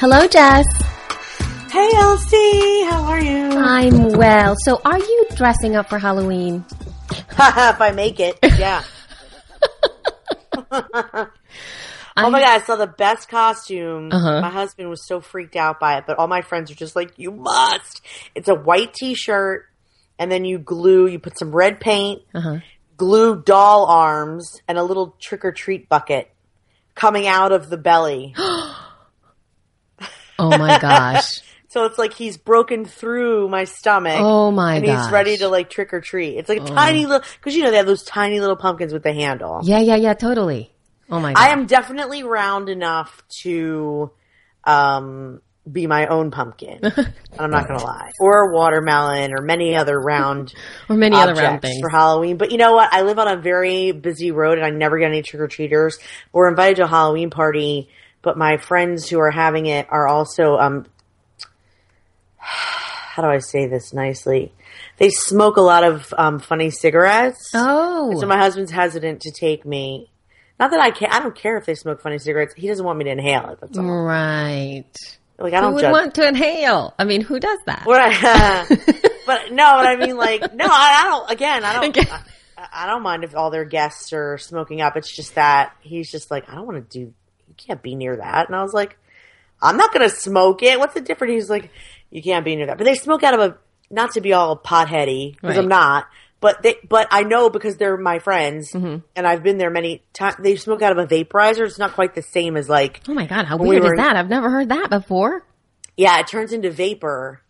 Hello, 0.00 0.26
Jess. 0.26 0.66
Hey, 1.70 1.90
Elsie, 1.94 2.84
how 2.84 3.04
are 3.06 3.20
you? 3.20 3.50
I'm 3.58 4.12
well. 4.12 4.54
So, 4.64 4.80
are 4.84 4.98
you 4.98 5.26
dressing 5.34 5.76
up 5.76 5.88
for 5.88 5.98
Halloween? 5.98 6.64
Haha, 7.30 7.70
if 7.74 7.80
I 7.80 7.92
make 7.92 8.20
it, 8.20 8.38
yeah. 8.58 8.82
oh 10.70 11.26
my 12.16 12.40
god, 12.40 12.42
I 12.44 12.60
saw 12.64 12.76
the 12.76 12.86
best 12.86 13.28
costume. 13.28 14.10
Uh-huh. 14.12 14.42
My 14.42 14.50
husband 14.50 14.90
was 14.90 15.06
so 15.06 15.20
freaked 15.20 15.56
out 15.56 15.80
by 15.80 15.96
it, 15.98 16.04
but 16.06 16.18
all 16.18 16.28
my 16.28 16.42
friends 16.42 16.70
are 16.70 16.74
just 16.74 16.94
like, 16.96 17.12
"You 17.18 17.30
must!" 17.30 18.02
It's 18.34 18.48
a 18.48 18.54
white 18.54 18.92
T-shirt, 18.92 19.64
and 20.18 20.30
then 20.30 20.44
you 20.44 20.58
glue. 20.58 21.06
You 21.06 21.18
put 21.18 21.38
some 21.38 21.54
red 21.54 21.80
paint, 21.80 22.22
Uh-huh. 22.34 22.58
Glue 22.98 23.40
doll 23.40 23.86
arms, 23.86 24.60
and 24.68 24.76
a 24.76 24.82
little 24.82 25.16
trick 25.18 25.44
or 25.46 25.52
treat 25.52 25.88
bucket 25.88 26.30
coming 26.94 27.26
out 27.26 27.52
of 27.52 27.70
the 27.70 27.78
belly. 27.78 28.34
Oh 30.40 30.56
my 30.56 30.78
gosh. 30.78 31.42
So 31.70 31.84
it's 31.84 31.98
like 31.98 32.14
he's 32.14 32.38
broken 32.38 32.86
through 32.86 33.50
my 33.50 33.64
stomach. 33.64 34.16
Oh 34.16 34.50
my 34.50 34.76
and 34.76 34.86
gosh. 34.86 35.04
he's 35.04 35.12
ready 35.12 35.36
to 35.36 35.48
like 35.48 35.68
trick 35.68 35.92
or 35.92 36.00
treat. 36.00 36.38
It's 36.38 36.48
like 36.48 36.62
a 36.62 36.64
tiny 36.64 37.04
little 37.04 37.26
because 37.38 37.54
you 37.54 37.62
know 37.62 37.70
they 37.70 37.76
have 37.76 37.86
those 37.86 38.04
tiny 38.04 38.40
little 38.40 38.56
pumpkins 38.56 38.90
with 38.90 39.02
the 39.02 39.12
handle. 39.12 39.60
Yeah, 39.62 39.80
yeah, 39.80 39.96
yeah, 39.96 40.14
totally. 40.14 40.72
Oh 41.10 41.20
my 41.20 41.34
god. 41.34 41.42
I 41.42 41.50
am 41.50 41.66
definitely 41.66 42.22
round 42.22 42.70
enough 42.70 43.22
to 43.42 44.10
um, 44.64 45.42
be 45.72 45.86
my 45.86 46.06
own 46.06 46.30
pumpkin. 46.30 46.80
and 46.82 47.14
I'm 47.38 47.50
not 47.50 47.68
gonna 47.68 47.82
lie, 47.82 48.10
or 48.20 48.50
a 48.50 48.54
watermelon, 48.54 49.32
or 49.32 49.42
many 49.42 49.76
other 49.76 49.98
round 49.98 50.54
or 50.88 50.96
many 50.96 51.16
other 51.16 51.34
round 51.34 51.62
things. 51.62 51.80
for 51.80 51.88
Halloween. 51.88 52.36
But 52.36 52.50
you 52.50 52.58
know 52.58 52.74
what? 52.74 52.92
I 52.92 53.02
live 53.02 53.18
on 53.18 53.28
a 53.28 53.40
very 53.40 53.92
busy 53.92 54.30
road, 54.30 54.58
and 54.58 54.66
I 54.66 54.70
never 54.70 54.98
get 54.98 55.06
any 55.06 55.22
trick 55.22 55.40
or 55.40 55.48
treaters. 55.48 55.98
We're 56.32 56.48
invited 56.48 56.76
to 56.76 56.84
a 56.84 56.88
Halloween 56.88 57.30
party, 57.30 57.88
but 58.22 58.36
my 58.36 58.56
friends 58.56 59.08
who 59.08 59.18
are 59.20 59.30
having 59.30 59.66
it 59.66 59.86
are 59.90 60.08
also 60.08 60.56
um, 60.56 60.86
how 62.36 63.22
do 63.22 63.28
I 63.28 63.38
say 63.38 63.66
this 63.66 63.92
nicely? 63.92 64.52
They 64.98 65.10
smoke 65.10 65.56
a 65.56 65.60
lot 65.62 65.84
of 65.84 66.12
um, 66.16 66.38
funny 66.38 66.70
cigarettes. 66.70 67.50
Oh. 67.54 68.18
So 68.20 68.26
my 68.26 68.36
husband's 68.36 68.70
hesitant 68.70 69.22
to 69.22 69.32
take 69.32 69.64
me. 69.64 70.10
Not 70.58 70.72
that 70.72 70.80
I 70.80 70.90
care. 70.90 71.08
I 71.10 71.20
don't 71.20 71.36
care 71.36 71.56
if 71.56 71.66
they 71.66 71.74
smoke 71.74 72.02
funny 72.02 72.18
cigarettes. 72.18 72.54
He 72.56 72.66
doesn't 72.66 72.84
want 72.84 72.98
me 72.98 73.04
to 73.04 73.10
inhale 73.10 73.50
it. 73.50 73.58
That's 73.60 73.78
all. 73.78 73.84
right. 73.84 74.84
Like 75.38 75.52
I 75.52 75.56
Who 75.58 75.62
don't 75.62 75.74
would 75.74 75.80
judge. 75.82 75.92
want 75.92 76.14
to 76.16 76.26
inhale? 76.28 76.94
I 76.98 77.04
mean, 77.04 77.20
who 77.20 77.38
does 77.38 77.58
that? 77.66 77.84
But 79.26 79.52
no, 79.52 79.62
what 79.76 79.86
I 79.86 79.96
mean, 79.96 80.16
like, 80.16 80.54
no, 80.54 80.64
I, 80.64 81.02
I 81.02 81.04
don't. 81.10 81.30
Again, 81.30 81.62
I 81.64 81.72
don't. 81.74 81.84
Again. 81.96 82.06
I, 82.56 82.68
I 82.72 82.86
don't 82.86 83.02
mind 83.02 83.24
if 83.24 83.36
all 83.36 83.50
their 83.50 83.66
guests 83.66 84.12
are 84.14 84.38
smoking 84.38 84.80
up. 84.80 84.96
It's 84.96 85.14
just 85.14 85.34
that 85.34 85.74
he's 85.80 86.10
just 86.10 86.30
like, 86.30 86.48
I 86.48 86.54
don't 86.54 86.66
want 86.66 86.90
to 86.90 86.98
do. 86.98 87.12
You 87.46 87.54
can't 87.58 87.82
be 87.82 87.94
near 87.94 88.16
that. 88.16 88.46
And 88.46 88.56
I 88.56 88.62
was 88.62 88.72
like, 88.72 88.96
I'm 89.60 89.76
not 89.76 89.92
going 89.92 90.08
to 90.08 90.14
smoke 90.14 90.62
it. 90.62 90.78
What's 90.78 90.94
the 90.94 91.02
difference? 91.02 91.32
He's 91.34 91.50
like, 91.50 91.70
you 92.10 92.22
can't 92.22 92.42
be 92.44 92.56
near 92.56 92.66
that. 92.66 92.78
But 92.78 92.84
they 92.84 92.94
smoke 92.94 93.22
out 93.22 93.34
of 93.34 93.40
a. 93.40 93.58
Not 93.90 94.12
to 94.12 94.20
be 94.22 94.32
all 94.32 94.56
potheady 94.56 95.34
because 95.34 95.56
Right. 95.56 95.58
I'm 95.58 95.68
not. 95.68 96.06
But 96.40 96.62
they, 96.62 96.76
but 96.88 97.08
I 97.10 97.24
know 97.24 97.50
because 97.50 97.76
they're 97.78 97.96
my 97.96 98.20
friends, 98.20 98.70
Mm-hmm. 98.72 98.98
and 99.16 99.26
I've 99.26 99.42
been 99.42 99.58
there 99.58 99.70
many 99.70 100.02
times. 100.12 100.36
They 100.38 100.54
smoke 100.56 100.82
out 100.82 100.96
of 100.96 100.98
a 100.98 101.06
vaporizer. 101.06 101.66
It's 101.66 101.78
not 101.80 101.94
quite 101.94 102.14
the 102.14 102.22
same 102.22 102.56
as 102.56 102.68
like 102.68 103.00
oh 103.08 103.14
my 103.14 103.26
god, 103.26 103.46
how 103.46 103.56
weird 103.56 103.82
were- 103.82 103.94
is 103.94 103.98
that? 103.98 104.14
I've 104.16 104.28
never 104.28 104.48
heard 104.50 104.68
that 104.68 104.88
before. 104.90 105.44
Yeah, 105.96 106.20
it 106.20 106.28
turns 106.28 106.52
into 106.52 106.70
vapor. 106.70 107.42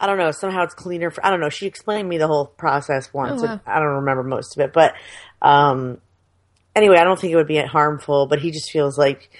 I 0.00 0.06
don't 0.06 0.18
know. 0.18 0.32
Somehow 0.32 0.64
it's 0.64 0.74
cleaner. 0.74 1.10
For, 1.12 1.24
I 1.24 1.30
don't 1.30 1.38
know. 1.40 1.48
She 1.48 1.66
explained 1.66 2.08
me 2.08 2.18
the 2.18 2.26
whole 2.26 2.44
process 2.46 3.14
once. 3.14 3.40
Oh, 3.42 3.46
wow. 3.46 3.60
I 3.64 3.78
don't 3.78 3.94
remember 4.02 4.24
most 4.24 4.56
of 4.56 4.64
it, 4.64 4.72
but 4.72 4.94
um, 5.40 5.98
anyway, 6.74 6.98
I 6.98 7.04
don't 7.04 7.18
think 7.18 7.32
it 7.32 7.36
would 7.36 7.46
be 7.46 7.58
harmful. 7.58 8.26
But 8.26 8.40
he 8.40 8.50
just 8.50 8.70
feels 8.72 8.98
like 8.98 9.30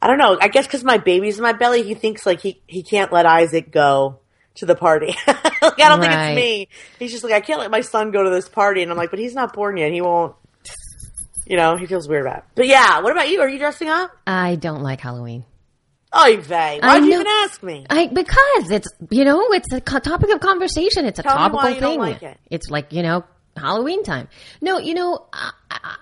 I 0.00 0.06
don't 0.06 0.18
know. 0.18 0.38
I 0.40 0.46
guess 0.48 0.66
because 0.66 0.84
my 0.84 0.98
baby's 0.98 1.38
in 1.38 1.42
my 1.42 1.52
belly, 1.52 1.82
he 1.82 1.94
thinks 1.94 2.24
like 2.24 2.40
he 2.40 2.62
he 2.68 2.84
can't 2.84 3.12
let 3.12 3.26
Isaac 3.26 3.72
go 3.72 4.20
to 4.56 4.66
the 4.66 4.74
party. 4.74 5.14
like, 5.26 5.80
I 5.80 5.88
don't 5.88 6.00
think 6.00 6.12
it's 6.12 6.36
me. 6.36 6.68
He's 6.98 7.12
just 7.12 7.24
like 7.24 7.32
I 7.32 7.40
can't 7.40 7.60
let 7.60 7.70
my 7.70 7.80
son 7.80 8.10
go 8.10 8.22
to 8.22 8.30
this 8.30 8.48
party, 8.48 8.82
and 8.82 8.90
I'm 8.90 8.96
like, 8.96 9.10
but 9.10 9.18
he's 9.18 9.34
not 9.34 9.52
born 9.54 9.76
yet. 9.76 9.92
He 9.92 10.00
won't. 10.00 10.34
You 11.46 11.56
know, 11.56 11.76
he 11.76 11.86
feels 11.86 12.08
weird 12.08 12.26
about 12.26 12.38
it. 12.38 12.44
But 12.56 12.66
yeah, 12.66 13.00
what 13.00 13.12
about 13.12 13.28
you? 13.28 13.40
Are 13.40 13.48
you 13.48 13.58
dressing 13.58 13.88
up? 13.88 14.10
I 14.26 14.56
don't 14.56 14.82
like 14.82 15.00
Halloween. 15.00 15.44
Oh, 16.12 16.36
Vay. 16.40 16.80
I 16.82 16.98
Why'd 16.98 17.04
you 17.04 17.14
even 17.14 17.26
ask 17.26 17.62
me? 17.62 17.86
I 17.90 18.06
because 18.06 18.70
it's 18.70 18.88
you 19.10 19.24
know 19.24 19.52
it's 19.52 19.72
a 19.72 19.80
co- 19.80 19.98
topic 19.98 20.30
of 20.32 20.40
conversation. 20.40 21.04
It's 21.04 21.18
a 21.18 21.22
Tell 21.22 21.36
topical 21.36 21.58
why 21.58 21.68
you 21.74 21.80
don't 21.80 21.90
thing. 21.92 22.00
like 22.00 22.22
it. 22.22 22.38
It's 22.50 22.70
like 22.70 22.92
you 22.92 23.02
know 23.02 23.24
Halloween 23.56 24.02
time. 24.02 24.28
No, 24.60 24.78
you 24.78 24.94
know 24.94 25.26
I, 25.32 25.96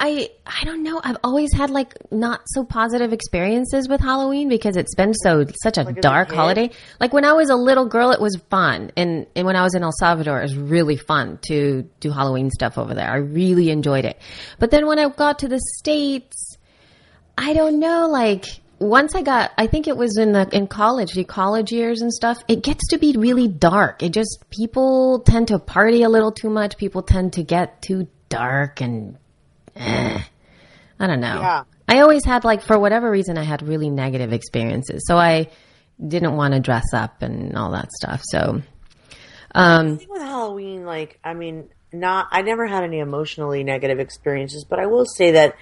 I 0.00 0.30
I 0.46 0.64
don't 0.64 0.84
know. 0.84 1.00
I've 1.02 1.16
always 1.24 1.52
had 1.52 1.70
like 1.70 1.92
not 2.12 2.42
so 2.46 2.64
positive 2.64 3.12
experiences 3.12 3.88
with 3.88 4.00
Halloween 4.00 4.48
because 4.48 4.76
it's 4.76 4.94
been 4.94 5.12
so 5.12 5.44
such 5.62 5.76
a 5.76 5.88
a 5.88 5.92
dark 5.92 6.30
holiday. 6.30 6.70
Like 7.00 7.12
when 7.12 7.24
I 7.24 7.32
was 7.32 7.50
a 7.50 7.56
little 7.56 7.86
girl, 7.86 8.12
it 8.12 8.20
was 8.20 8.36
fun, 8.48 8.92
and 8.96 9.26
and 9.34 9.44
when 9.44 9.56
I 9.56 9.62
was 9.62 9.74
in 9.74 9.82
El 9.82 9.92
Salvador, 9.98 10.38
it 10.38 10.42
was 10.42 10.56
really 10.56 10.96
fun 10.96 11.38
to 11.48 11.88
do 11.98 12.10
Halloween 12.10 12.50
stuff 12.50 12.78
over 12.78 12.94
there. 12.94 13.10
I 13.10 13.16
really 13.16 13.70
enjoyed 13.70 14.04
it. 14.04 14.18
But 14.60 14.70
then 14.70 14.86
when 14.86 14.98
I 14.98 15.08
got 15.08 15.40
to 15.40 15.48
the 15.48 15.60
states. 15.78 16.56
I 17.40 17.54
don't 17.54 17.78
know, 17.78 18.08
like 18.08 18.46
once 18.80 19.14
I 19.14 19.22
got 19.22 19.52
I 19.56 19.68
think 19.68 19.86
it 19.86 19.96
was 19.96 20.18
in 20.18 20.32
the 20.32 20.48
in 20.52 20.66
college, 20.66 21.12
the 21.12 21.22
college 21.22 21.70
years 21.70 22.02
and 22.02 22.12
stuff, 22.12 22.42
it 22.48 22.62
gets 22.64 22.88
to 22.88 22.98
be 22.98 23.14
really 23.16 23.46
dark. 23.46 24.02
It 24.02 24.10
just 24.10 24.44
people 24.50 25.20
tend 25.20 25.48
to 25.48 25.60
party 25.60 26.02
a 26.02 26.08
little 26.08 26.32
too 26.32 26.50
much. 26.50 26.76
People 26.76 27.02
tend 27.02 27.34
to 27.34 27.44
get 27.44 27.80
too 27.80 28.08
dark 28.28 28.80
and 28.80 29.16
eh, 29.78 30.22
I 31.00 31.06
don't 31.06 31.20
know. 31.20 31.40
Yeah. 31.40 31.64
I 31.88 32.00
always 32.00 32.24
had 32.24 32.44
like 32.44 32.62
for 32.62 32.78
whatever 32.78 33.10
reason 33.10 33.38
I 33.38 33.44
had 33.44 33.62
really 33.62 33.88
negative 33.88 34.32
experiences. 34.32 35.04
So 35.06 35.16
I 35.16 35.48
didn't 36.04 36.36
want 36.36 36.54
to 36.54 36.60
dress 36.60 36.92
up 36.92 37.22
and 37.22 37.56
all 37.56 37.72
that 37.72 37.90
stuff. 37.92 38.22
So 38.24 38.62
um 39.54 39.98
with 40.08 40.20
Halloween, 40.20 40.84
like, 40.84 41.18
I 41.24 41.34
mean, 41.34 41.68
not, 41.92 42.28
I 42.30 42.42
never 42.42 42.66
had 42.66 42.84
any 42.84 42.98
emotionally 42.98 43.64
negative 43.64 43.98
experiences, 43.98 44.64
but 44.68 44.78
I 44.78 44.86
will 44.86 45.06
say 45.06 45.32
that 45.32 45.56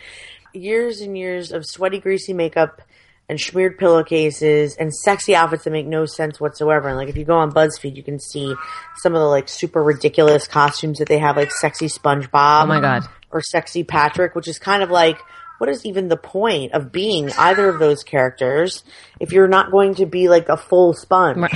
years 0.53 1.01
and 1.01 1.17
years 1.17 1.53
of 1.53 1.65
sweaty, 1.65 2.01
greasy 2.01 2.33
makeup 2.33 2.83
and 3.29 3.41
smeared 3.41 3.79
pillowcases 3.79 4.77
and 4.77 4.95
sexy 4.95 5.35
outfits 5.35 5.65
that 5.65 5.71
make 5.71 5.87
no 5.87 6.07
sense 6.07 6.41
whatsoever. 6.41 6.89
And 6.89 6.97
like, 6.97 7.09
if 7.09 7.17
you 7.17 7.25
go 7.25 7.37
on 7.37 7.53
BuzzFeed, 7.53 7.97
you 7.97 8.03
can 8.03 8.21
see 8.21 8.55
some 8.99 9.15
of 9.15 9.21
the 9.21 9.27
like 9.27 9.49
super 9.49 9.83
ridiculous 9.83 10.47
costumes 10.47 10.99
that 10.99 11.09
they 11.09 11.19
have, 11.19 11.37
like 11.37 11.51
sexy 11.51 11.87
SpongeBob. 11.87 12.65
Oh 12.65 12.67
my 12.67 12.81
God. 12.81 13.09
Or 13.37 13.43
sexy 13.43 13.85
Patrick, 13.85 14.35
which 14.35 14.49
is 14.49 14.59
kind 14.59 14.83
of 14.83 14.91
like, 14.91 15.19
what 15.59 15.69
is 15.69 15.85
even 15.85 16.09
the 16.09 16.17
point 16.17 16.73
of 16.73 16.91
being 16.91 17.31
either 17.33 17.69
of 17.69 17.79
those 17.79 18.03
characters 18.03 18.83
if 19.21 19.31
you're 19.31 19.47
not 19.47 19.71
going 19.71 19.95
to 19.97 20.07
be 20.07 20.31
like 20.31 20.49
a 20.49 20.57
full 20.57 20.95
sponge? 20.95 21.37
Like, 21.37 21.53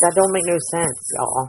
that 0.00 0.12
don't 0.14 0.32
make 0.32 0.46
no 0.46 0.56
sense, 0.70 1.10
y'all. 1.18 1.48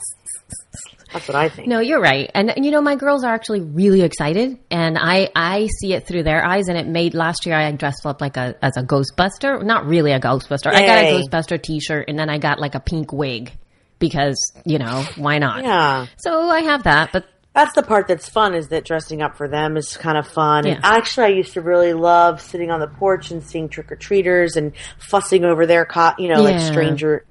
That's 1.13 1.29
what 1.29 1.35
I 1.35 1.47
think. 1.47 1.69
No, 1.69 1.79
you're 1.79 2.01
right. 2.01 2.29
And 2.35 2.51
you 2.57 2.71
know, 2.71 2.81
my 2.81 2.95
girls 2.95 3.23
are 3.23 3.33
actually 3.33 3.61
really 3.61 4.01
excited 4.01 4.59
and 4.69 4.97
I 4.97 5.29
I 5.33 5.69
see 5.79 5.93
it 5.93 6.05
through 6.05 6.23
their 6.23 6.45
eyes 6.45 6.67
and 6.67 6.77
it 6.77 6.87
made 6.87 7.13
last 7.13 7.45
year 7.45 7.55
I 7.55 7.71
dressed 7.71 8.05
up 8.05 8.19
like 8.19 8.35
a 8.35 8.53
as 8.61 8.75
a 8.75 8.83
ghostbuster, 8.83 9.63
not 9.63 9.85
really 9.85 10.11
a 10.11 10.19
ghostbuster. 10.19 10.67
I 10.67 10.85
got 10.85 11.05
a 11.05 11.13
ghostbuster 11.13 11.61
t-shirt 11.61 12.09
and 12.09 12.19
then 12.19 12.29
I 12.29 12.37
got 12.37 12.59
like 12.59 12.75
a 12.75 12.81
pink 12.81 13.13
wig 13.13 13.53
because, 13.97 14.37
you 14.65 14.77
know, 14.77 15.05
why 15.15 15.37
not? 15.39 15.63
Yeah. 15.63 16.07
So 16.17 16.49
I 16.49 16.61
have 16.61 16.83
that, 16.83 17.11
but 17.11 17.25
That's 17.59 17.75
the 17.75 17.83
part 17.83 18.07
that's 18.07 18.29
fun 18.29 18.55
is 18.55 18.69
that 18.69 18.85
dressing 18.85 19.21
up 19.21 19.35
for 19.35 19.49
them 19.49 19.75
is 19.75 19.97
kind 19.97 20.17
of 20.17 20.25
fun. 20.25 20.65
And 20.65 20.79
actually, 20.81 21.25
I 21.25 21.35
used 21.35 21.55
to 21.55 21.61
really 21.61 21.91
love 21.91 22.39
sitting 22.39 22.71
on 22.71 22.79
the 22.79 22.87
porch 22.87 23.31
and 23.31 23.43
seeing 23.43 23.67
trick 23.67 23.91
or 23.91 23.97
treaters 23.97 24.55
and 24.55 24.71
fussing 24.97 25.43
over 25.43 25.65
their, 25.65 25.83
co- 25.83 26.13
you 26.17 26.29
know, 26.29 26.41
like 26.41 26.61
stranger. 26.61 27.25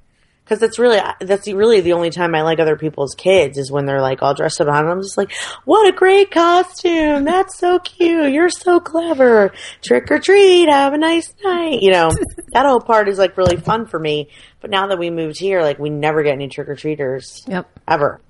Because 0.44 0.60
that's 0.60 0.78
really 0.78 1.00
that's 1.20 1.48
really 1.48 1.80
the 1.80 1.94
only 1.94 2.10
time 2.10 2.34
I 2.34 2.42
like 2.42 2.58
other 2.58 2.76
people's 2.76 3.14
kids 3.14 3.56
is 3.56 3.72
when 3.72 3.86
they're 3.86 4.02
like 4.02 4.22
all 4.22 4.34
dressed 4.34 4.60
up. 4.60 4.68
And 4.68 4.76
I'm 4.76 5.00
just 5.00 5.16
like, 5.16 5.32
what 5.64 5.88
a 5.88 5.96
great 5.96 6.30
costume! 6.30 7.24
That's 7.24 7.56
so 7.56 7.78
cute. 7.78 8.30
You're 8.30 8.50
so 8.50 8.80
clever. 8.80 9.52
Trick 9.80 10.10
or 10.10 10.18
treat. 10.18 10.68
Have 10.68 10.92
a 10.92 10.98
nice 10.98 11.32
night. 11.42 11.80
You 11.80 11.92
know, 11.92 12.10
that 12.52 12.66
whole 12.66 12.82
part 12.82 13.08
is 13.08 13.16
like 13.16 13.38
really 13.38 13.56
fun 13.56 13.86
for 13.86 13.98
me. 13.98 14.28
But 14.60 14.68
now 14.68 14.88
that 14.88 14.98
we 14.98 15.08
moved 15.08 15.38
here, 15.38 15.62
like 15.62 15.78
we 15.78 15.88
never 15.88 16.22
get 16.22 16.34
any 16.34 16.48
trick 16.48 16.68
or 16.68 16.76
treaters 16.76 17.46
yep. 17.48 17.66
ever. 17.88 18.20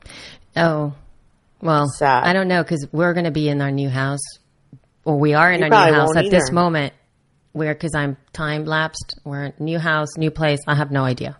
Oh, 0.55 0.95
well, 1.61 1.87
Sad. 1.89 2.25
I 2.25 2.33
don't 2.33 2.49
know 2.49 2.63
because 2.63 2.87
we're 2.93 3.13
going 3.15 3.25
to 3.25 3.31
be 3.31 3.49
in 3.49 3.61
our 3.61 3.71
new 3.71 3.89
house, 3.89 4.21
or 5.05 5.19
we 5.19 5.35
are 5.35 5.51
in 5.53 5.61
You 5.61 5.67
our 5.67 5.87
new 5.91 5.95
house 5.95 6.17
at 6.17 6.31
this 6.31 6.51
moment. 6.53 6.93
Where 7.53 7.75
because 7.75 7.95
I'm 7.95 8.17
time 8.33 8.65
lapsed, 8.67 9.19
we're 9.25 9.47
in 9.47 9.53
new 9.59 9.79
house, 9.79 10.17
new 10.17 10.31
place. 10.31 10.61
I 10.69 10.75
have 10.77 10.91
no 10.93 11.03
idea. 11.03 11.39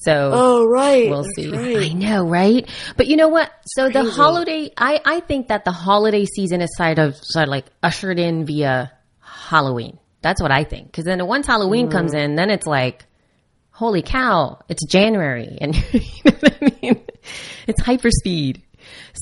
So 0.00 0.30
Oh, 0.32 0.64
right. 0.66 1.08
we'll 1.10 1.22
That's 1.22 1.34
see. 1.36 1.50
right. 1.50 1.90
I 1.90 1.92
know, 1.92 2.24
right? 2.26 2.68
But 2.96 3.08
you 3.08 3.16
know 3.16 3.28
what? 3.28 3.50
So 3.66 3.88
the 3.88 4.04
holiday, 4.10 4.70
I 4.76 5.00
I 5.04 5.20
think 5.20 5.48
that 5.48 5.64
the 5.64 5.70
holiday 5.72 6.24
season 6.24 6.60
is 6.60 6.70
sort 6.76 6.98
of 6.98 7.16
sort 7.20 7.44
of 7.44 7.48
like 7.50 7.66
ushered 7.82 8.18
in 8.18 8.46
via 8.46 8.90
Halloween. 9.20 9.98
That's 10.22 10.40
what 10.42 10.50
I 10.50 10.64
think. 10.64 10.86
Because 10.86 11.04
then 11.04 11.24
once 11.26 11.46
Halloween 11.46 11.90
comes 11.90 12.14
Mm. 12.14 12.20
in, 12.24 12.34
then 12.36 12.50
it's 12.50 12.66
like, 12.66 13.04
holy 13.70 14.02
cow, 14.02 14.58
it's 14.68 14.84
January, 14.86 15.58
and 15.60 15.74
you 15.92 16.00
know 16.24 16.32
what 16.40 16.54
I 16.60 16.72
mean? 16.82 17.00
It's 17.66 17.82
hyperspeed. 17.82 18.62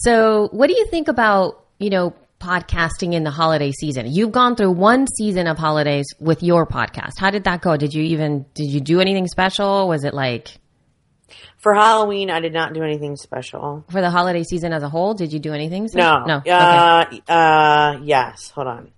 So, 0.00 0.48
what 0.52 0.69
do 0.69 0.75
you 0.76 0.87
think 0.87 1.08
about 1.08 1.64
you 1.78 1.90
know 1.90 2.14
podcasting 2.40 3.14
in 3.14 3.25
the 3.25 3.31
holiday 3.31 3.72
season? 3.72 4.06
You've 4.12 4.32
gone 4.32 4.56
through 4.56 4.72
one 4.72 5.06
season 5.06 5.46
of 5.46 5.56
holidays 5.58 6.06
with 6.20 6.43
your 6.43 6.66
podcast. 6.66 7.12
How 7.19 7.31
did 7.31 7.44
that 7.44 7.62
go? 7.62 7.76
Did 7.76 7.94
you 7.94 8.02
even 8.04 8.44
did 8.54 8.66
you 8.70 8.81
do 8.81 9.00
anything 9.00 9.26
special? 9.26 9.88
Was 9.88 10.04
it 10.04 10.14
like 10.14 10.58
For 11.56 11.75
Halloween, 11.75 12.31
I 12.31 12.40
did 12.40 12.52
not 12.52 12.75
do 12.75 12.82
anything 12.82 13.16
special. 13.16 13.84
for 13.90 14.00
the 14.00 14.10
holiday 14.10 14.43
season 14.43 14.72
as 14.72 14.82
a 14.82 14.88
whole? 14.88 15.14
Did 15.14 15.32
you 15.32 15.38
do 15.38 15.52
anything? 15.52 15.84
No. 15.84 15.88
special? 15.88 16.26
no. 16.26 16.37
okay. 16.38 16.50
Uh, 16.50 17.32
uh, 17.32 18.00
yes. 18.02 18.50
Hold 18.50 18.66
on. 18.69 18.93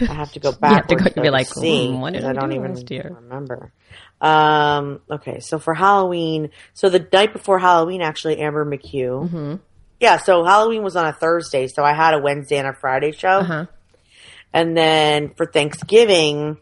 I 0.00 0.12
have 0.12 0.32
to 0.32 0.40
go 0.40 0.52
back. 0.60 0.72
have 0.72 0.86
to 0.88 0.96
go- 0.96 1.10
you'll 1.16 1.22
be 1.24 1.30
like, 1.30 1.48
see, 1.48 1.88
"Hmm, 1.88 2.00
what 2.00 2.12
did 2.12 2.24
I 2.24 2.30
I 2.30 2.32
don't 2.34 2.50
do 2.50 2.56
even 2.56 2.74
last 2.74 2.90
year?" 2.90 3.16
remember. 3.20 3.72
Um, 4.20 5.00
okay. 5.10 5.40
So 5.40 5.58
for 5.58 5.74
Halloween, 5.74 6.50
so 6.72 6.88
the 6.88 7.04
night 7.12 7.32
before 7.32 7.58
Halloween, 7.58 8.00
actually, 8.02 8.38
Amber 8.38 8.64
McHugh. 8.64 9.28
Mm-hmm. 9.28 9.54
Yeah. 10.02 10.18
So 10.18 10.44
Halloween 10.44 10.82
was 10.82 10.96
on 10.96 11.06
a 11.06 11.12
Thursday. 11.12 11.68
So 11.68 11.84
I 11.84 11.94
had 11.94 12.12
a 12.12 12.18
Wednesday 12.18 12.56
and 12.56 12.66
a 12.66 12.74
Friday 12.74 13.12
show. 13.12 13.28
Uh-huh. 13.28 13.66
And 14.52 14.76
then 14.76 15.32
for 15.34 15.46
Thanksgiving, 15.46 16.58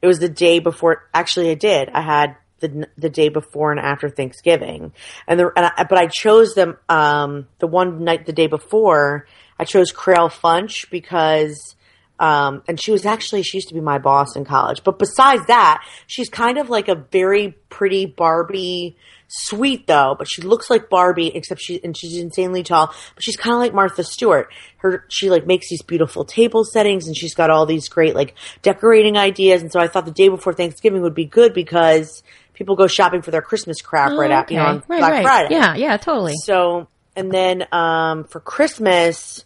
it 0.00 0.06
was 0.06 0.18
the 0.18 0.30
day 0.30 0.60
before. 0.60 1.08
Actually, 1.12 1.50
I 1.50 1.54
did. 1.54 1.90
I 1.90 2.00
had 2.00 2.36
the 2.60 2.88
the 2.96 3.10
day 3.10 3.28
before 3.28 3.70
and 3.70 3.78
after 3.78 4.08
Thanksgiving, 4.08 4.92
and 5.28 5.38
the 5.38 5.52
and 5.54 5.66
I, 5.66 5.84
but 5.84 5.98
I 5.98 6.06
chose 6.06 6.54
them. 6.54 6.78
Um, 6.88 7.48
the 7.58 7.66
one 7.66 8.02
night 8.02 8.24
the 8.24 8.32
day 8.32 8.46
before, 8.46 9.26
I 9.58 9.64
chose 9.64 9.92
Crail 9.92 10.28
Funch 10.28 10.90
because. 10.90 11.76
Um, 12.16 12.62
and 12.68 12.80
she 12.80 12.92
was 12.92 13.04
actually 13.04 13.42
she 13.42 13.56
used 13.56 13.68
to 13.68 13.74
be 13.74 13.80
my 13.80 13.98
boss 13.98 14.36
in 14.36 14.44
college. 14.44 14.84
But 14.84 15.00
besides 15.00 15.48
that, 15.48 15.84
she's 16.06 16.28
kind 16.28 16.58
of 16.58 16.70
like 16.70 16.86
a 16.88 16.94
very 16.94 17.56
pretty 17.68 18.06
Barbie, 18.06 18.96
sweet 19.28 19.86
though. 19.86 20.14
But 20.18 20.28
she 20.30 20.42
looks 20.42 20.70
like 20.70 20.88
Barbie, 20.88 21.28
except 21.34 21.60
she 21.60 21.82
and 21.82 21.96
she's 21.96 22.16
insanely 22.18 22.62
tall. 22.62 22.94
But 23.14 23.22
she's 23.22 23.36
kind 23.36 23.54
of 23.54 23.60
like 23.60 23.74
Martha 23.74 24.04
Stewart. 24.04 24.48
Her 24.78 25.04
she 25.08 25.30
like 25.30 25.46
makes 25.46 25.68
these 25.68 25.82
beautiful 25.82 26.24
table 26.24 26.64
settings, 26.64 27.06
and 27.06 27.16
she's 27.16 27.34
got 27.34 27.50
all 27.50 27.66
these 27.66 27.88
great 27.88 28.14
like 28.14 28.34
decorating 28.62 29.16
ideas. 29.16 29.62
And 29.62 29.72
so 29.72 29.80
I 29.80 29.88
thought 29.88 30.04
the 30.04 30.10
day 30.10 30.28
before 30.28 30.52
Thanksgiving 30.52 31.02
would 31.02 31.14
be 31.14 31.24
good 31.24 31.54
because 31.54 32.22
people 32.54 32.76
go 32.76 32.86
shopping 32.86 33.22
for 33.22 33.30
their 33.30 33.42
Christmas 33.42 33.82
crap 33.82 34.12
right 34.12 34.30
after 34.30 34.54
you 34.54 34.60
know, 34.60 34.66
on 34.66 34.76
Oh, 34.76 34.82
right, 34.88 34.98
Black 34.98 35.12
right. 35.12 35.22
Friday. 35.24 35.54
Yeah, 35.54 35.74
yeah, 35.74 35.96
totally. 35.96 36.34
So, 36.44 36.88
and 37.16 37.30
then 37.32 37.66
um, 37.72 38.24
for 38.24 38.40
Christmas, 38.40 39.44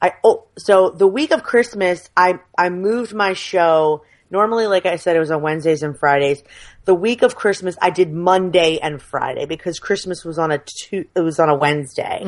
I 0.00 0.12
oh, 0.24 0.46
so 0.58 0.90
the 0.90 1.06
week 1.06 1.32
of 1.32 1.42
Christmas, 1.42 2.08
I 2.16 2.38
I 2.56 2.68
moved 2.70 3.14
my 3.14 3.32
show. 3.32 4.04
Normally, 4.30 4.66
like 4.66 4.86
I 4.86 4.96
said, 4.96 5.14
it 5.16 5.20
was 5.20 5.30
on 5.30 5.40
Wednesdays 5.40 5.82
and 5.82 5.96
Fridays. 5.98 6.42
The 6.86 6.94
week 6.94 7.22
of 7.22 7.34
Christmas, 7.34 7.76
I 7.82 7.90
did 7.90 8.12
Monday 8.12 8.78
and 8.78 9.02
Friday 9.02 9.44
because 9.44 9.78
Christmas 9.80 10.24
was 10.24 10.38
on 10.38 10.52
a 10.52 10.58
two. 10.58 11.04
It 11.14 11.20
was 11.20 11.38
on 11.40 11.48
a 11.50 11.56
Wednesday. 11.56 12.22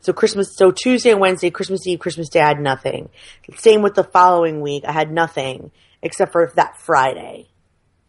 So 0.00 0.12
Christmas, 0.12 0.56
so 0.56 0.72
Tuesday 0.72 1.10
and 1.12 1.20
Wednesday, 1.20 1.50
Christmas 1.50 1.86
Eve, 1.86 2.00
Christmas 2.00 2.28
Day, 2.28 2.40
I 2.40 2.48
had 2.48 2.60
nothing. 2.60 3.08
Same 3.56 3.82
with 3.82 3.94
the 3.94 4.02
following 4.02 4.60
week, 4.60 4.84
I 4.84 4.90
had 4.90 5.12
nothing 5.12 5.70
except 6.02 6.32
for 6.32 6.50
that 6.56 6.76
Friday. 6.78 7.50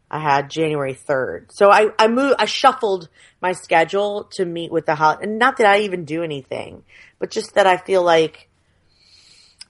I 0.10 0.19
had 0.19 0.50
January 0.50 0.95
3rd. 0.95 1.48
So 1.51 1.69
I, 1.69 1.90
I 2.00 2.07
moved, 2.07 2.36
I 2.40 2.45
shuffled 2.45 3.10
my 3.42 3.51
schedule 3.51 4.30
to 4.34 4.45
meet 4.45 4.72
with 4.72 4.86
the 4.86 4.95
holiday. 4.95 5.24
And 5.24 5.40
not 5.40 5.57
that 5.57 5.68
I 5.68 5.81
even 5.81 6.06
do 6.06 6.24
anything, 6.24 6.84
but 7.19 7.31
just 7.31 7.56
that 7.56 7.68
I 7.68 7.78
feel 7.78 8.04
like, 8.04 8.50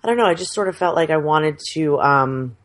I 0.03 0.07
don't 0.07 0.17
know, 0.17 0.25
I 0.25 0.33
just 0.33 0.53
sort 0.53 0.67
of 0.67 0.77
felt 0.77 0.95
like 0.95 1.09
I 1.09 1.17
wanted 1.17 1.59
to, 1.73 1.99
um, 1.99 2.57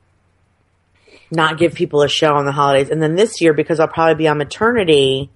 not 1.30 1.58
give 1.58 1.74
people 1.74 2.02
a 2.02 2.08
show 2.08 2.34
on 2.34 2.46
the 2.46 2.52
holidays. 2.52 2.90
And 2.90 3.02
then 3.02 3.14
this 3.14 3.40
year, 3.40 3.52
because 3.52 3.80
I'll 3.80 3.88
probably 3.88 4.14
be 4.14 4.28
on 4.28 4.38
maternity, 4.38 5.30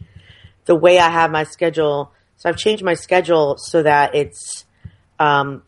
the 0.64 0.74
way 0.74 0.98
I 0.98 1.10
have 1.10 1.30
my 1.30 1.44
schedule, 1.44 2.12
so 2.36 2.48
I've 2.48 2.56
changed 2.56 2.82
my 2.82 2.94
schedule 2.94 3.56
so 3.58 3.82
that 3.82 4.14
it's, 4.14 4.64
um, 5.18 5.62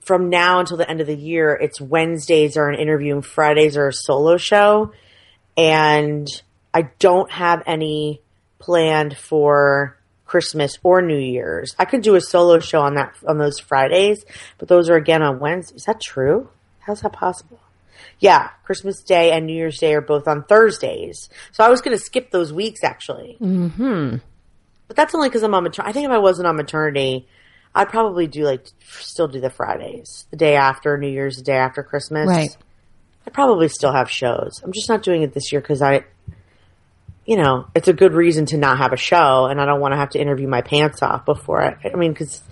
from 0.00 0.30
now 0.30 0.60
until 0.60 0.76
the 0.76 0.88
end 0.88 1.00
of 1.00 1.06
the 1.06 1.16
year, 1.16 1.54
it's 1.54 1.80
Wednesdays 1.80 2.56
are 2.56 2.68
an 2.68 2.78
interview 2.78 3.14
and 3.14 3.24
Fridays 3.24 3.76
are 3.76 3.88
a 3.88 3.92
solo 3.92 4.36
show 4.36 4.92
and 5.56 6.26
I 6.74 6.88
don't 6.98 7.30
have 7.30 7.62
any 7.66 8.22
planned 8.58 9.16
for 9.16 9.98
Christmas 10.24 10.78
or 10.82 11.02
New 11.02 11.18
Year's. 11.18 11.74
I 11.78 11.84
could 11.84 12.02
do 12.02 12.14
a 12.14 12.20
solo 12.20 12.58
show 12.58 12.80
on 12.80 12.94
that 12.94 13.14
on 13.28 13.38
those 13.38 13.58
Fridays, 13.58 14.24
but 14.58 14.68
those 14.68 14.88
are 14.88 14.96
again 14.96 15.22
on 15.22 15.38
Wednesday. 15.38 15.76
Is 15.76 15.84
that 15.84 16.00
true? 16.00 16.48
How's 16.80 17.02
that 17.02 17.12
possible? 17.12 17.60
Yeah, 18.18 18.50
Christmas 18.64 19.02
Day 19.02 19.32
and 19.32 19.46
New 19.46 19.54
Year's 19.54 19.78
Day 19.78 19.94
are 19.94 20.00
both 20.00 20.28
on 20.28 20.44
Thursdays. 20.44 21.28
So 21.52 21.64
I 21.64 21.68
was 21.68 21.80
going 21.80 21.96
to 21.96 22.02
skip 22.02 22.30
those 22.30 22.52
weeks 22.52 22.84
actually. 22.84 23.36
Mm-hmm. 23.40 24.16
But 24.88 24.96
that's 24.96 25.14
only 25.14 25.28
because 25.28 25.42
I'm 25.42 25.54
on 25.54 25.62
maternity. 25.64 25.90
I 25.90 25.92
think 25.92 26.04
if 26.06 26.12
I 26.12 26.18
wasn't 26.18 26.46
on 26.46 26.56
maternity, 26.56 27.26
I'd 27.74 27.88
probably 27.88 28.26
do 28.26 28.44
like 28.44 28.66
still 28.88 29.28
do 29.28 29.40
the 29.40 29.50
Fridays, 29.50 30.26
the 30.30 30.36
day 30.36 30.56
after 30.56 30.98
New 30.98 31.08
Year's, 31.08 31.36
the 31.36 31.42
day 31.42 31.56
after 31.56 31.82
Christmas. 31.82 32.28
Right. 32.28 32.56
I 33.26 33.30
probably 33.30 33.68
still 33.68 33.92
have 33.92 34.10
shows. 34.10 34.60
I'm 34.62 34.72
just 34.72 34.88
not 34.88 35.02
doing 35.02 35.22
it 35.22 35.32
this 35.32 35.52
year 35.52 35.60
because 35.60 35.80
I, 35.80 36.04
you 37.24 37.36
know, 37.36 37.66
it's 37.74 37.88
a 37.88 37.92
good 37.92 38.14
reason 38.14 38.46
to 38.46 38.58
not 38.58 38.78
have 38.78 38.92
a 38.92 38.96
show, 38.96 39.46
and 39.46 39.60
I 39.60 39.64
don't 39.64 39.80
want 39.80 39.92
to 39.92 39.96
have 39.96 40.10
to 40.10 40.20
interview 40.20 40.48
my 40.48 40.60
pants 40.60 41.02
off 41.02 41.24
before 41.24 41.62
I. 41.62 41.76
I 41.92 41.96
mean, 41.96 42.12
because 42.12 42.42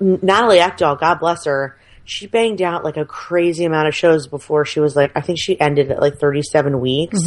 Natalie 0.00 0.58
Eckdahl, 0.58 0.98
God 0.98 1.20
bless 1.20 1.44
her, 1.44 1.78
she 2.08 2.26
banged 2.26 2.62
out 2.62 2.84
like 2.84 2.96
a 2.96 3.04
crazy 3.04 3.64
amount 3.64 3.86
of 3.86 3.94
shows 3.94 4.26
before 4.26 4.64
she 4.64 4.80
was 4.80 4.96
like, 4.96 5.12
I 5.14 5.20
think 5.20 5.38
she 5.38 5.60
ended 5.60 5.90
at 5.90 6.00
like 6.00 6.18
37 6.18 6.80
weeks, 6.80 7.18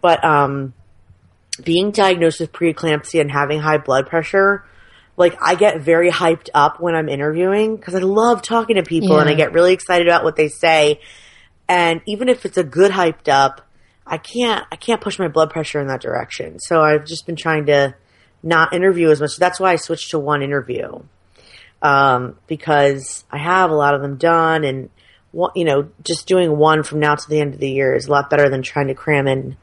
but 0.00 0.24
um, 0.24 0.74
being 1.62 1.92
diagnosed 1.92 2.40
with 2.40 2.52
preeclampsia 2.52 3.20
and 3.20 3.30
having 3.30 3.60
high 3.60 3.78
blood 3.78 4.08
pressure. 4.08 4.64
Like 5.16 5.36
I 5.40 5.54
get 5.54 5.80
very 5.80 6.10
hyped 6.10 6.48
up 6.54 6.80
when 6.80 6.94
I'm 6.94 7.08
interviewing 7.08 7.76
because 7.76 7.94
I 7.94 8.00
love 8.00 8.42
talking 8.42 8.76
to 8.76 8.82
people 8.82 9.18
and 9.18 9.28
I 9.28 9.34
get 9.34 9.52
really 9.52 9.72
excited 9.72 10.06
about 10.06 10.24
what 10.24 10.36
they 10.36 10.48
say. 10.48 11.00
And 11.68 12.00
even 12.06 12.28
if 12.28 12.44
it's 12.44 12.56
a 12.56 12.64
good 12.64 12.92
hyped 12.92 13.28
up, 13.28 13.66
I 14.06 14.18
can't 14.18 14.64
I 14.72 14.76
can't 14.76 15.00
push 15.00 15.18
my 15.18 15.28
blood 15.28 15.50
pressure 15.50 15.80
in 15.80 15.88
that 15.88 16.00
direction. 16.00 16.58
So 16.60 16.80
I've 16.82 17.04
just 17.04 17.26
been 17.26 17.36
trying 17.36 17.66
to 17.66 17.94
not 18.42 18.72
interview 18.72 19.10
as 19.10 19.20
much. 19.20 19.36
That's 19.36 19.60
why 19.60 19.72
I 19.72 19.76
switched 19.76 20.10
to 20.12 20.18
one 20.18 20.42
interview. 20.42 21.02
Um, 21.80 22.36
because 22.48 23.24
I 23.30 23.38
have 23.38 23.70
a 23.70 23.74
lot 23.74 23.94
of 23.94 24.02
them 24.02 24.16
done 24.16 24.64
and 24.64 24.90
you 25.54 25.64
know, 25.64 25.88
just 26.02 26.26
doing 26.26 26.56
one 26.56 26.82
from 26.82 27.00
now 27.00 27.14
to 27.14 27.28
the 27.28 27.40
end 27.40 27.54
of 27.54 27.60
the 27.60 27.70
year 27.70 27.94
is 27.94 28.06
a 28.06 28.10
lot 28.10 28.30
better 28.30 28.48
than 28.48 28.62
trying 28.62 28.88
to 28.88 28.94
cram 28.94 29.28
in 29.28 29.56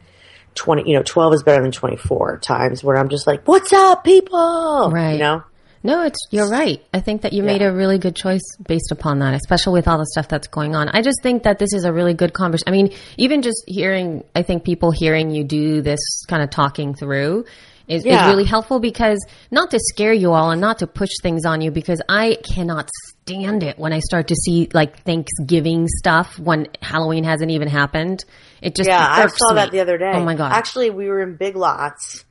20, 0.55 0.89
you 0.89 0.95
know, 0.95 1.03
12 1.03 1.33
is 1.33 1.43
better 1.43 1.61
than 1.61 1.71
24 1.71 2.37
times 2.39 2.83
where 2.83 2.97
I'm 2.97 3.09
just 3.09 3.27
like, 3.27 3.45
what's 3.47 3.73
up 3.73 4.03
people? 4.03 4.89
Right. 4.91 5.13
You 5.13 5.19
know? 5.19 5.43
No, 5.83 6.01
it's 6.01 6.17
you're 6.31 6.49
right. 6.49 6.83
I 6.91 6.99
think 6.99 7.21
that 7.21 7.33
you 7.33 7.43
made 7.43 7.61
a 7.61 7.71
really 7.71 7.99
good 7.99 8.15
choice 8.15 8.41
based 8.67 8.91
upon 8.91 9.19
that, 9.19 9.35
especially 9.35 9.73
with 9.73 9.87
all 9.87 9.99
the 9.99 10.07
stuff 10.07 10.27
that's 10.27 10.47
going 10.47 10.75
on. 10.75 10.89
I 10.89 11.03
just 11.03 11.21
think 11.21 11.43
that 11.43 11.59
this 11.59 11.73
is 11.73 11.85
a 11.85 11.93
really 11.93 12.15
good 12.15 12.33
conversation. 12.33 12.67
I 12.67 12.71
mean, 12.71 12.93
even 13.17 13.43
just 13.43 13.63
hearing, 13.67 14.23
I 14.33 14.41
think 14.41 14.63
people 14.63 14.89
hearing 14.89 15.29
you 15.29 15.43
do 15.43 15.83
this 15.83 15.99
kind 16.27 16.41
of 16.41 16.49
talking 16.49 16.95
through 16.95 17.45
is, 17.87 18.05
Yeah. 18.05 18.25
is 18.25 18.31
really 18.31 18.43
helpful 18.45 18.79
because 18.79 19.19
not 19.51 19.71
to 19.71 19.79
scare 19.79 20.13
you 20.13 20.31
all 20.33 20.51
and 20.51 20.59
not 20.61 20.79
to 20.79 20.87
push 20.87 21.11
things 21.21 21.45
on 21.45 21.61
you 21.61 21.71
because 21.71 22.01
I 22.09 22.37
cannot 22.43 22.89
stand 23.21 23.63
it 23.63 23.77
when 23.79 23.93
I 23.93 23.99
start 23.99 24.27
to 24.29 24.35
see 24.35 24.69
like 24.73 25.03
Thanksgiving 25.03 25.87
stuff 25.87 26.37
when 26.39 26.67
Halloween 26.81 27.23
hasn't 27.23 27.51
even 27.51 27.67
happened. 27.67 28.25
It 28.61 28.75
just 28.75 28.89
Yeah, 28.89 29.05
I 29.07 29.27
saw 29.27 29.49
me. 29.49 29.55
that 29.55 29.71
the 29.71 29.79
other 29.81 29.97
day. 29.97 30.11
Oh 30.13 30.23
my 30.23 30.35
god! 30.35 30.51
Actually, 30.51 30.89
we 30.89 31.07
were 31.07 31.21
in 31.21 31.35
Big 31.35 31.55
Lots. 31.55 32.25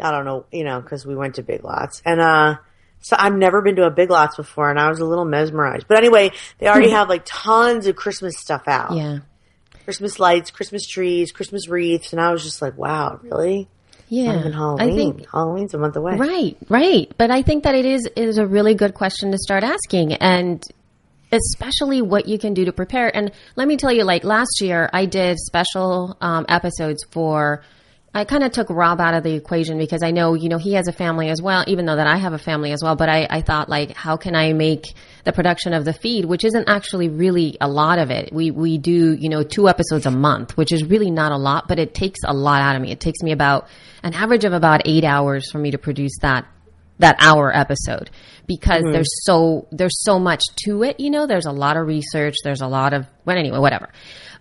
I 0.00 0.10
don't 0.10 0.24
know, 0.24 0.46
you 0.52 0.64
know, 0.64 0.80
because 0.80 1.04
we 1.04 1.16
went 1.16 1.36
to 1.36 1.42
Big 1.42 1.64
Lots, 1.64 2.02
and 2.04 2.20
uh, 2.20 2.56
so 3.00 3.16
I've 3.18 3.34
never 3.34 3.62
been 3.62 3.76
to 3.76 3.84
a 3.84 3.90
Big 3.90 4.10
Lots 4.10 4.36
before, 4.36 4.70
and 4.70 4.78
I 4.78 4.88
was 4.88 5.00
a 5.00 5.04
little 5.04 5.24
mesmerized. 5.24 5.86
But 5.88 5.98
anyway, 5.98 6.30
they 6.58 6.68
already 6.68 6.90
have 6.98 7.08
like 7.08 7.22
tons 7.24 7.86
of 7.86 7.96
Christmas 7.96 8.38
stuff 8.38 8.62
out. 8.68 8.92
yeah, 8.94 9.18
Christmas 9.84 10.18
lights, 10.20 10.50
Christmas 10.50 10.86
trees, 10.86 11.32
Christmas 11.32 11.68
wreaths, 11.68 12.12
and 12.12 12.20
I 12.20 12.30
was 12.30 12.44
just 12.44 12.62
like, 12.62 12.76
wow, 12.78 13.18
really? 13.22 13.68
Yeah. 14.08 14.32
Not 14.32 14.40
even 14.40 14.52
Halloween. 14.52 14.90
I 14.90 14.96
think 14.96 15.30
Halloween's 15.30 15.74
a 15.74 15.78
month 15.78 15.96
away. 15.96 16.16
Right, 16.16 16.56
right. 16.68 17.12
But 17.18 17.30
I 17.30 17.42
think 17.42 17.64
that 17.64 17.74
it 17.74 17.84
is 17.84 18.08
is 18.16 18.38
a 18.38 18.46
really 18.46 18.74
good 18.74 18.94
question 18.94 19.32
to 19.32 19.38
start 19.38 19.64
asking 19.64 20.14
and 20.14 20.62
especially 21.30 22.00
what 22.00 22.26
you 22.26 22.38
can 22.38 22.54
do 22.54 22.64
to 22.64 22.72
prepare. 22.72 23.14
And 23.14 23.32
let 23.56 23.68
me 23.68 23.76
tell 23.76 23.92
you, 23.92 24.04
like 24.04 24.24
last 24.24 24.60
year, 24.60 24.88
I 24.92 25.04
did 25.04 25.38
special 25.38 26.16
um, 26.20 26.46
episodes 26.48 27.04
for 27.10 27.62
I 28.14 28.24
kind 28.24 28.42
of 28.42 28.52
took 28.52 28.70
Rob 28.70 29.00
out 29.00 29.14
of 29.14 29.22
the 29.22 29.34
equation 29.34 29.78
because 29.78 30.02
I 30.02 30.10
know, 30.10 30.34
you 30.34 30.48
know, 30.48 30.58
he 30.58 30.72
has 30.72 30.88
a 30.88 30.92
family 30.92 31.28
as 31.28 31.42
well, 31.42 31.64
even 31.66 31.84
though 31.84 31.96
that 31.96 32.06
I 32.06 32.16
have 32.16 32.32
a 32.32 32.38
family 32.38 32.72
as 32.72 32.82
well. 32.82 32.96
But 32.96 33.08
I, 33.08 33.26
I 33.28 33.42
thought 33.42 33.68
like, 33.68 33.94
how 33.94 34.16
can 34.16 34.34
I 34.34 34.54
make 34.54 34.86
the 35.24 35.32
production 35.32 35.74
of 35.74 35.84
the 35.84 35.92
feed, 35.92 36.24
which 36.24 36.42
isn't 36.42 36.70
actually 36.70 37.10
really 37.10 37.58
a 37.60 37.68
lot 37.68 37.98
of 37.98 38.10
it. 38.10 38.32
We, 38.32 38.50
we 38.50 38.78
do, 38.78 39.12
you 39.12 39.28
know, 39.28 39.42
two 39.42 39.68
episodes 39.68 40.06
a 40.06 40.10
month, 40.10 40.56
which 40.56 40.72
is 40.72 40.84
really 40.84 41.10
not 41.10 41.32
a 41.32 41.36
lot, 41.36 41.68
but 41.68 41.78
it 41.78 41.92
takes 41.92 42.20
a 42.24 42.32
lot 42.32 42.62
out 42.62 42.76
of 42.76 42.80
me. 42.80 42.92
It 42.92 43.00
takes 43.00 43.22
me 43.22 43.32
about 43.32 43.68
an 44.02 44.14
average 44.14 44.44
of 44.44 44.54
about 44.54 44.82
eight 44.86 45.04
hours 45.04 45.50
for 45.50 45.58
me 45.58 45.72
to 45.72 45.78
produce 45.78 46.12
that 46.22 46.46
that 46.98 47.16
hour 47.20 47.54
episode 47.56 48.10
because 48.46 48.82
Mm-hmm. 48.82 48.92
there's 48.92 49.24
so 49.24 49.66
there's 49.70 50.02
so 50.02 50.18
much 50.18 50.42
to 50.64 50.82
it 50.82 51.00
you 51.00 51.10
know? 51.10 51.26
There's 51.26 51.46
a 51.46 51.52
lot 51.52 51.76
of 51.76 51.86
research 51.86 52.34
there's 52.44 52.60
a 52.60 52.66
lot 52.66 52.92
of 52.94 53.06
well 53.24 53.36
anyway 53.36 53.58
whatever. 53.58 53.88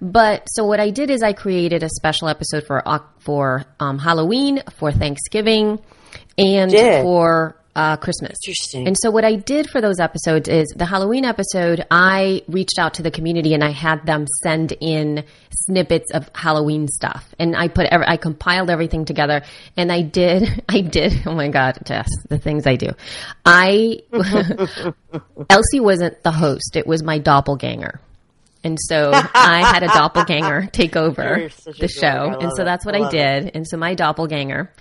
But 0.02 0.46
so 0.48 0.66
what 0.66 0.80
i 0.80 0.90
did 0.92 1.10
is 1.10 1.24
i 1.24 1.34
created 1.34 1.84
a 1.84 1.90
special 1.90 2.28
episode 2.30 2.66
for 2.66 2.82
for 3.20 3.66
um, 3.80 3.98
halloween 4.00 4.62
for 4.78 4.92
thanksgiving 4.92 5.80
and 6.38 6.72
for 7.04 7.58
uh, 7.78 7.96
christmas 7.98 8.38
Interesting. 8.44 8.88
and 8.88 8.98
so 9.00 9.10
what 9.12 9.24
I 9.24 9.36
did 9.36 9.70
for 9.70 9.80
those 9.82 10.00
episodes 10.00 10.50
is 10.50 10.68
the 10.76 10.86
Halloween 10.86 11.26
episode, 11.26 11.86
I 11.92 12.42
reached 12.48 12.80
out 12.80 12.96
to 12.96 13.04
the 13.04 13.12
community 13.12 13.54
and 13.54 13.64
I 13.64 13.72
had 13.72 14.06
them 14.06 14.26
send 14.42 14.74
in 14.80 15.24
snippets 15.52 16.12
of 16.14 16.30
Halloween 16.34 16.88
stuff. 16.88 17.36
And 17.38 17.56
I 17.56 17.68
put, 17.68 17.86
every, 17.88 18.08
I 18.08 18.18
compiled 18.18 18.70
everything 18.70 19.06
together 19.06 19.44
and 19.76 19.92
I 19.92 20.02
did, 20.02 20.64
I 20.70 20.82
did, 20.82 21.14
oh 21.26 21.36
my 21.36 21.50
God, 21.50 21.80
Jess, 21.86 22.08
the 22.30 22.38
things 22.38 22.66
I 22.66 22.76
do. 22.76 22.90
I, 23.46 24.00
Elsie 25.50 25.80
wasn't 25.80 26.24
the 26.24 26.32
host. 26.32 26.76
It 26.76 26.88
was 26.88 27.04
my 27.04 27.20
doppelganger. 27.20 28.00
And 28.64 28.78
so 28.80 29.12
I 29.14 29.62
had 29.66 29.84
a 29.84 29.88
doppelganger 29.88 30.70
take 30.72 30.96
over 30.96 31.38
You're 31.40 31.50
such 31.50 31.78
a 31.78 31.82
the 31.82 31.88
show. 31.88 32.38
And 32.40 32.52
so 32.56 32.64
that's 32.64 32.86
what 32.86 32.96
I 32.96 33.08
I, 33.08 33.12
did. 33.12 33.52
And 33.56 33.68
so 33.68 33.78
my 33.78 33.94
doppelganger 33.94 34.72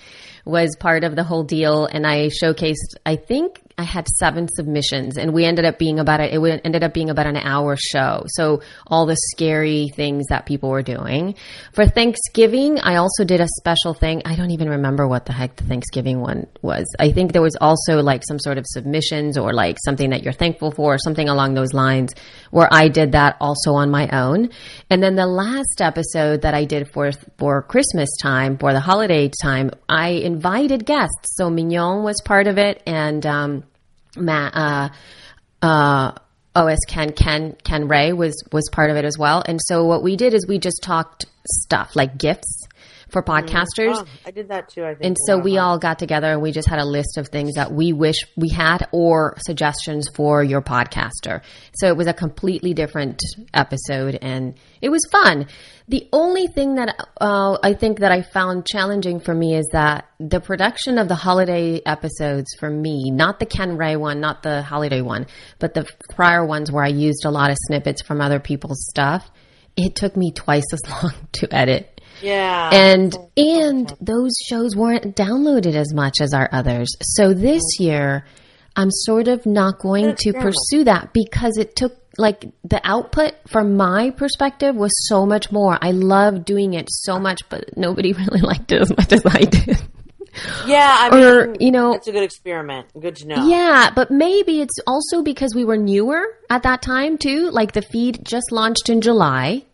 was 0.47 0.77
part 0.77 1.05
of 1.05 1.17
the 1.17 1.25
whole 1.25 1.43
deal. 1.43 1.85
And 1.87 2.07
I 2.07 2.29
showcased, 2.29 2.97
I 3.05 3.17
think 3.17 3.61
I 3.79 3.83
had 3.83 4.09
seven 4.09 4.49
submissions 4.49 5.19
and 5.19 5.35
we 5.35 5.45
ended 5.45 5.67
up 5.67 5.79
being 5.79 5.99
about, 5.99 6.21
it 6.21 6.41
would- 6.41 6.63
ended 6.65 6.83
up 6.83 6.95
being 6.95 7.11
about 7.11 7.27
an 7.27 7.37
hour 7.37 7.77
show. 7.77 8.25
So 8.29 8.63
all 8.87 9.05
the 9.05 9.19
scary 9.33 9.89
things 9.95 10.25
that 10.31 10.47
people 10.47 10.71
were 10.71 10.81
doing. 10.81 11.35
For 11.73 11.85
Thanksgiving, 11.85 12.81
I 12.81 12.97
also 12.97 13.25
did 13.25 13.43
a 13.43 13.49
special 13.59 13.93
thing. 13.93 14.23
I 14.25 14.35
don't 14.35 14.51
even 14.53 14.71
remember 14.71 15.07
what 15.07 15.27
the 15.27 15.35
heck 15.35 15.57
the 15.57 15.65
Thanksgiving 15.65 16.23
one 16.23 16.47
was. 16.63 16.87
I 16.99 17.13
think 17.13 17.33
there 17.33 17.43
was 17.43 17.55
also 17.61 18.01
like 18.01 18.23
some 18.27 18.39
sort 18.39 18.57
of 18.57 18.65
submissions 18.67 19.37
or 19.37 19.53
like 19.53 19.77
something 19.85 20.09
that 20.09 20.23
you're 20.23 20.33
thankful 20.33 20.71
for 20.71 20.95
or 20.95 20.99
something 20.99 21.29
along 21.29 21.53
those 21.53 21.75
lines 21.75 22.15
where 22.51 22.73
I 22.73 22.89
did 22.89 23.13
that 23.13 23.37
also 23.43 23.75
on 23.75 23.91
my 23.91 24.09
own. 24.09 24.49
And 24.89 25.03
then 25.03 25.17
the 25.17 25.27
last 25.27 25.83
episode 25.83 26.41
that 26.43 26.55
I 26.55 26.65
did 26.65 26.91
for 26.93 27.13
for 27.37 27.61
Christmas 27.61 28.09
time, 28.23 28.57
for 28.57 28.73
the 28.73 28.81
holiday 28.81 29.31
time, 29.43 29.71
I 29.87 30.13
invited 30.13 30.87
guests. 30.87 31.37
So 31.37 31.51
Mignon 31.51 32.05
was 32.05 32.23
part 32.25 32.47
of 32.47 32.57
it 32.57 32.83
and 32.87 33.27
um 33.27 33.65
Matt 34.17 34.55
uh 34.55 34.89
uh 35.63 36.13
OS 36.55 36.79
Ken 36.89 37.13
Ken 37.13 37.57
Ken 37.63 37.89
Ray 37.89 38.13
was 38.13 38.43
was 38.53 38.69
part 38.73 38.91
of 38.91 38.97
it 38.97 39.05
as 39.05 39.19
well. 39.19 39.43
And 39.47 39.61
so 39.63 39.85
what 39.85 40.03
we 40.03 40.17
did 40.17 40.35
is 40.35 40.47
we 40.47 40.59
just 40.59 40.83
talked 40.83 41.27
stuff 41.47 41.95
like 41.95 42.19
gifts 42.19 42.66
for 43.09 43.23
podcasters. 43.23 43.95
Oh, 43.95 44.07
I 44.25 44.31
did 44.31 44.49
that 44.49 44.69
too. 44.69 44.85
I 44.85 44.95
think. 44.95 45.05
And 45.05 45.17
so 45.27 45.39
we 45.39 45.59
all 45.59 45.79
got 45.79 45.99
together 45.99 46.33
and 46.33 46.43
we 46.43 46.53
just 46.53 46.69
had 46.69 46.79
a 46.79 46.85
list 46.85 47.19
of 47.19 47.29
things 47.29 47.55
that 47.55 47.73
we 47.73 47.93
wish 47.93 48.17
we 48.37 48.49
had 48.49 48.89
or 48.93 49.37
suggestions 49.47 50.09
for 50.09 50.43
your 50.43 50.61
podcaster. 50.61 51.43
So 51.75 51.87
it 51.87 51.97
was 51.97 52.07
a 52.07 52.13
completely 52.13 52.75
different 52.75 53.21
episode 53.55 54.19
and 54.21 54.55
it 54.81 54.89
was 54.89 55.03
fun. 55.11 55.47
The 55.89 56.09
only 56.13 56.49
thing 56.49 56.75
that 56.77 56.97
uh, 57.21 57.59
I 57.63 57.75
think 57.75 58.01
that 58.01 58.11
I 58.11 58.23
found 58.23 58.67
challenging 58.67 59.21
for 59.21 59.33
me 59.33 59.55
is 59.55 59.69
that 59.73 60.09
the 60.19 60.41
production 60.41 60.99
of 60.99 61.07
the 61.07 61.15
holiday 61.15 61.81
episodes 61.87 62.55
for 62.59 62.69
me, 62.69 63.11
not 63.13 63.39
the 63.39 63.47
Ken 63.47 63.77
Ray 63.77 63.95
one, 63.95 64.21
not 64.21 64.43
the 64.43 64.63
holiday 64.63 65.01
one, 65.01 65.27
but 65.61 65.75
the 65.75 65.89
prior 66.11 66.45
ones 66.45 66.73
where 66.73 66.83
I 66.83 66.89
used 66.89 67.25
a 67.25 67.31
lot 67.31 67.51
of 67.51 67.57
snippets 67.67 68.03
from 68.03 68.21
other 68.21 68.41
people's 68.41 68.85
stuff, 68.89 69.31
it 69.77 69.95
took 69.95 70.17
me 70.17 70.33
twice 70.33 70.65
as 70.73 70.81
long 71.03 71.13
to 71.35 71.55
edit 71.55 71.96
Yeah. 72.23 72.71
and 72.73 73.17
and 73.37 73.93
those 74.01 74.33
shows 74.49 74.75
weren't 74.77 75.15
downloaded 75.17 75.75
as 75.75 75.93
much 75.93 76.21
as 76.21 76.33
our 76.33 76.49
others. 76.53 76.89
So 77.03 77.33
this 77.35 77.63
year, 77.79 78.25
I'm 78.75 78.91
sort 78.91 79.29
of 79.29 79.47
not 79.47 79.79
going 79.79 80.05
to 80.05 80.11
experiment. 80.13 80.43
pursue 80.71 80.85
that 80.85 81.13
because 81.13 81.59
it 81.59 81.77
took 81.77 81.93
like 82.19 82.47
the 82.65 82.81
output 82.83 83.35
from 83.47 83.77
my 83.77 84.11
perspective 84.11 84.75
was 84.75 84.91
so 85.09 85.27
much 85.27 85.53
more. 85.53 85.79
I 85.83 85.91
love 85.91 86.45
doing 86.47 86.73
it 86.75 86.89
so 86.91 87.19
much, 87.19 87.43
but 87.51 87.77
nobody 87.77 88.13
really 88.23 88.41
liked 88.41 88.73
it 88.73 88.81
as 88.81 88.91
much 88.97 89.13
as 89.13 89.23
I 89.27 89.41
did. 89.41 89.79
yeah. 90.67 90.97
I 90.99 91.11
mean, 91.15 91.25
or, 91.25 91.55
you 91.61 91.71
know- 91.71 91.93
it's 91.95 92.09
a 92.09 92.13
good 92.13 92.23
experiment. 92.23 92.87
Good 92.99 93.17
to 93.17 93.27
know. 93.29 93.47
Yeah, 93.47 93.91
but 93.95 94.11
maybe 94.11 94.61
it's 94.63 94.79
also 94.87 95.23
because 95.23 95.55
we 95.55 95.65
were 95.67 95.77
newer 95.77 96.23
at 96.49 96.63
that 96.63 96.81
time 96.83 97.19
too. 97.19 97.51
Like 97.51 97.73
the 97.73 97.83
feed 97.83 98.25
just 98.25 98.51
launched 98.51 98.89
in 98.89 99.01
July 99.03 99.65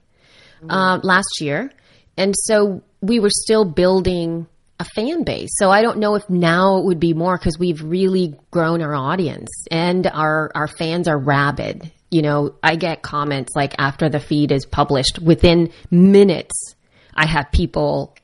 uh, 0.69 0.99
last 1.03 1.41
year, 1.41 1.71
and 2.17 2.35
so 2.37 2.83
we 3.01 3.21
were 3.21 3.31
still 3.31 3.65
building 3.65 4.47
a 4.79 4.85
fan 4.85 5.23
base. 5.23 5.51
So 5.55 5.71
I 5.71 5.83
don't 5.83 5.99
know 5.99 6.17
if 6.17 6.29
now 6.29 6.79
it 6.79 6.85
would 6.85 7.01
be 7.01 7.15
more 7.15 7.39
because 7.39 7.59
we've 7.59 7.83
really 7.83 8.35
grown 8.51 8.83
our 8.83 8.95
audience 8.95 9.49
and 9.71 10.07
our 10.07 10.51
our 10.55 10.69
fans 10.69 11.09
are 11.09 11.19
rabid. 11.19 11.91
You 12.11 12.23
know, 12.23 12.55
I 12.63 12.77
get 12.77 13.03
comments 13.03 13.53
like 13.55 13.75
after 13.79 14.09
the 14.09 14.21
feed 14.21 14.53
is 14.53 14.67
published 14.67 15.19
within 15.19 15.73
minutes. 15.91 16.75
I 17.15 17.27
have 17.27 17.53
people 17.53 18.17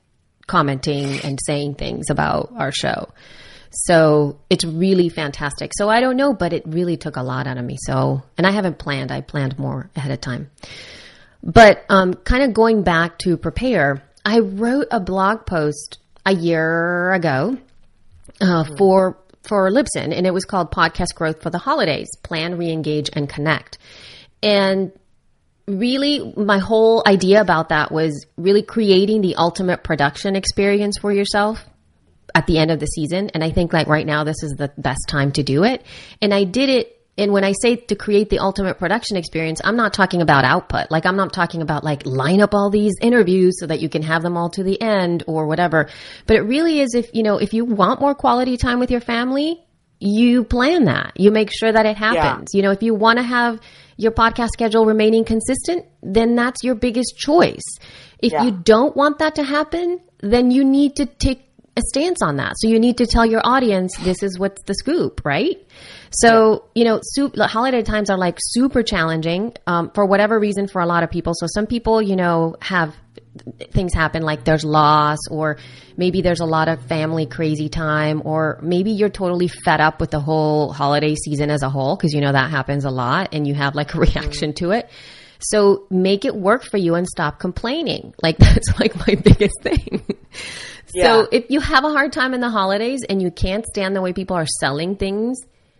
commenting 0.47 1.21
and 1.21 1.39
saying 1.45 1.75
things 1.75 2.09
about 2.09 2.51
our 2.55 2.71
show. 2.71 3.07
So 3.71 4.39
it's 4.49 4.65
really 4.65 5.09
fantastic. 5.09 5.71
So 5.77 5.89
I 5.89 6.01
don't 6.01 6.17
know, 6.17 6.33
but 6.33 6.53
it 6.53 6.63
really 6.65 6.97
took 6.97 7.15
a 7.15 7.23
lot 7.23 7.47
out 7.47 7.57
of 7.57 7.63
me. 7.63 7.77
So, 7.85 8.23
and 8.37 8.45
I 8.45 8.51
haven't 8.51 8.79
planned. 8.79 9.11
I 9.11 9.21
planned 9.21 9.59
more 9.59 9.89
ahead 9.95 10.11
of 10.11 10.21
time. 10.21 10.49
But 11.43 11.85
um, 11.89 12.13
kind 12.13 12.43
of 12.43 12.53
going 12.53 12.83
back 12.83 13.17
to 13.19 13.37
prepare, 13.37 14.03
I 14.25 14.39
wrote 14.39 14.87
a 14.91 14.99
blog 14.99 15.45
post 15.45 15.99
a 16.25 16.33
year 16.33 17.13
ago 17.13 17.57
uh, 18.41 18.65
for 18.77 19.17
for 19.43 19.71
Libsyn, 19.71 20.15
and 20.15 20.27
it 20.27 20.33
was 20.33 20.45
called 20.45 20.71
"Podcast 20.71 21.15
Growth 21.15 21.41
for 21.41 21.49
the 21.49 21.57
Holidays: 21.57 22.09
Plan, 22.23 22.57
Reengage, 22.57 23.09
and 23.13 23.29
Connect." 23.29 23.77
And 24.43 24.91
really, 25.67 26.33
my 26.35 26.57
whole 26.57 27.03
idea 27.05 27.41
about 27.41 27.69
that 27.69 27.91
was 27.91 28.25
really 28.37 28.63
creating 28.63 29.21
the 29.21 29.35
ultimate 29.35 29.83
production 29.83 30.35
experience 30.35 30.97
for 30.99 31.11
yourself 31.11 31.63
at 32.35 32.47
the 32.47 32.57
end 32.57 32.71
of 32.71 32.79
the 32.79 32.85
season. 32.85 33.29
And 33.33 33.43
I 33.43 33.51
think 33.51 33.73
like 33.73 33.87
right 33.87 34.05
now, 34.05 34.23
this 34.23 34.43
is 34.43 34.53
the 34.53 34.71
best 34.77 35.07
time 35.07 35.31
to 35.33 35.43
do 35.43 35.63
it. 35.63 35.83
And 36.21 36.33
I 36.33 36.43
did 36.43 36.69
it. 36.69 36.95
And 37.19 37.33
when 37.33 37.43
I 37.43 37.53
say 37.61 37.75
to 37.75 37.95
create 37.95 38.29
the 38.29 38.39
ultimate 38.39 38.79
production 38.79 39.17
experience, 39.17 39.61
I'm 39.63 39.75
not 39.75 39.93
talking 39.93 40.21
about 40.21 40.45
output. 40.45 40.89
Like 40.89 41.05
I'm 41.05 41.17
not 41.17 41.33
talking 41.33 41.61
about 41.61 41.83
like 41.83 42.05
line 42.05 42.41
up 42.41 42.53
all 42.53 42.69
these 42.69 42.93
interviews 43.01 43.59
so 43.59 43.67
that 43.67 43.81
you 43.81 43.89
can 43.89 44.01
have 44.03 44.23
them 44.23 44.37
all 44.37 44.49
to 44.51 44.63
the 44.63 44.81
end 44.81 45.23
or 45.27 45.45
whatever. 45.45 45.89
But 46.25 46.37
it 46.37 46.41
really 46.41 46.79
is 46.79 46.95
if, 46.95 47.13
you 47.13 47.23
know, 47.23 47.37
if 47.37 47.53
you 47.53 47.65
want 47.65 47.99
more 47.99 48.15
quality 48.15 48.57
time 48.57 48.79
with 48.79 48.89
your 48.89 49.01
family, 49.01 49.61
you 49.99 50.45
plan 50.45 50.85
that. 50.85 51.11
You 51.17 51.31
make 51.31 51.49
sure 51.53 51.71
that 51.71 51.85
it 51.85 51.97
happens. 51.97 52.53
You 52.53 52.61
know, 52.61 52.71
if 52.71 52.81
you 52.81 52.93
want 52.95 53.17
to 53.17 53.23
have 53.23 53.59
your 53.97 54.13
podcast 54.13 54.49
schedule 54.53 54.85
remaining 54.85 55.25
consistent, 55.25 55.85
then 56.01 56.35
that's 56.35 56.63
your 56.63 56.75
biggest 56.75 57.17
choice. 57.17 57.63
If 58.19 58.31
Yeah. 58.31 58.43
you 58.43 58.51
don't 58.51 58.95
want 58.95 59.19
that 59.19 59.35
to 59.35 59.43
happen, 59.43 59.99
then 60.21 60.51
you 60.51 60.63
need 60.63 60.95
to 60.95 61.05
take 61.05 61.49
a 61.75 61.81
stance 61.81 62.21
on 62.21 62.37
that. 62.37 62.53
So 62.57 62.67
you 62.69 62.79
need 62.79 62.97
to 62.97 63.05
tell 63.05 63.25
your 63.25 63.41
audience 63.43 63.95
this 63.97 64.23
is 64.23 64.39
what's 64.39 64.61
the 64.63 64.73
scoop, 64.73 65.21
right? 65.25 65.57
So 66.11 66.65
you 66.75 66.85
know, 66.85 66.99
soup, 67.01 67.35
holiday 67.37 67.83
times 67.83 68.09
are 68.09 68.17
like 68.17 68.37
super 68.39 68.83
challenging 68.83 69.53
um, 69.67 69.91
for 69.91 70.05
whatever 70.05 70.39
reason 70.39 70.67
for 70.67 70.81
a 70.81 70.85
lot 70.85 71.03
of 71.03 71.11
people. 71.11 71.33
So 71.35 71.47
some 71.47 71.67
people, 71.67 72.01
you 72.01 72.15
know, 72.15 72.55
have 72.61 72.95
things 73.71 73.93
happen 73.93 74.23
like 74.23 74.43
there's 74.43 74.65
loss 74.65 75.19
or 75.29 75.57
maybe 75.95 76.21
there's 76.21 76.39
a 76.39 76.45
lot 76.45 76.67
of 76.67 76.81
family 76.85 77.25
crazy 77.25 77.69
time 77.69 78.21
or 78.25 78.59
maybe 78.61 78.91
you're 78.91 79.09
totally 79.09 79.47
fed 79.47 79.79
up 79.79 80.01
with 80.01 80.11
the 80.11 80.19
whole 80.19 80.73
holiday 80.73 81.15
season 81.15 81.49
as 81.49 81.61
a 81.61 81.69
whole 81.69 81.95
because 81.95 82.13
you 82.13 82.21
know 82.21 82.31
that 82.31 82.49
happens 82.49 82.85
a 82.85 82.89
lot 82.89 83.29
and 83.33 83.47
you 83.47 83.53
have 83.53 83.75
like 83.75 83.93
a 83.93 83.99
reaction 84.07 84.53
to 84.53 84.71
it. 84.71 84.89
So 85.39 85.85
make 85.89 86.25
it 86.25 86.35
work 86.35 86.63
for 86.63 86.77
you 86.77 86.95
and 86.95 87.07
stop 87.07 87.39
complaining. 87.39 88.13
Like 88.21 88.37
that's 88.39 88.79
like 88.79 88.95
my 88.95 89.15
biggest 89.15 89.61
thing. 89.61 90.05
Yeah. 90.91 91.03
So 91.03 91.27
if 91.31 91.51
you 91.51 91.59
have 91.59 91.83
a 91.83 91.89
hard 91.89 92.11
time 92.13 92.33
in 92.33 92.41
the 92.41 92.49
holidays 92.49 93.01
and 93.07 93.21
you 93.21 93.29
can't 93.29 93.63
stand 93.63 93.95
the 93.95 94.01
way 94.01 94.11
people 94.11 94.35
are 94.35 94.47
selling 94.59 94.95
things, 94.95 95.37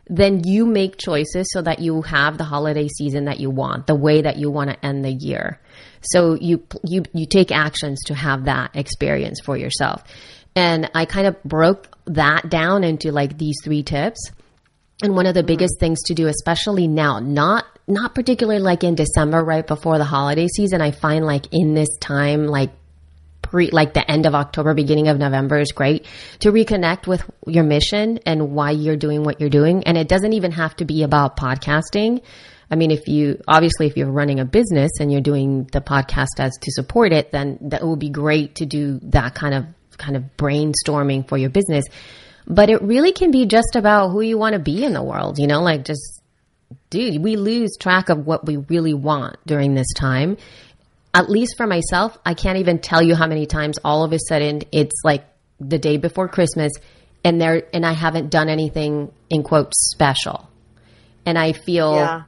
then 0.10 0.44
you 0.44 0.66
make 0.66 0.98
choices 0.98 1.48
so 1.51 1.62
that 1.62 1.80
you 1.80 2.01
have 2.01 2.38
the 2.38 2.44
holiday 2.44 2.88
season 2.88 3.25
that 3.25 3.39
you 3.39 3.50
want, 3.51 3.86
the 3.86 3.96
way 3.96 4.22
that 4.24 4.38
you 4.38 4.50
want 4.50 4.72
to 4.72 4.86
end 4.86 5.06
the 5.06 5.12
year. 5.12 5.62
So 6.01 6.34
you 6.34 6.63
you 6.84 7.04
you 7.13 7.25
take 7.28 7.51
actions 7.51 8.00
to 8.08 8.16
have 8.16 8.46
that 8.46 8.75
experience 8.75 9.39
for 9.39 9.56
yourself. 9.56 10.04
And 10.56 10.89
I 10.96 11.06
kind 11.06 11.28
of 11.28 11.42
broke 11.44 11.96
that 12.08 12.50
down 12.50 12.84
into 12.84 13.12
like 13.12 13.38
these 13.38 13.56
three 13.63 13.84
tips. 13.84 14.32
And 15.01 15.16
one 15.16 15.28
of 15.28 15.34
the 15.34 15.44
biggest 15.44 15.75
mm-hmm. 15.75 15.86
things 15.86 16.01
to 16.08 16.13
do, 16.13 16.28
especially 16.28 16.88
now, 16.88 17.20
not 17.20 17.66
not 17.88 18.16
particularly 18.16 18.60
like 18.60 18.84
in 18.84 18.96
December, 18.96 19.44
right 19.44 19.66
before 19.66 19.98
the 19.98 20.04
holiday 20.06 20.48
season, 20.48 20.82
I 20.82 20.92
find 20.92 21.25
like 21.25 21.46
in 21.51 21.75
this 21.75 21.89
time, 22.00 22.48
like 22.48 22.72
pre, 23.50 23.70
like 23.72 23.94
the 23.94 24.10
end 24.10 24.25
of 24.25 24.36
October, 24.36 24.74
beginning 24.74 25.08
of 25.08 25.18
November 25.18 25.60
is 25.60 25.72
great 25.72 26.06
to 26.39 26.51
reconnect 26.51 27.08
with 27.08 27.24
your 27.48 27.63
mission 27.63 28.20
and 28.25 28.51
why 28.51 28.72
you're 28.72 28.98
doing 28.98 29.24
what 29.24 29.39
you're 29.39 29.50
doing. 29.50 29.84
And 29.86 29.98
it 29.98 30.08
doesn't 30.08 30.34
even 30.34 30.51
have 30.51 30.75
to 30.77 30.86
be 30.86 31.03
about 31.03 31.38
podcasting. 31.38 32.22
I 32.72 32.75
mean, 32.75 32.91
if 32.91 33.08
you, 33.08 33.41
obviously, 33.48 33.88
if 33.88 33.98
you're 33.98 34.12
running 34.12 34.39
a 34.39 34.46
business 34.46 34.91
and 35.00 35.12
you're 35.12 35.22
doing 35.22 35.68
the 35.72 35.82
podcast 35.82 36.39
as 36.39 36.56
to 36.62 36.72
support 36.72 37.12
it, 37.12 37.32
then 37.32 37.58
that 37.62 37.86
would 37.86 38.00
be 38.00 38.10
great 38.10 38.56
to 38.56 38.65
do 38.65 39.00
that 39.03 39.34
kind 39.34 39.56
of, 39.56 39.65
kind 39.98 40.15
of 40.15 40.24
brainstorming 40.38 41.27
for 41.27 41.38
your 41.38 41.50
business. 41.50 41.86
But 42.46 42.70
it 42.70 42.82
really 42.82 43.12
can 43.12 43.32
be 43.32 43.46
just 43.46 43.75
about 43.75 44.10
who 44.10 44.22
you 44.22 44.38
want 44.38 44.53
to 44.53 44.60
be 44.60 44.84
in 44.84 44.94
the 44.94 45.03
world, 45.03 45.39
you 45.39 45.48
know, 45.48 45.62
like 45.62 45.86
just, 45.86 46.22
dude, 46.89 47.22
we 47.24 47.36
lose 47.36 47.75
track 47.79 48.10
of 48.10 48.25
what 48.25 48.46
we 48.46 48.58
really 48.58 48.94
want 48.94 49.38
during 49.46 49.74
this 49.74 49.91
time. 49.96 50.38
At 51.13 51.30
least 51.30 51.58
for 51.58 51.66
myself, 51.66 52.18
I 52.25 52.34
can't 52.36 52.60
even 52.60 52.80
tell 52.80 53.01
you 53.01 53.16
how 53.16 53.28
many 53.28 53.46
times 53.46 53.80
all 53.84 54.04
of 54.04 54.13
a 54.13 54.20
sudden 54.28 54.62
it's 54.72 55.01
like 55.04 55.25
the 55.60 55.80
day 55.80 55.98
before 55.98 56.28
Christmas 56.28 56.72
and 57.24 57.42
there, 57.42 57.63
and 57.74 57.86
I 57.86 57.94
haven't 57.94 58.30
done 58.30 58.48
anything 58.48 59.12
in 59.30 59.44
quotes 59.44 59.89
special. 59.92 60.48
And 61.25 61.38
I 61.38 61.54
feel 61.54 61.96
Yeah. 61.96 62.24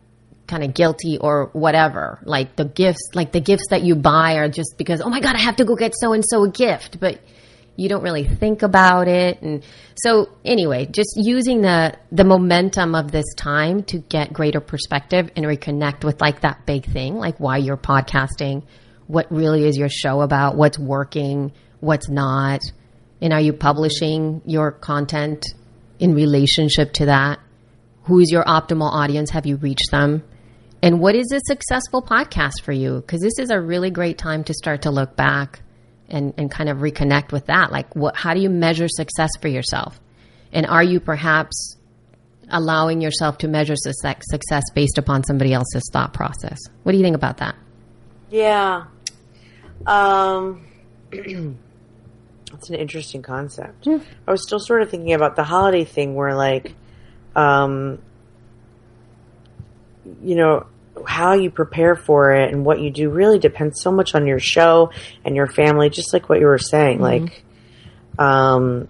kind 0.48 0.64
of 0.64 0.74
guilty 0.74 1.18
or 1.18 1.50
whatever. 1.54 2.20
Like 2.24 2.56
the 2.56 2.66
gifts, 2.66 3.12
like 3.14 3.32
the 3.32 3.40
gifts 3.40 3.68
that 3.70 3.84
you 3.84 3.96
buy 3.96 4.36
are 4.36 4.50
just 4.50 4.78
because, 4.78 5.00
oh 5.00 5.10
my 5.10 5.22
God, 5.22 5.36
I 5.36 5.40
have 5.40 5.58
to 5.58 5.66
go 5.66 5.76
get 5.76 5.94
so 5.96 6.12
and 6.14 6.24
so 6.28 6.44
a 6.44 6.50
gift, 6.50 7.00
but 7.00 7.20
you 7.76 7.90
don't 7.90 8.04
really 8.04 8.26
think 8.26 8.62
about 8.62 9.08
it. 9.08 9.42
And 9.42 9.64
so 9.96 10.30
anyway, 10.44 10.86
just 10.86 11.14
using 11.16 11.62
the, 11.62 11.98
the 12.12 12.24
momentum 12.24 12.96
of 12.96 13.12
this 13.12 13.34
time 13.36 13.84
to 13.86 14.00
get 14.00 14.34
greater 14.34 14.60
perspective 14.60 15.32
and 15.36 15.46
reconnect 15.46 16.04
with 16.04 16.22
like 16.22 16.42
that 16.42 16.66
big 16.66 16.86
thing, 16.86 17.16
like 17.16 17.40
why 17.40 17.58
you're 17.58 17.78
podcasting, 17.78 18.64
what 19.08 19.32
really 19.32 19.66
is 19.66 19.78
your 19.78 19.90
show 19.90 20.22
about, 20.22 20.56
what's 20.56 20.78
working, 20.78 21.52
what's 21.80 22.10
not, 22.10 22.62
and 23.22 23.34
are 23.34 23.42
you 23.42 23.54
publishing 23.54 24.42
your 24.46 24.72
content 24.72 25.46
in 26.00 26.14
relationship 26.14 26.94
to 26.94 27.06
that? 27.06 27.40
Who's 28.04 28.32
your 28.32 28.44
optimal 28.44 28.92
audience? 28.92 29.30
Have 29.32 29.46
you 29.46 29.58
reached 29.58 29.92
them? 29.92 30.24
And 30.84 31.00
what 31.00 31.16
is 31.16 31.32
a 31.32 31.40
successful 31.46 32.02
podcast 32.02 32.62
for 32.64 32.72
you? 32.72 32.96
Because 32.96 33.22
this 33.22 33.38
is 33.38 33.52
a 33.52 33.62
really 33.62 33.92
great 33.92 34.18
time 34.18 34.44
to 34.46 34.54
start 34.54 34.84
to 34.84 34.92
look 34.92 35.16
back 35.16 35.62
and, 36.12 36.34
and 36.38 36.52
kind 36.52 36.70
of 36.70 36.78
reconnect 36.78 37.32
with 37.32 37.48
that. 37.48 37.72
Like, 37.72 37.96
what, 37.96 38.16
how 38.16 38.34
do 38.34 38.42
you 38.42 38.50
measure 38.50 38.88
success 38.88 39.32
for 39.42 39.48
yourself? 39.48 40.00
And 40.52 40.66
are 40.66 40.84
you 40.84 41.00
perhaps 41.00 41.78
allowing 42.50 43.02
yourself 43.02 43.38
to 43.40 43.48
measure 43.48 43.76
success, 43.76 44.24
success 44.30 44.64
based 44.76 44.98
upon 44.98 45.24
somebody 45.24 45.54
else's 45.54 45.90
thought 45.92 46.14
process? 46.14 46.60
What 46.84 46.92
do 46.92 46.98
you 46.98 47.04
think 47.04 47.16
about 47.16 47.38
that? 47.38 47.56
Yeah. 48.30 48.86
Um, 49.88 50.68
it's 51.12 52.70
an 52.70 52.76
interesting 52.76 53.22
concept. 53.22 53.88
I 53.88 54.32
was 54.32 54.44
still 54.44 54.60
sort 54.60 54.82
of 54.82 54.90
thinking 54.90 55.14
about 55.14 55.36
the 55.36 55.44
holiday 55.44 55.86
thing 55.86 56.16
where, 56.16 56.36
like, 56.36 56.74
um, 57.36 58.00
you 60.22 60.36
know, 60.36 60.66
how 61.08 61.34
you 61.34 61.50
prepare 61.52 61.96
for 61.96 62.34
it 62.34 62.54
and 62.54 62.66
what 62.66 62.80
you 62.80 62.90
do 62.92 63.10
really 63.10 63.40
depends 63.40 63.82
so 63.82 63.92
much 63.92 64.16
on 64.16 64.26
your 64.28 64.40
show 64.40 64.92
and 65.26 65.36
your 65.36 65.48
family, 65.48 65.90
just 65.90 66.14
like 66.14 66.30
what 66.30 66.40
you 66.40 66.46
were 66.46 66.58
saying. 66.58 67.00
Like, 67.00 67.44
um, 68.20 68.88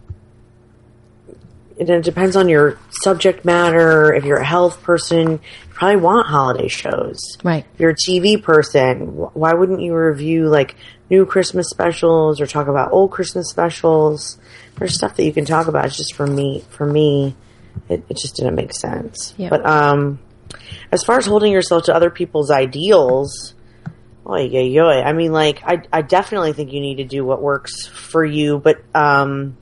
and 1.79 1.89
it 1.89 2.03
depends 2.03 2.35
on 2.35 2.47
your 2.49 2.77
subject 2.89 3.43
matter. 3.43 4.13
If 4.13 4.23
you're 4.23 4.37
a 4.37 4.45
health 4.45 4.83
person, 4.83 5.31
you 5.31 5.39
probably 5.69 5.97
want 5.97 6.27
holiday 6.27 6.67
shows 6.67 7.19
Right. 7.43 7.65
if 7.73 7.79
you're 7.79 7.91
a 7.91 7.95
TV 7.95 8.41
person, 8.41 8.99
why 9.33 9.53
wouldn't 9.53 9.81
you 9.81 9.95
review 9.95 10.47
like 10.47 10.75
new 11.09 11.25
Christmas 11.25 11.69
specials 11.69 12.39
or 12.39 12.45
talk 12.45 12.67
about 12.67 12.91
old 12.91 13.11
Christmas 13.11 13.49
specials? 13.49 14.37
There's 14.77 14.93
stuff 14.93 15.15
that 15.15 15.23
you 15.23 15.33
can 15.33 15.45
talk 15.45 15.67
about. 15.67 15.85
It's 15.85 15.97
just 15.97 16.13
for 16.13 16.27
me, 16.27 16.63
for 16.69 16.85
me, 16.85 17.35
it, 17.89 18.03
it 18.09 18.17
just 18.17 18.35
didn't 18.35 18.55
make 18.55 18.73
sense. 18.73 19.33
Yeah. 19.37 19.49
But 19.49 19.65
um, 19.65 20.19
as 20.91 21.03
far 21.03 21.17
as 21.17 21.25
holding 21.25 21.51
yourself 21.51 21.83
to 21.85 21.95
other 21.95 22.09
people's 22.09 22.51
ideals, 22.51 23.53
oy, 24.25 24.49
oy, 24.53 24.77
oy, 24.79 25.01
I 25.01 25.13
mean, 25.13 25.31
like, 25.31 25.61
I, 25.65 25.81
I 25.91 26.01
definitely 26.01 26.53
think 26.53 26.71
you 26.73 26.79
need 26.81 26.95
to 26.97 27.05
do 27.05 27.23
what 27.25 27.41
works 27.41 27.87
for 27.87 28.23
you, 28.25 28.59
but 28.59 28.83
um, 28.95 29.57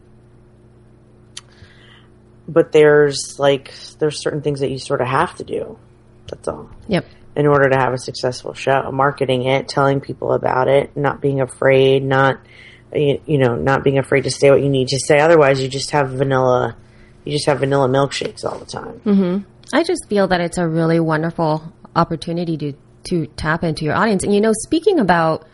but 2.47 2.71
there's 2.71 3.35
like 3.37 3.73
there's 3.99 4.21
certain 4.21 4.41
things 4.41 4.61
that 4.61 4.71
you 4.71 4.79
sort 4.79 5.01
of 5.01 5.07
have 5.07 5.35
to 5.37 5.43
do. 5.43 5.77
That's 6.27 6.47
all 6.47 6.69
Yep. 6.87 7.05
in 7.35 7.47
order 7.47 7.69
to 7.69 7.77
have 7.77 7.93
a 7.93 7.97
successful 7.97 8.53
show. 8.53 8.91
Marketing 8.91 9.45
it, 9.45 9.67
telling 9.67 9.99
people 10.01 10.33
about 10.33 10.67
it, 10.67 10.95
not 10.95 11.21
being 11.21 11.41
afraid, 11.41 12.03
not 12.03 12.39
you, 12.93 13.21
you 13.25 13.37
know, 13.37 13.55
not 13.55 13.83
being 13.83 13.99
afraid 13.99 14.23
to 14.23 14.31
say 14.31 14.49
what 14.49 14.61
you 14.61 14.69
need 14.69 14.87
to 14.89 14.99
say. 14.99 15.19
Otherwise, 15.19 15.61
you 15.61 15.67
just 15.67 15.91
have 15.91 16.09
vanilla, 16.09 16.75
you 17.23 17.31
just 17.31 17.45
have 17.45 17.59
vanilla 17.59 17.87
milkshakes 17.87 18.43
all 18.43 18.57
the 18.57 18.65
time. 18.65 19.45
I 19.73 19.83
just 19.83 20.07
feel 20.09 20.27
that 20.27 20.41
it's 20.41 20.57
a 20.57 20.67
really 20.67 20.99
wonderful 20.99 21.73
opportunity 21.95 22.57
to 22.57 22.73
to 23.09 23.27
tap 23.27 23.63
into 23.63 23.85
your 23.85 23.95
audience. 23.95 24.23
And 24.23 24.33
you 24.33 24.41
know, 24.41 24.51
speaking 24.53 24.99
about 24.99 25.47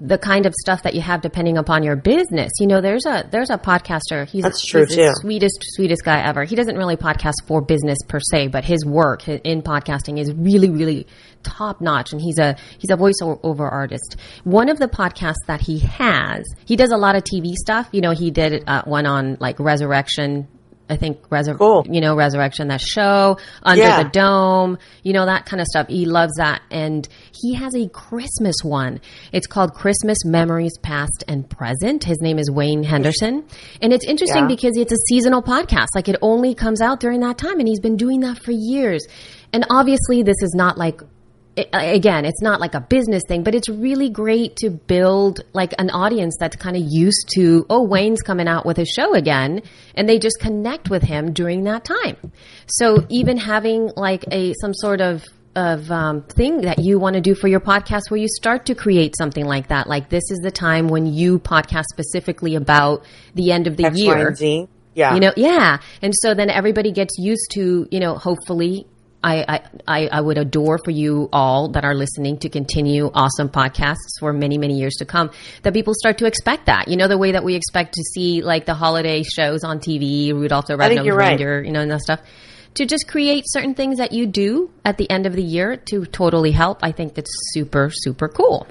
the 0.00 0.16
kind 0.16 0.46
of 0.46 0.54
stuff 0.54 0.84
that 0.84 0.94
you 0.94 1.00
have 1.00 1.20
depending 1.20 1.58
upon 1.58 1.82
your 1.82 1.96
business, 1.96 2.52
you 2.60 2.66
know, 2.66 2.80
there's 2.80 3.04
a 3.04 3.28
there's 3.30 3.50
a 3.50 3.58
podcaster. 3.58 4.28
He's 4.28 4.42
That's 4.42 4.64
true, 4.64 4.86
he's 4.86 4.96
too. 4.96 5.02
The 5.02 5.18
sweetest 5.20 5.58
sweetest 5.74 6.04
guy 6.04 6.20
ever. 6.20 6.44
He 6.44 6.56
doesn't 6.56 6.76
really 6.76 6.96
podcast 6.96 7.34
for 7.46 7.60
business 7.60 7.98
per 8.06 8.20
se, 8.20 8.48
but 8.48 8.64
his 8.64 8.84
work 8.84 9.28
in 9.28 9.62
podcasting 9.62 10.18
is 10.18 10.32
really 10.32 10.70
really 10.70 11.06
top 11.42 11.80
notch. 11.80 12.12
And 12.12 12.20
he's 12.20 12.38
a 12.38 12.56
he's 12.78 12.90
a 12.90 12.96
voiceover 12.96 13.70
artist. 13.70 14.16
One 14.44 14.68
of 14.68 14.78
the 14.78 14.88
podcasts 14.88 15.46
that 15.46 15.60
he 15.60 15.80
has, 15.80 16.44
he 16.64 16.76
does 16.76 16.92
a 16.92 16.96
lot 16.96 17.16
of 17.16 17.24
TV 17.24 17.54
stuff. 17.54 17.88
You 17.92 18.00
know, 18.00 18.12
he 18.12 18.30
did 18.30 18.64
uh, 18.66 18.82
one 18.84 19.06
on 19.06 19.36
like 19.40 19.58
resurrection. 19.58 20.48
I 20.90 20.96
think 20.96 21.28
Resur- 21.28 21.58
Cool. 21.58 21.86
you 21.88 22.00
know, 22.00 22.16
Resurrection, 22.16 22.68
that 22.68 22.80
show, 22.80 23.36
Under 23.62 23.82
Yeah. 23.82 24.02
the 24.02 24.08
Dome, 24.08 24.78
you 25.02 25.12
know, 25.12 25.26
that 25.26 25.46
kind 25.46 25.60
of 25.60 25.66
stuff. 25.66 25.88
He 25.88 26.06
loves 26.06 26.32
that. 26.38 26.62
And 26.70 27.06
he 27.40 27.54
has 27.54 27.74
a 27.74 27.88
Christmas 27.88 28.54
one. 28.62 29.00
It's 29.32 29.46
called 29.46 29.74
Christmas 29.74 30.18
Memories 30.24 30.76
Past 30.82 31.24
and 31.28 31.48
Present. 31.48 32.04
His 32.04 32.20
name 32.20 32.38
is 32.38 32.50
Wayne 32.50 32.82
Henderson. 32.82 33.44
And 33.82 33.92
it's 33.92 34.06
interesting 34.06 34.44
Yeah. 34.44 34.48
because 34.48 34.76
it's 34.76 34.92
a 34.92 34.96
seasonal 35.08 35.42
podcast. 35.42 35.88
Like 35.94 36.08
it 36.08 36.16
only 36.22 36.54
comes 36.54 36.80
out 36.80 37.00
during 37.00 37.20
that 37.20 37.38
time. 37.38 37.58
And 37.58 37.68
he's 37.68 37.80
been 37.80 37.96
doing 37.96 38.20
that 38.20 38.38
for 38.38 38.52
years. 38.52 39.06
And 39.52 39.64
obviously, 39.70 40.22
this 40.22 40.36
is 40.42 40.54
not 40.54 40.76
like 40.78 41.00
it, 41.58 41.68
again, 41.72 42.24
it's 42.24 42.40
not 42.40 42.60
like 42.60 42.74
a 42.74 42.80
business 42.80 43.22
thing, 43.26 43.42
but 43.42 43.54
it's 43.54 43.68
really 43.68 44.10
great 44.10 44.56
to 44.56 44.70
build 44.70 45.40
like 45.52 45.74
an 45.78 45.90
audience 45.90 46.36
that's 46.38 46.56
kind 46.56 46.76
of 46.76 46.82
used 46.86 47.30
to, 47.34 47.66
oh, 47.68 47.82
Wayne's 47.82 48.22
coming 48.22 48.46
out 48.46 48.64
with 48.64 48.78
a 48.78 48.86
show 48.86 49.14
again, 49.14 49.62
and 49.94 50.08
they 50.08 50.18
just 50.18 50.38
connect 50.40 50.88
with 50.88 51.02
him 51.02 51.32
during 51.32 51.64
that 51.64 51.84
time. 51.84 52.16
So 52.66 53.04
even 53.08 53.36
having 53.36 53.90
like 53.96 54.24
a 54.30 54.54
some 54.60 54.72
sort 54.72 55.00
of 55.00 55.24
of 55.56 55.90
um, 55.90 56.22
thing 56.22 56.60
that 56.60 56.78
you 56.78 57.00
want 57.00 57.14
to 57.14 57.20
do 57.20 57.34
for 57.34 57.48
your 57.48 57.58
podcast 57.58 58.10
where 58.10 58.20
you 58.20 58.28
start 58.28 58.66
to 58.66 58.76
create 58.76 59.16
something 59.18 59.44
like 59.44 59.68
that 59.68 59.88
like 59.88 60.08
this 60.08 60.30
is 60.30 60.38
the 60.38 60.52
time 60.52 60.86
when 60.86 61.04
you 61.06 61.40
podcast 61.40 61.84
specifically 61.90 62.54
about 62.54 63.02
the 63.34 63.50
end 63.50 63.66
of 63.66 63.76
the 63.76 63.86
X, 63.86 63.96
Y, 63.96 64.02
year 64.04 64.34
Z. 64.34 64.68
Yeah. 64.94 65.14
you 65.14 65.20
know, 65.20 65.32
yeah. 65.36 65.78
And 66.02 66.12
so 66.14 66.34
then 66.34 66.50
everybody 66.50 66.92
gets 66.92 67.18
used 67.18 67.50
to, 67.52 67.88
you 67.90 67.98
know, 67.98 68.14
hopefully 68.14 68.86
I, 69.22 69.62
I, 69.86 70.06
I, 70.06 70.20
would 70.20 70.38
adore 70.38 70.78
for 70.84 70.92
you 70.92 71.28
all 71.32 71.70
that 71.70 71.84
are 71.84 71.94
listening 71.94 72.38
to 72.38 72.48
continue 72.48 73.10
awesome 73.12 73.48
podcasts 73.48 74.20
for 74.20 74.32
many, 74.32 74.58
many 74.58 74.78
years 74.78 74.94
to 74.98 75.04
come, 75.04 75.32
that 75.62 75.74
people 75.74 75.92
start 75.94 76.18
to 76.18 76.26
expect 76.26 76.66
that. 76.66 76.86
You 76.86 76.96
know, 76.96 77.08
the 77.08 77.18
way 77.18 77.32
that 77.32 77.42
we 77.42 77.56
expect 77.56 77.94
to 77.94 78.02
see 78.02 78.42
like 78.42 78.64
the 78.64 78.74
holiday 78.74 79.24
shows 79.24 79.64
on 79.64 79.80
TV, 79.80 80.32
Rudolph 80.32 80.66
the 80.66 80.76
Red-Nosed 80.76 81.04
you're 81.04 81.16
right. 81.16 81.30
Reindeer, 81.30 81.62
you 81.64 81.72
know, 81.72 81.80
and 81.80 81.90
that 81.90 82.00
stuff. 82.00 82.20
To 82.74 82.86
just 82.86 83.08
create 83.08 83.44
certain 83.48 83.74
things 83.74 83.98
that 83.98 84.12
you 84.12 84.26
do 84.26 84.70
at 84.84 84.98
the 84.98 85.10
end 85.10 85.26
of 85.26 85.32
the 85.32 85.42
year 85.42 85.76
to 85.88 86.04
totally 86.06 86.52
help. 86.52 86.78
I 86.82 86.92
think 86.92 87.14
that's 87.14 87.32
super, 87.52 87.90
super 87.92 88.28
cool. 88.28 88.68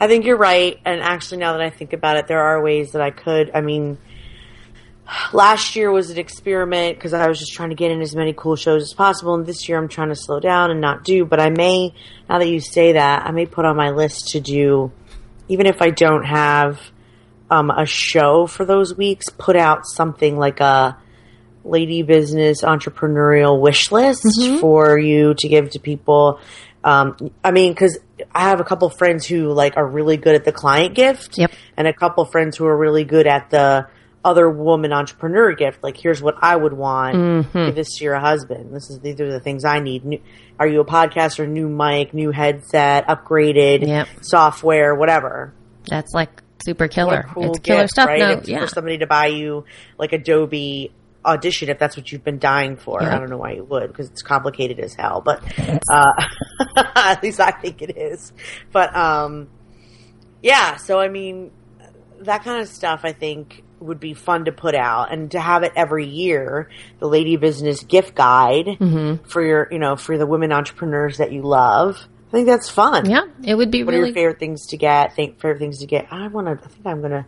I 0.00 0.08
think 0.08 0.24
you're 0.24 0.36
right. 0.36 0.80
And 0.84 1.00
actually, 1.00 1.38
now 1.38 1.52
that 1.52 1.60
I 1.60 1.70
think 1.70 1.92
about 1.92 2.16
it, 2.16 2.26
there 2.26 2.40
are 2.40 2.60
ways 2.60 2.92
that 2.92 3.02
I 3.02 3.10
could. 3.10 3.52
I 3.54 3.60
mean, 3.60 3.98
last 5.32 5.76
year 5.76 5.90
was 5.90 6.10
an 6.10 6.18
experiment 6.18 6.96
because 6.96 7.12
I 7.14 7.28
was 7.28 7.38
just 7.38 7.52
trying 7.52 7.70
to 7.70 7.74
get 7.74 7.90
in 7.90 8.00
as 8.00 8.14
many 8.14 8.32
cool 8.32 8.56
shows 8.56 8.82
as 8.82 8.92
possible. 8.92 9.34
And 9.34 9.46
this 9.46 9.68
year 9.68 9.78
I'm 9.78 9.88
trying 9.88 10.08
to 10.08 10.16
slow 10.16 10.40
down 10.40 10.70
and 10.70 10.80
not 10.80 11.04
do. 11.04 11.24
But 11.24 11.40
I 11.40 11.50
may, 11.50 11.94
now 12.28 12.38
that 12.38 12.48
you 12.48 12.60
say 12.60 12.92
that, 12.92 13.26
I 13.26 13.30
may 13.30 13.46
put 13.46 13.64
on 13.64 13.76
my 13.76 13.90
list 13.90 14.28
to 14.28 14.40
do, 14.40 14.92
even 15.48 15.66
if 15.66 15.80
I 15.80 15.90
don't 15.90 16.24
have 16.24 16.80
um, 17.50 17.70
a 17.70 17.86
show 17.86 18.46
for 18.46 18.64
those 18.64 18.96
weeks, 18.96 19.28
put 19.30 19.56
out 19.56 19.86
something 19.86 20.36
like 20.36 20.60
a 20.60 20.96
lady 21.64 22.02
business 22.02 22.62
entrepreneurial 22.62 23.60
wish 23.60 23.90
list 23.90 24.24
for 24.60 24.98
you 24.98 25.34
to 25.34 25.48
give 25.48 25.70
to 25.70 25.80
people. 25.80 26.40
Um, 26.84 27.16
I 27.42 27.50
mean, 27.50 27.72
because 27.72 27.98
I 28.32 28.42
have 28.48 28.60
a 28.60 28.64
couple 28.64 28.88
friends 28.90 29.26
who 29.26 29.52
like 29.52 29.76
are 29.76 29.86
really 29.86 30.16
good 30.16 30.36
at 30.36 30.44
the 30.44 30.52
client 30.52 30.94
gift, 30.94 31.36
Yep. 31.36 31.50
and 31.76 31.88
a 31.88 31.92
couple 31.92 32.24
friends 32.24 32.56
who 32.56 32.66
are 32.66 32.76
really 32.76 33.02
good 33.04 33.26
at 33.26 33.50
the 33.50 33.88
other 34.26 34.50
woman 34.50 34.92
entrepreneur 34.92 35.52
gift. 35.54 35.84
Like, 35.84 35.96
here's 35.96 36.20
what 36.20 36.34
I 36.42 36.56
would 36.56 36.72
want. 36.72 37.52
Give 37.52 37.74
this 37.76 37.96
to 37.98 38.04
your 38.04 38.18
husband. 38.18 38.74
This 38.74 38.90
is 38.90 38.98
these 38.98 39.20
are 39.20 39.30
the 39.30 39.38
things 39.38 39.64
I 39.64 39.78
need. 39.78 40.04
New, 40.04 40.20
are 40.58 40.66
you 40.66 40.80
a 40.80 40.84
podcaster? 40.84 41.48
New 41.48 41.68
mic, 41.68 42.12
new 42.12 42.32
headset, 42.32 43.06
upgraded 43.06 43.86
Yep. 43.86 44.08
software, 44.22 44.96
whatever. 44.96 45.54
That's 45.88 46.12
like 46.12 46.42
super 46.64 46.88
killer. 46.88 47.24
Cool 47.32 47.50
it's 47.52 47.60
killer 47.60 47.82
gift, 47.82 47.92
stuff. 47.92 48.08
right? 48.08 48.18
No, 48.18 48.40
yeah. 48.44 48.60
For 48.62 48.66
somebody 48.66 48.98
to 48.98 49.06
buy 49.06 49.26
you 49.28 49.64
like 49.96 50.12
Adobe 50.12 50.92
Audition, 51.24 51.68
if 51.68 51.78
that's 51.78 51.96
what 51.96 52.10
you've 52.10 52.24
been 52.24 52.40
dying 52.40 52.76
for. 52.76 53.00
Yeah. 53.02 53.14
I 53.14 53.18
don't 53.20 53.30
know 53.30 53.36
why 53.38 53.52
you 53.52 53.62
would 53.64 53.88
because 53.88 54.10
it's 54.10 54.22
complicated 54.22 54.80
as 54.80 54.94
hell, 54.94 55.20
but 55.24 55.40
uh, 55.92 56.12
at 56.96 57.22
least 57.22 57.38
I 57.38 57.52
think 57.52 57.80
it 57.80 57.96
is. 57.96 58.32
But 58.72 58.94
um, 58.96 59.48
yeah, 60.42 60.76
so 60.76 60.98
I 60.98 61.08
mean, 61.08 61.52
that 62.22 62.42
kind 62.42 62.60
of 62.60 62.68
stuff 62.68 63.02
I 63.04 63.12
think 63.12 63.62
would 63.80 64.00
be 64.00 64.14
fun 64.14 64.46
to 64.46 64.52
put 64.52 64.74
out 64.74 65.12
and 65.12 65.30
to 65.32 65.40
have 65.40 65.62
it 65.62 65.72
every 65.76 66.06
year. 66.06 66.70
The 66.98 67.06
Lady 67.08 67.36
Business 67.36 67.82
Gift 67.82 68.14
Guide 68.14 68.66
Mm-hmm. 68.66 69.28
for 69.28 69.44
your, 69.44 69.68
you 69.70 69.78
know, 69.78 69.96
for 69.96 70.16
the 70.18 70.26
women 70.26 70.52
entrepreneurs 70.52 71.18
that 71.18 71.32
you 71.32 71.42
love. 71.42 71.96
I 72.28 72.30
think 72.32 72.46
that's 72.48 72.68
fun. 72.68 73.08
yeah, 73.08 73.22
it 73.44 73.54
would 73.54 73.70
be 73.70 73.84
What 73.84 73.94
are 73.94 73.98
your 74.04 74.12
favorite 74.12 74.38
things 74.40 74.66
to 74.68 74.76
get? 74.76 75.14
Think 75.14 75.36
favorite 75.36 75.58
things 75.58 75.78
to 75.78 75.86
get. 75.86 76.08
I 76.10 76.26
want 76.28 76.46
to. 76.48 76.52
I 76.64 76.68
think 76.68 76.84
I'm 76.86 77.00
gonna. 77.00 77.26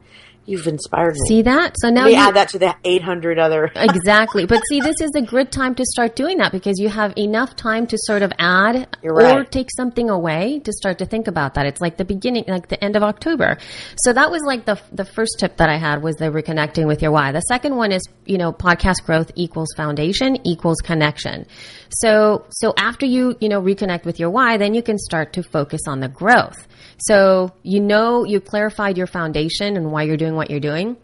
You've 0.49 0.67
inspired 0.67 1.13
me. 1.13 1.29
see 1.29 1.43
that. 1.43 1.75
So 1.77 1.91
now 1.91 2.07
me 2.07 2.13
you, 2.13 2.17
add 2.17 2.37
that 2.37 2.49
to 2.51 2.59
the 2.59 2.75
800 2.83 3.39
other. 3.39 3.71
exactly. 3.77 4.47
But 4.47 4.63
see, 4.71 4.81
this 4.81 4.97
is 5.03 5.11
a 5.15 5.21
good 5.21 5.53
time 5.53 5.75
to 5.75 5.85
start 5.85 6.17
doing 6.17 6.39
that 6.39 6.53
because 6.53 6.79
you 6.79 6.89
have 6.89 7.13
enough 7.19 7.55
time 7.55 7.87
to 7.89 7.99
sort 8.01 8.23
of 8.23 8.33
add 8.39 8.97
You're 9.03 9.21
or 9.21 9.45
take 9.45 9.69
something 9.77 10.09
away 10.09 10.61
to 10.61 10.73
start 10.73 10.99
to 10.99 11.05
think 11.05 11.29
about 11.29 11.53
that. 11.55 11.67
It's 11.67 11.83
like 11.83 11.99
the 11.99 12.07
beginning, 12.07 12.45
like 12.49 12.69
the 12.69 12.83
end 12.83 12.97
of 12.97 13.03
October. 13.03 13.59
So 13.99 14.15
that 14.15 14.31
was 14.31 14.41
like 14.43 14.65
the 14.65 14.81
the 14.91 15.05
first 15.05 15.37
tip 15.39 15.59
that 15.59 15.69
I 15.69 15.77
had 15.77 16.03
was 16.03 16.17
the 16.17 16.31
reconnecting 16.31 16.87
with 16.87 17.03
your 17.03 17.11
why. 17.11 17.33
The 17.33 17.41
second 17.41 17.77
one 17.77 17.93
is 17.93 18.03
you 18.25 18.39
know 18.39 18.51
podcast 18.51 19.05
growth 19.05 19.31
equals 19.35 19.69
foundation 19.77 20.47
equals 20.47 20.79
connection. 20.83 21.45
So 21.91 22.47
so 22.49 22.73
after 22.79 23.05
you 23.05 23.37
you 23.39 23.51
know 23.51 23.61
reconnect 23.61 24.07
with 24.07 24.19
your 24.19 24.31
why, 24.31 24.57
then 24.57 24.73
you 24.73 24.83
can 24.83 24.97
start 24.97 25.35
to 25.35 25.43
focus 25.43 25.83
on 25.87 26.01
the 26.01 26.09
growth. 26.09 26.67
So 26.97 27.53
you 27.63 27.81
know 27.81 28.25
you 28.25 28.41
clarified 28.41 28.97
your 28.97 29.07
foundation 29.07 29.77
and 29.77 29.93
why 29.93 30.05
you're 30.05 30.17
doing 30.17 30.38
what 30.39 30.51
you're 30.51 30.61
doing. 30.61 30.97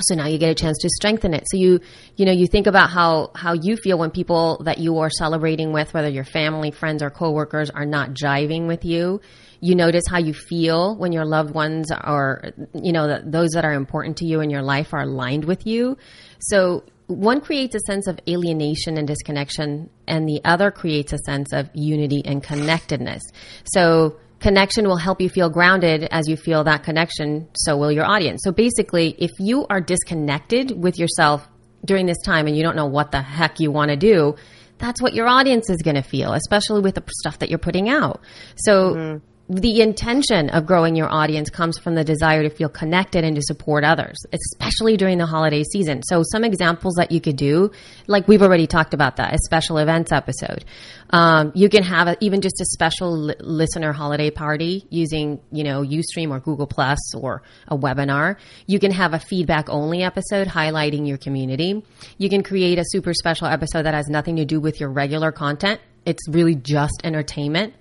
So 0.00 0.14
now 0.14 0.28
you 0.28 0.38
get 0.38 0.50
a 0.50 0.54
chance 0.54 0.78
to 0.82 0.88
strengthen 0.90 1.34
it. 1.34 1.44
So 1.50 1.56
you, 1.56 1.80
you 2.14 2.24
know, 2.24 2.32
you 2.32 2.46
think 2.46 2.68
about 2.68 2.90
how, 2.90 3.32
how 3.34 3.54
you 3.54 3.76
feel 3.76 3.98
when 3.98 4.12
people 4.12 4.62
that 4.64 4.78
you 4.78 4.98
are 4.98 5.10
celebrating 5.10 5.72
with, 5.72 5.92
whether 5.92 6.08
your 6.08 6.24
family, 6.24 6.70
friends, 6.70 7.02
or 7.02 7.10
coworkers 7.10 7.70
are 7.70 7.86
not 7.86 8.10
jiving 8.10 8.68
with 8.68 8.84
you. 8.84 9.20
You 9.60 9.74
notice 9.74 10.04
how 10.08 10.18
you 10.18 10.34
feel 10.34 10.94
when 10.96 11.10
your 11.10 11.24
loved 11.24 11.52
ones 11.52 11.90
are, 11.90 12.52
you 12.74 12.92
know, 12.92 13.08
that 13.08 13.32
those 13.32 13.50
that 13.54 13.64
are 13.64 13.72
important 13.72 14.18
to 14.18 14.24
you 14.24 14.40
in 14.40 14.50
your 14.50 14.62
life 14.62 14.94
are 14.94 15.02
aligned 15.02 15.44
with 15.44 15.66
you. 15.66 15.98
So 16.38 16.84
one 17.08 17.40
creates 17.40 17.74
a 17.74 17.80
sense 17.80 18.06
of 18.06 18.20
alienation 18.28 18.98
and 18.98 19.08
disconnection, 19.08 19.90
and 20.06 20.28
the 20.28 20.40
other 20.44 20.70
creates 20.70 21.12
a 21.12 21.18
sense 21.18 21.52
of 21.52 21.70
unity 21.74 22.22
and 22.24 22.42
connectedness. 22.42 23.22
So 23.64 24.18
connection 24.40 24.86
will 24.86 24.96
help 24.96 25.20
you 25.20 25.28
feel 25.28 25.50
grounded 25.50 26.06
as 26.10 26.28
you 26.28 26.36
feel 26.36 26.64
that 26.64 26.82
connection 26.84 27.48
so 27.54 27.76
will 27.76 27.92
your 27.92 28.04
audience. 28.04 28.42
So 28.44 28.52
basically 28.52 29.14
if 29.18 29.32
you 29.38 29.66
are 29.68 29.80
disconnected 29.80 30.70
with 30.70 30.98
yourself 30.98 31.48
during 31.84 32.06
this 32.06 32.18
time 32.24 32.46
and 32.46 32.56
you 32.56 32.62
don't 32.62 32.76
know 32.76 32.86
what 32.86 33.12
the 33.12 33.22
heck 33.22 33.60
you 33.60 33.70
want 33.70 33.90
to 33.90 33.96
do 33.96 34.34
that's 34.78 35.02
what 35.02 35.12
your 35.12 35.26
audience 35.26 35.68
is 35.70 35.82
going 35.82 35.96
to 35.96 36.02
feel 36.02 36.32
especially 36.32 36.80
with 36.80 36.94
the 36.94 37.02
stuff 37.20 37.40
that 37.40 37.50
you're 37.50 37.58
putting 37.58 37.88
out. 37.88 38.20
So 38.56 38.94
mm-hmm. 38.94 39.24
The 39.48 39.80
intention 39.80 40.50
of 40.50 40.66
growing 40.66 40.94
your 40.94 41.10
audience 41.10 41.48
comes 41.48 41.78
from 41.78 41.94
the 41.94 42.04
desire 42.04 42.42
to 42.42 42.50
feel 42.50 42.68
connected 42.68 43.24
and 43.24 43.34
to 43.36 43.42
support 43.42 43.82
others, 43.82 44.18
especially 44.32 44.98
during 44.98 45.16
the 45.16 45.24
holiday 45.24 45.62
season. 45.62 46.02
So 46.02 46.22
some 46.22 46.44
examples 46.44 46.96
that 46.96 47.12
you 47.12 47.20
could 47.20 47.36
do, 47.36 47.70
like 48.06 48.28
we've 48.28 48.42
already 48.42 48.66
talked 48.66 48.92
about 48.92 49.16
that, 49.16 49.34
a 49.34 49.38
special 49.46 49.78
events 49.78 50.12
episode. 50.12 50.66
Um, 51.10 51.52
you 51.54 51.70
can 51.70 51.82
have 51.82 52.08
a, 52.08 52.16
even 52.20 52.42
just 52.42 52.60
a 52.60 52.66
special 52.66 53.16
li- 53.16 53.34
listener 53.40 53.92
holiday 53.92 54.30
party 54.30 54.86
using, 54.90 55.40
you 55.50 55.64
know, 55.64 55.82
Ustream 55.82 56.30
or 56.30 56.40
Google 56.40 56.66
Plus 56.66 57.14
or 57.14 57.42
a 57.68 57.76
webinar. 57.76 58.36
You 58.66 58.78
can 58.78 58.90
have 58.90 59.14
a 59.14 59.18
feedback 59.18 59.70
only 59.70 60.02
episode 60.02 60.46
highlighting 60.46 61.08
your 61.08 61.16
community. 61.16 61.82
You 62.18 62.28
can 62.28 62.42
create 62.42 62.78
a 62.78 62.84
super 62.84 63.14
special 63.14 63.46
episode 63.46 63.84
that 63.84 63.94
has 63.94 64.08
nothing 64.08 64.36
to 64.36 64.44
do 64.44 64.60
with 64.60 64.78
your 64.78 64.90
regular 64.90 65.32
content. 65.32 65.80
It's 66.04 66.28
really 66.28 66.54
just 66.54 67.00
entertainment. 67.02 67.72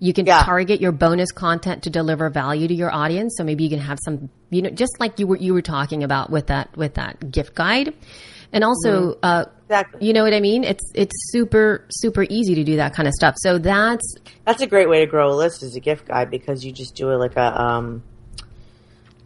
You 0.00 0.12
can 0.12 0.26
Yeah. 0.26 0.42
target 0.44 0.80
your 0.80 0.92
bonus 0.92 1.32
content 1.32 1.82
to 1.84 1.90
deliver 1.90 2.30
value 2.30 2.68
to 2.68 2.74
your 2.74 2.92
audience. 2.94 3.34
So 3.36 3.44
maybe 3.44 3.64
you 3.64 3.70
can 3.70 3.80
have 3.80 3.98
some, 4.04 4.28
you 4.50 4.62
know, 4.62 4.70
just 4.70 5.00
like 5.00 5.18
you 5.18 5.26
were 5.26 5.36
you 5.36 5.54
were 5.54 5.62
talking 5.62 6.04
about 6.04 6.30
with 6.30 6.46
that 6.46 6.76
with 6.76 6.94
that 6.94 7.30
gift 7.32 7.54
guide, 7.54 7.92
and 8.52 8.62
also, 8.64 9.18
uh, 9.22 9.44
Exactly. 9.66 10.06
you 10.06 10.12
know 10.12 10.22
what 10.22 10.32
I 10.32 10.40
mean. 10.40 10.64
It's 10.64 10.84
it's 10.94 11.12
super 11.32 11.84
super 11.90 12.24
easy 12.30 12.54
to 12.54 12.64
do 12.64 12.76
that 12.76 12.94
kind 12.94 13.08
of 13.08 13.14
stuff. 13.14 13.34
So 13.38 13.58
that's 13.58 14.14
That's 14.44 14.62
a 14.62 14.66
great 14.66 14.88
way 14.88 15.00
to 15.00 15.06
grow 15.06 15.32
a 15.32 15.36
list 15.36 15.62
as 15.62 15.74
a 15.76 15.80
gift 15.80 16.06
guide 16.06 16.30
because 16.30 16.64
you 16.64 16.72
just 16.72 16.94
do 16.94 17.10
it 17.10 17.16
like 17.16 17.36
a 17.36 17.60
um 17.60 18.02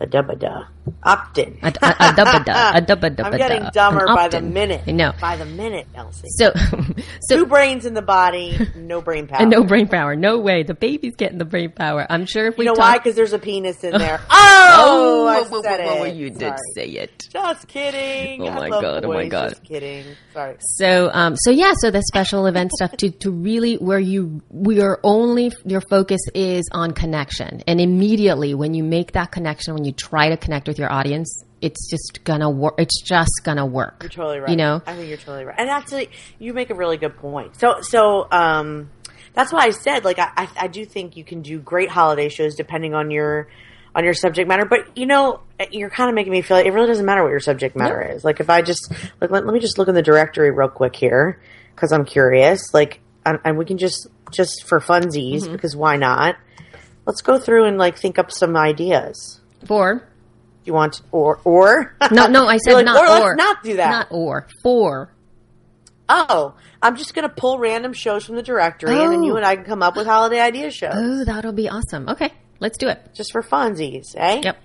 a 0.01 0.07
dubba 0.07 0.39
da 0.39 0.65
opt 1.03 1.39
in. 1.39 1.59
a, 1.63 1.67
a, 1.69 1.71
a 1.71 2.13
dubba 2.13 2.45
da, 2.45 2.71
a 2.77 2.81
dubba 2.83 3.25
I'm 3.25 3.37
getting 3.37 3.65
dumber 3.73 4.07
by 4.07 4.29
the 4.29 4.41
minute. 4.41 4.87
No. 4.87 5.13
By 5.21 5.37
the 5.37 5.45
minute, 5.45 5.87
Elsie. 5.95 6.29
So 6.31 6.53
so 7.23 7.37
Two 7.37 7.47
brains 7.47 7.87
in 7.87 7.95
the 7.95 8.03
body, 8.03 8.59
no 8.77 9.01
brain 9.01 9.27
power. 9.29 9.47
no 9.47 9.65
brain 9.65 9.89
power. 9.89 10.17
No 10.17 10.39
way. 10.39 10.63
The 10.63 10.75
baby's 10.75 11.15
getting 11.17 11.39
the 11.39 11.45
brain 11.45 11.71
power. 11.71 12.07
I'm 12.09 12.27
sure 12.27 12.47
if 12.47 12.59
we 12.59 12.65
You 12.65 12.71
know 12.71 12.75
talk, 12.75 12.85
why? 12.85 12.99
Because 12.99 13.15
there's 13.15 13.33
a 13.33 13.39
penis 13.39 13.85
in 13.85 13.93
there. 13.97 14.21
Oh, 14.31 15.27
I 15.29 15.43
whoa, 15.43 15.49
whoa, 15.51 15.63
said 15.63 15.81
whoa, 15.85 15.97
whoa, 15.99 16.05
it. 16.05 16.15
you 16.17 16.31
did 16.31 16.41
Sorry. 16.41 16.59
say 16.75 16.87
it. 16.89 17.29
Just 17.31 17.69
kidding. 17.69 18.43
Oh 18.49 18.53
my 18.53 18.69
God, 18.69 19.05
oh 19.05 19.13
my. 19.13 19.29
God. 19.29 19.51
Just 19.51 19.65
kidding. 19.65 20.05
Sorry. 20.33 20.57
So, 20.61 21.11
um, 21.13 21.37
so 21.37 21.51
yeah, 21.51 21.73
so 21.77 21.91
the 21.91 22.03
special 22.03 22.47
event 22.47 22.73
stuff 22.73 22.97
to, 22.99 23.11
to 23.11 23.31
really 23.31 23.77
where 23.77 23.99
you, 23.99 24.43
we 24.51 24.81
are 24.81 24.99
only, 25.03 25.53
your 25.65 25.81
focus 25.81 26.21
is 26.35 26.69
on 26.73 26.93
connection. 26.93 27.63
And 27.67 27.81
immediately 27.81 28.55
when 28.55 28.75
you 28.75 28.83
make 28.85 29.13
that 29.13 29.31
connection, 29.33 29.75
when 29.75 29.85
you 29.85 29.93
try 29.93 30.29
to 30.31 30.37
connect 30.37 30.69
with 30.73 30.79
your 30.79 30.93
audience, 30.93 31.45
it's 31.61 31.89
just 31.91 32.25
gonna 32.25 32.51
work. 32.51 32.75
It's 32.79 33.03
just 33.03 33.43
gonna 33.45 33.67
work. 33.67 34.03
You're 34.03 34.11
totally 34.11 34.41
right. 34.41 34.51
You 34.51 34.57
know? 34.57 34.83
I 34.87 34.95
think 34.97 35.09
you're 35.09 35.19
totally 35.19 35.45
right. 35.45 35.55
And 35.59 35.69
actually, 35.69 36.09
you 36.39 36.55
make 36.55 36.71
a 36.71 36.75
really 36.75 36.97
good 36.97 37.17
point. 37.19 37.59
So, 37.61 37.83
so, 37.83 38.27
um, 38.33 38.91
that's 39.35 39.53
why 39.53 39.61
I 39.61 39.71
said, 39.71 40.05
like, 40.05 40.19
I, 40.19 40.29
I, 40.37 40.49
I 40.63 40.67
do 40.69 40.85
think 40.85 41.17
you 41.17 41.25
can 41.25 41.43
do 41.43 41.59
great 41.59 41.89
holiday 41.89 42.29
shows 42.29 42.55
depending 42.55 42.95
on 42.95 43.11
your, 43.11 43.49
on 43.95 44.05
your 44.05 44.13
subject 44.15 44.49
matter. 44.49 44.65
But, 44.67 44.97
you 44.97 45.07
know, 45.07 45.41
you're 45.71 45.89
kind 45.91 46.09
of 46.11 46.15
making 46.15 46.33
me 46.33 46.43
feel 46.43 46.57
like 46.57 46.67
it 46.67 46.73
really 46.73 46.89
doesn't 46.89 47.07
matter 47.07 47.23
what 47.23 47.31
your 47.31 47.41
subject 47.41 47.77
matter 47.77 48.03
is. 48.03 48.25
Like, 48.25 48.41
if 48.41 48.51
I 48.51 48.61
just, 48.63 48.91
like, 49.21 49.31
let, 49.31 49.45
let 49.47 49.55
me 49.55 49.61
just 49.61 49.79
look 49.79 49.89
in 49.89 49.95
the 49.95 50.03
directory 50.03 50.51
real 50.51 50.69
quick 50.69 50.97
here, 50.97 51.41
cause 51.77 51.93
I'm 51.93 52.05
curious. 52.05 52.75
Like, 52.75 53.01
and, 53.25 53.39
and 53.45 53.57
we 53.57 53.65
can 53.65 53.79
just, 53.79 54.07
just 54.33 54.65
for 54.65 54.81
funsies, 54.81 55.43
Mm-hmm. 55.43 55.53
because 55.53 55.77
why 55.77 55.97
not? 55.97 56.37
Let's 57.07 57.23
go 57.23 57.39
through 57.39 57.65
and, 57.65 57.79
like, 57.79 57.97
think 57.99 58.19
up 58.19 58.31
some 58.31 58.57
ideas. 58.57 59.41
For, 59.67 60.07
You 60.65 60.73
want, 60.75 61.01
or, 61.11 61.41
or? 61.45 61.97
no, 62.13 62.27
no, 62.29 62.47
I 62.47 62.57
said 62.65 62.75
like, 62.75 62.85
not 62.85 62.97
or 63.01 63.09
or. 63.23 63.29
let's 63.31 63.37
not 63.39 63.63
do 63.65 63.77
that. 63.77 63.91
Not 63.91 64.07
or. 64.11 64.47
For. 64.63 65.13
Oh, 66.09 66.55
I'm 66.83 66.97
just 66.97 67.15
going 67.15 67.29
to 67.29 67.35
pull 67.35 67.59
random 67.59 67.93
shows 67.93 68.25
from 68.25 68.37
the 68.37 68.43
directory, 68.43 68.91
and 68.93 69.13
then 69.13 69.21
Oh. 69.21 69.25
you 69.25 69.37
and 69.37 69.47
I 69.47 69.57
can 69.57 69.65
come 69.65 69.83
up 69.83 69.97
with 69.97 70.07
holiday 70.07 70.41
idea 70.41 70.71
shows 70.71 70.93
Oh, 70.95 71.25
that'll 71.25 71.53
be 71.53 71.69
awesome. 71.69 72.09
Okay. 72.09 72.33
Let's 72.61 72.79
do 72.79 72.89
it. 72.89 73.01
just 73.15 73.33
for 73.33 73.43
funsies, 73.43 74.05
eh? 74.17 74.41
Yep. 74.45 74.57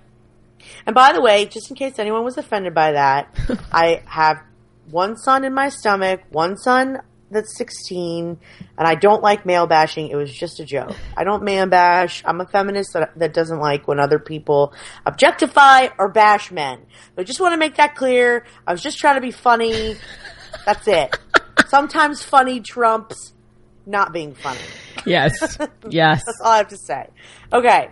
And 0.86 0.94
by 0.94 1.12
the 1.12 1.20
way, 1.20 1.46
just 1.46 1.70
in 1.70 1.76
case 1.76 1.98
anyone 1.98 2.22
was 2.24 2.36
offended 2.38 2.74
by 2.74 2.92
that, 2.92 3.34
I 3.72 4.02
have 4.06 4.42
one 4.90 5.16
son 5.16 5.44
in 5.44 5.52
my 5.54 5.68
stomach, 5.68 6.20
one 6.30 6.56
son 6.56 7.00
that's 7.30 7.56
16, 7.56 8.38
and 8.78 8.88
I 8.88 8.94
don't 8.94 9.22
like 9.22 9.44
male 9.44 9.66
bashing. 9.66 10.08
It 10.08 10.16
was 10.16 10.32
just 10.32 10.60
a 10.60 10.64
joke. 10.64 10.94
I 11.16 11.24
don't 11.24 11.42
man 11.42 11.68
bash. 11.68 12.22
I'm 12.24 12.40
a 12.40 12.46
feminist 12.46 12.94
that, 12.94 13.18
that 13.18 13.34
doesn't 13.34 13.58
like 13.58 13.86
when 13.86 14.00
other 14.00 14.18
people 14.18 14.72
objectify 15.04 15.88
or 15.98 16.08
bash 16.08 16.50
men. 16.50 16.80
So 17.14 17.22
I 17.22 17.24
just 17.24 17.40
want 17.40 17.52
to 17.52 17.58
make 17.58 17.76
that 17.76 17.94
clear. 17.94 18.46
I 18.66 18.72
was 18.72 18.82
just 18.82 18.98
trying 18.98 19.16
to 19.16 19.20
be 19.20 19.30
funny. 19.30 19.96
That's 20.64 20.86
it. 20.88 21.18
Sometimes 21.68 22.22
funny 22.22 22.60
trumps 22.60 23.34
not 23.84 24.12
being 24.12 24.34
funny. 24.34 24.60
Yes. 25.04 25.58
yes. 25.90 26.22
That's 26.24 26.40
all 26.42 26.52
I 26.52 26.56
have 26.58 26.68
to 26.68 26.78
say. 26.78 27.08
Okay. 27.52 27.90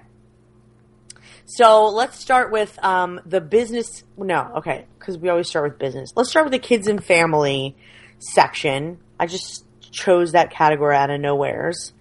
So 1.47 1.89
let's 1.89 2.19
start 2.19 2.51
with 2.51 2.77
um, 2.85 3.21
the 3.25 3.41
business. 3.41 4.03
No, 4.19 4.55
okay, 4.57 4.87
because 4.99 5.17
we 5.17 5.29
always 5.29 5.49
start 5.49 5.71
with 5.71 5.79
business. 5.79 6.11
Let's 6.17 6.29
start 6.29 6.45
with 6.45 6.53
the 6.53 6.59
kids 6.59 6.89
and 6.89 7.03
family 7.03 7.77
section. 8.19 8.99
I 9.19 9.27
just 9.27 9.65
chose 9.91 10.33
that 10.33 10.51
category 10.51 10.97
out 10.97 11.11
of 11.11 11.21
nowheres. 11.21 11.93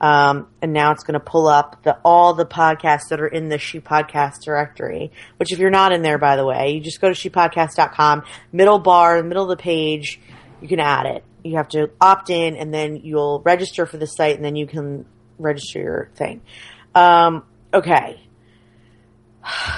Um, 0.00 0.48
and 0.62 0.72
now 0.72 0.92
it's 0.92 1.04
going 1.04 1.14
to 1.14 1.20
pull 1.20 1.46
up 1.46 1.82
the 1.82 1.98
all 2.04 2.32
the 2.32 2.46
podcasts 2.46 3.08
that 3.10 3.20
are 3.20 3.26
in 3.26 3.50
the 3.50 3.58
She 3.58 3.80
Podcast 3.80 4.42
directory. 4.44 5.12
Which, 5.36 5.52
if 5.52 5.58
you're 5.58 5.70
not 5.70 5.92
in 5.92 6.02
there, 6.02 6.16
by 6.16 6.36
the 6.36 6.46
way, 6.46 6.70
you 6.70 6.80
just 6.80 7.00
go 7.00 7.12
to 7.12 7.14
shepodcast.com, 7.14 8.22
middle 8.50 8.78
bar, 8.78 9.22
middle 9.22 9.50
of 9.50 9.58
the 9.58 9.62
page. 9.62 10.18
You 10.62 10.68
can 10.68 10.80
add 10.80 11.06
it. 11.06 11.24
You 11.44 11.56
have 11.56 11.68
to 11.70 11.90
opt 12.00 12.30
in, 12.30 12.56
and 12.56 12.72
then 12.72 12.96
you'll 12.96 13.42
register 13.44 13.84
for 13.84 13.98
the 13.98 14.06
site, 14.06 14.36
and 14.36 14.44
then 14.44 14.56
you 14.56 14.66
can 14.66 15.04
register 15.38 15.78
your 15.78 16.10
thing. 16.14 16.40
Um, 16.94 17.44
okay. 17.72 18.20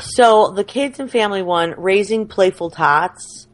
So 0.01 0.51
the 0.51 0.65
kids 0.65 0.99
and 0.99 1.09
family 1.09 1.43
one, 1.43 1.75
raising 1.79 2.27
playful 2.27 2.71
tots. 2.71 3.47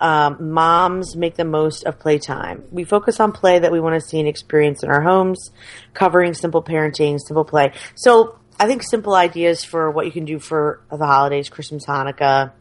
Um, 0.00 0.52
moms 0.52 1.16
make 1.16 1.34
the 1.34 1.44
most 1.44 1.82
of 1.82 1.98
playtime. 1.98 2.62
We 2.70 2.84
focus 2.84 3.18
on 3.18 3.32
play 3.32 3.58
that 3.58 3.72
we 3.72 3.80
want 3.80 4.00
to 4.00 4.08
see 4.08 4.20
and 4.20 4.28
experience 4.28 4.84
in 4.84 4.90
our 4.90 5.02
homes, 5.02 5.50
covering 5.92 6.34
simple 6.34 6.62
parenting, 6.62 7.18
simple 7.18 7.44
play. 7.44 7.72
So 7.96 8.38
I 8.60 8.68
think 8.68 8.84
simple 8.84 9.16
ideas 9.16 9.64
for 9.64 9.90
what 9.90 10.06
you 10.06 10.12
can 10.12 10.24
do 10.24 10.38
for 10.38 10.82
the 10.88 11.04
holidays, 11.04 11.48
Christmas, 11.48 11.84
Hanukkah, 11.84 12.52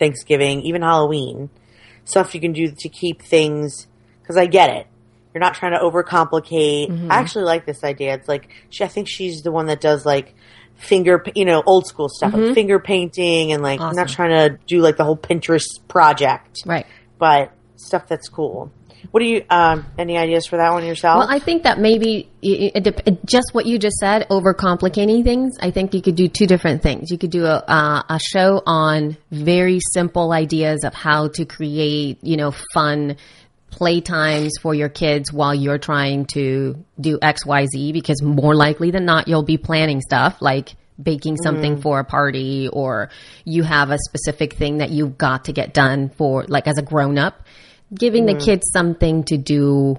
Thanksgiving, 0.00 0.62
even 0.62 0.82
Halloween. 0.82 1.48
Stuff 2.04 2.34
you 2.34 2.40
can 2.40 2.52
do 2.52 2.72
to 2.76 2.88
keep 2.88 3.22
things, 3.22 3.86
because 4.22 4.36
I 4.36 4.46
get 4.46 4.70
it. 4.70 4.88
You're 5.32 5.42
not 5.42 5.54
trying 5.54 5.72
to 5.72 5.78
overcomplicate. 5.78 6.88
Mm-hmm. 6.88 7.12
I 7.12 7.16
actually 7.16 7.44
like 7.44 7.66
this 7.66 7.84
idea. 7.84 8.14
It's 8.14 8.26
like, 8.26 8.48
she, 8.70 8.82
I 8.82 8.88
think 8.88 9.06
she's 9.08 9.42
the 9.42 9.52
one 9.52 9.66
that 9.66 9.80
does 9.80 10.04
like 10.04 10.34
finger, 10.76 11.24
you 11.34 11.44
know, 11.44 11.62
old 11.66 11.86
school 11.86 12.08
stuff, 12.08 12.32
like 12.34 12.54
finger 12.54 12.78
painting 12.78 13.52
and 13.52 13.62
like, 13.62 13.80
I'm 13.80 13.94
not 13.96 14.06
Mm-hmm. 14.06 14.14
Trying 14.14 14.50
to 14.50 14.58
do 14.66 14.80
like 14.80 14.96
the 14.96 15.04
whole 15.04 15.16
Pinterest 15.16 15.64
project, 15.88 16.62
Right. 16.66 16.86
but 17.18 17.50
stuff 17.76 18.06
that's 18.08 18.28
cool. 18.28 18.70
What 19.10 19.20
do 19.20 19.26
you, 19.26 19.44
um, 19.50 19.86
any 19.98 20.18
ideas 20.18 20.46
for 20.46 20.56
that 20.56 20.72
one 20.72 20.84
yourself? 20.84 21.20
Well, 21.20 21.28
I 21.30 21.38
think 21.38 21.62
that 21.62 21.78
maybe 21.78 22.28
it, 22.42 22.86
it, 22.86 23.02
it- 23.06 23.24
just 23.26 23.54
what 23.54 23.64
you 23.66 23.78
just 23.78 23.96
said, 23.96 24.26
overcomplicating 24.28 25.22
things. 25.24 25.56
I 25.60 25.70
think 25.70 25.94
you 25.94 26.02
could 26.02 26.16
do 26.16 26.28
two 26.28 26.46
different 26.46 26.82
things. 26.82 27.10
You 27.10 27.16
could 27.18 27.30
do 27.30 27.44
a, 27.44 27.62
uh, 27.68 28.02
a 28.08 28.18
show 28.18 28.62
on 28.66 29.16
very 29.30 29.78
simple 29.92 30.32
ideas 30.32 30.82
of 30.84 30.92
how 30.92 31.28
to 31.28 31.44
create, 31.44 32.18
you 32.22 32.36
know, 32.36 32.52
fun 32.74 33.16
playtimes 33.70 34.52
for 34.60 34.74
your 34.74 34.88
kids 34.88 35.32
while 35.32 35.54
you're 35.54 35.78
trying 35.78 36.26
to 36.26 36.84
do 37.00 37.18
X, 37.20 37.44
Y, 37.44 37.66
Z, 37.66 37.92
because 37.92 38.22
more 38.22 38.54
likely 38.54 38.90
than 38.90 39.04
not, 39.04 39.28
you'll 39.28 39.42
be 39.42 39.58
planning 39.58 40.00
stuff 40.00 40.40
like 40.40 40.76
baking 41.02 41.36
something 41.36 41.76
mm. 41.76 41.82
for 41.82 42.00
a 42.00 42.04
party 42.04 42.68
or 42.72 43.10
you 43.44 43.62
have 43.62 43.90
a 43.90 43.98
specific 43.98 44.54
thing 44.54 44.78
that 44.78 44.90
you've 44.90 45.18
got 45.18 45.44
to 45.44 45.52
get 45.52 45.74
done 45.74 46.08
for, 46.08 46.44
like 46.44 46.66
as 46.66 46.78
a 46.78 46.82
grown 46.82 47.18
up. 47.18 47.42
Giving 47.94 48.26
the 48.26 48.34
mm. 48.34 48.44
kids 48.44 48.70
something 48.72 49.24
to 49.24 49.36
do 49.36 49.98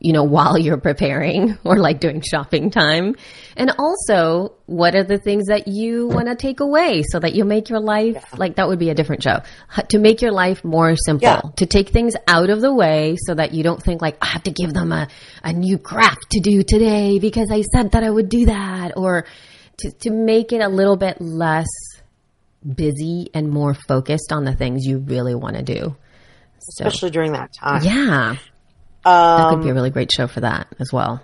you 0.00 0.12
know, 0.12 0.22
while 0.22 0.56
you're 0.56 0.76
preparing 0.78 1.58
or 1.64 1.76
like 1.78 1.98
doing 1.98 2.20
shopping 2.20 2.70
time. 2.70 3.16
And 3.56 3.72
also, 3.78 4.52
what 4.66 4.94
are 4.94 5.02
the 5.02 5.18
things 5.18 5.46
that 5.46 5.66
you 5.66 6.06
want 6.06 6.28
to 6.28 6.36
take 6.36 6.60
away 6.60 7.02
so 7.02 7.18
that 7.18 7.34
you 7.34 7.44
make 7.44 7.68
your 7.68 7.80
life 7.80 8.38
like 8.38 8.56
that 8.56 8.68
would 8.68 8.78
be 8.78 8.90
a 8.90 8.94
different 8.94 9.24
show 9.24 9.40
to 9.88 9.98
make 9.98 10.22
your 10.22 10.30
life 10.30 10.64
more 10.64 10.94
simple, 10.94 11.26
Yeah. 11.26 11.40
to 11.56 11.66
take 11.66 11.88
things 11.88 12.14
out 12.28 12.48
of 12.50 12.60
the 12.60 12.72
way 12.72 13.16
so 13.26 13.34
that 13.34 13.52
you 13.52 13.64
don't 13.64 13.82
think 13.82 14.00
like, 14.00 14.16
I 14.22 14.26
have 14.26 14.44
to 14.44 14.52
give 14.52 14.72
them 14.72 14.92
a, 14.92 15.08
a 15.42 15.52
new 15.52 15.78
craft 15.78 16.30
to 16.30 16.40
do 16.40 16.62
today 16.62 17.18
because 17.18 17.50
I 17.50 17.62
said 17.62 17.90
that 17.92 18.04
I 18.04 18.10
would 18.10 18.28
do 18.28 18.46
that 18.46 18.96
or 18.96 19.24
to, 19.78 19.90
to 19.90 20.10
make 20.10 20.52
it 20.52 20.60
a 20.60 20.68
little 20.68 20.96
bit 20.96 21.20
less 21.20 21.66
busy 22.74 23.30
and 23.34 23.48
more 23.48 23.74
focused 23.74 24.32
on 24.32 24.44
the 24.44 24.54
things 24.54 24.84
you 24.84 24.98
really 24.98 25.34
want 25.34 25.56
to 25.56 25.62
do. 25.62 25.96
So, 26.60 26.84
Especially 26.86 27.10
during 27.10 27.32
that 27.32 27.52
time. 27.58 27.82
yeah, 27.84 28.36
that 29.04 29.10
Um, 29.10 29.54
could 29.56 29.64
be 29.64 29.70
a 29.70 29.74
really 29.74 29.90
great 29.90 30.10
show 30.12 30.26
for 30.26 30.40
that 30.40 30.68
as 30.78 30.92
well. 30.92 31.20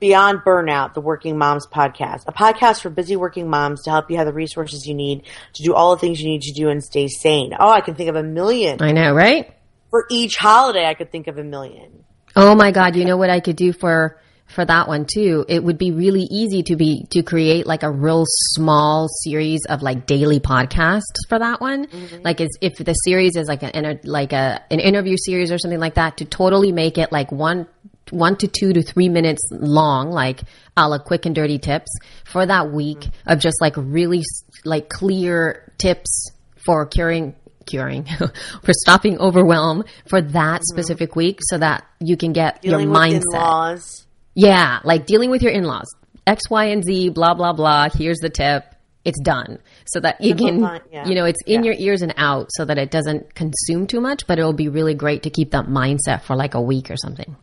Beyond 0.00 0.40
Burnout, 0.46 0.94
the 0.94 1.00
Working 1.00 1.36
Moms 1.38 1.66
Podcast, 1.66 2.22
a 2.28 2.32
podcast 2.32 2.82
for 2.82 2.90
busy 2.90 3.16
working 3.16 3.50
moms 3.50 3.82
to 3.82 3.90
help 3.90 4.10
you 4.10 4.16
have 4.18 4.26
the 4.26 4.32
resources 4.32 4.86
you 4.86 4.94
need 4.94 5.24
to 5.54 5.62
do 5.64 5.74
all 5.74 5.90
the 5.96 6.00
things 6.00 6.22
you 6.22 6.28
need 6.28 6.42
to 6.42 6.52
do 6.52 6.68
and 6.68 6.82
stay 6.84 7.08
sane. 7.08 7.52
Oh, 7.58 7.68
I 7.68 7.80
can 7.80 7.96
think 7.96 8.08
of 8.08 8.14
a 8.14 8.22
million. 8.22 8.80
I 8.80 8.92
know, 8.92 9.12
right? 9.12 9.52
For 9.90 10.06
each 10.08 10.36
holiday, 10.36 10.86
I 10.86 10.94
could 10.94 11.10
think 11.10 11.26
of 11.26 11.36
a 11.38 11.42
million. 11.42 12.04
Oh 12.36 12.54
my 12.54 12.70
God! 12.70 12.94
You 12.94 13.04
know 13.06 13.16
what 13.16 13.30
I 13.30 13.40
could 13.40 13.56
do 13.56 13.72
for 13.72 14.20
for 14.48 14.64
that 14.64 14.88
one 14.88 15.06
too? 15.06 15.44
It 15.48 15.62
would 15.62 15.78
be 15.78 15.92
really 15.92 16.26
easy 16.30 16.62
to 16.64 16.76
be 16.76 17.06
to 17.10 17.22
create 17.22 17.66
like 17.66 17.82
a 17.82 17.90
real 17.90 18.24
small 18.26 19.08
series 19.22 19.60
of 19.68 19.82
like 19.82 20.06
daily 20.06 20.40
podcasts 20.40 21.02
for 21.28 21.38
that 21.38 21.60
one. 21.60 21.86
Mm-hmm. 21.86 22.22
Like, 22.22 22.40
it's, 22.40 22.56
if 22.60 22.76
the 22.76 22.94
series 22.94 23.36
is 23.36 23.46
like 23.48 23.62
an 23.62 24.00
like 24.04 24.32
a 24.32 24.62
an 24.70 24.80
interview 24.80 25.16
series 25.18 25.52
or 25.52 25.58
something 25.58 25.80
like 25.80 25.94
that, 25.94 26.18
to 26.18 26.24
totally 26.24 26.72
make 26.72 26.98
it 26.98 27.12
like 27.12 27.30
one 27.30 27.66
one 28.10 28.36
to 28.36 28.48
two 28.48 28.72
to 28.72 28.82
three 28.82 29.08
minutes 29.08 29.42
long, 29.50 30.10
like 30.10 30.42
a 30.76 30.88
la 30.88 30.98
quick 30.98 31.26
and 31.26 31.34
dirty 31.34 31.58
tips 31.58 31.90
for 32.24 32.46
that 32.46 32.72
week 32.72 33.00
mm-hmm. 33.00 33.30
of 33.30 33.38
just 33.38 33.60
like 33.60 33.74
really 33.76 34.22
like 34.64 34.88
clear 34.88 35.72
tips 35.78 36.32
for 36.56 36.86
curing 36.86 37.34
curing 37.66 38.04
for 38.62 38.72
stopping 38.72 39.18
overwhelm 39.18 39.84
for 40.06 40.20
that 40.20 40.60
mm-hmm. 40.60 40.62
specific 40.64 41.14
week 41.14 41.38
so 41.42 41.58
that 41.58 41.84
you 42.00 42.16
can 42.16 42.32
get 42.32 42.62
Dealing 42.62 42.88
your 42.88 42.96
mindset. 42.96 43.22
in-laws. 43.32 44.06
Yeah, 44.40 44.78
like 44.84 45.04
dealing 45.04 45.30
with 45.30 45.42
your 45.42 45.50
in-laws. 45.50 45.92
X, 46.24 46.48
Y, 46.48 46.66
and 46.66 46.84
Z, 46.84 47.08
blah 47.08 47.34
blah 47.34 47.52
blah. 47.52 47.88
Here's 47.92 48.18
the 48.18 48.30
tip. 48.30 48.64
It's 49.04 49.18
done. 49.20 49.58
So 49.86 49.98
that 49.98 50.20
you 50.20 50.36
can, 50.36 50.60
yeah. 50.92 51.08
you 51.08 51.16
know, 51.16 51.24
it's 51.24 51.42
in 51.44 51.64
Yeah. 51.64 51.72
your 51.72 51.74
ears 51.78 52.02
and 52.02 52.14
out 52.16 52.46
so 52.52 52.64
that 52.64 52.78
it 52.78 52.92
doesn't 52.92 53.34
consume 53.34 53.88
too 53.88 54.00
much, 54.00 54.28
but 54.28 54.38
it'll 54.38 54.52
be 54.52 54.68
really 54.68 54.94
great 54.94 55.24
to 55.24 55.30
keep 55.30 55.50
that 55.50 55.64
mindset 55.66 56.22
for 56.22 56.36
like 56.36 56.54
a 56.54 56.60
week 56.60 56.88
or 56.88 56.96
something. 56.96 57.34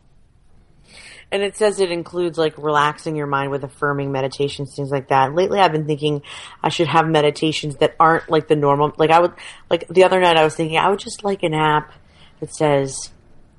And 1.30 1.42
it 1.42 1.56
says 1.58 1.80
it 1.80 1.90
includes 1.90 2.38
like 2.38 2.56
relaxing 2.56 3.14
your 3.14 3.26
mind 3.26 3.50
with 3.50 3.62
affirming 3.62 4.10
meditations, 4.10 4.72
things 4.74 4.90
like 4.90 5.08
that. 5.08 5.34
Lately, 5.34 5.58
I've 5.60 5.72
been 5.72 5.86
thinking 5.86 6.22
I 6.62 6.70
should 6.70 6.88
have 6.88 7.06
meditations 7.08 7.76
that 7.76 7.94
aren't 8.00 8.30
like 8.30 8.48
the 8.48 8.56
normal. 8.56 8.94
Like 8.96 9.10
I 9.10 9.20
would, 9.20 9.32
like 9.68 9.86
the 9.88 10.04
other 10.04 10.18
night, 10.20 10.38
I 10.38 10.44
was 10.44 10.54
thinking 10.54 10.78
I 10.78 10.88
would 10.88 11.00
just 11.00 11.24
like 11.24 11.42
an 11.42 11.52
app 11.52 11.92
that 12.40 12.54
says, 12.54 13.10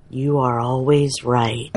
"You 0.09 0.39
are 0.39 0.59
always 0.59 1.23
right." 1.23 1.69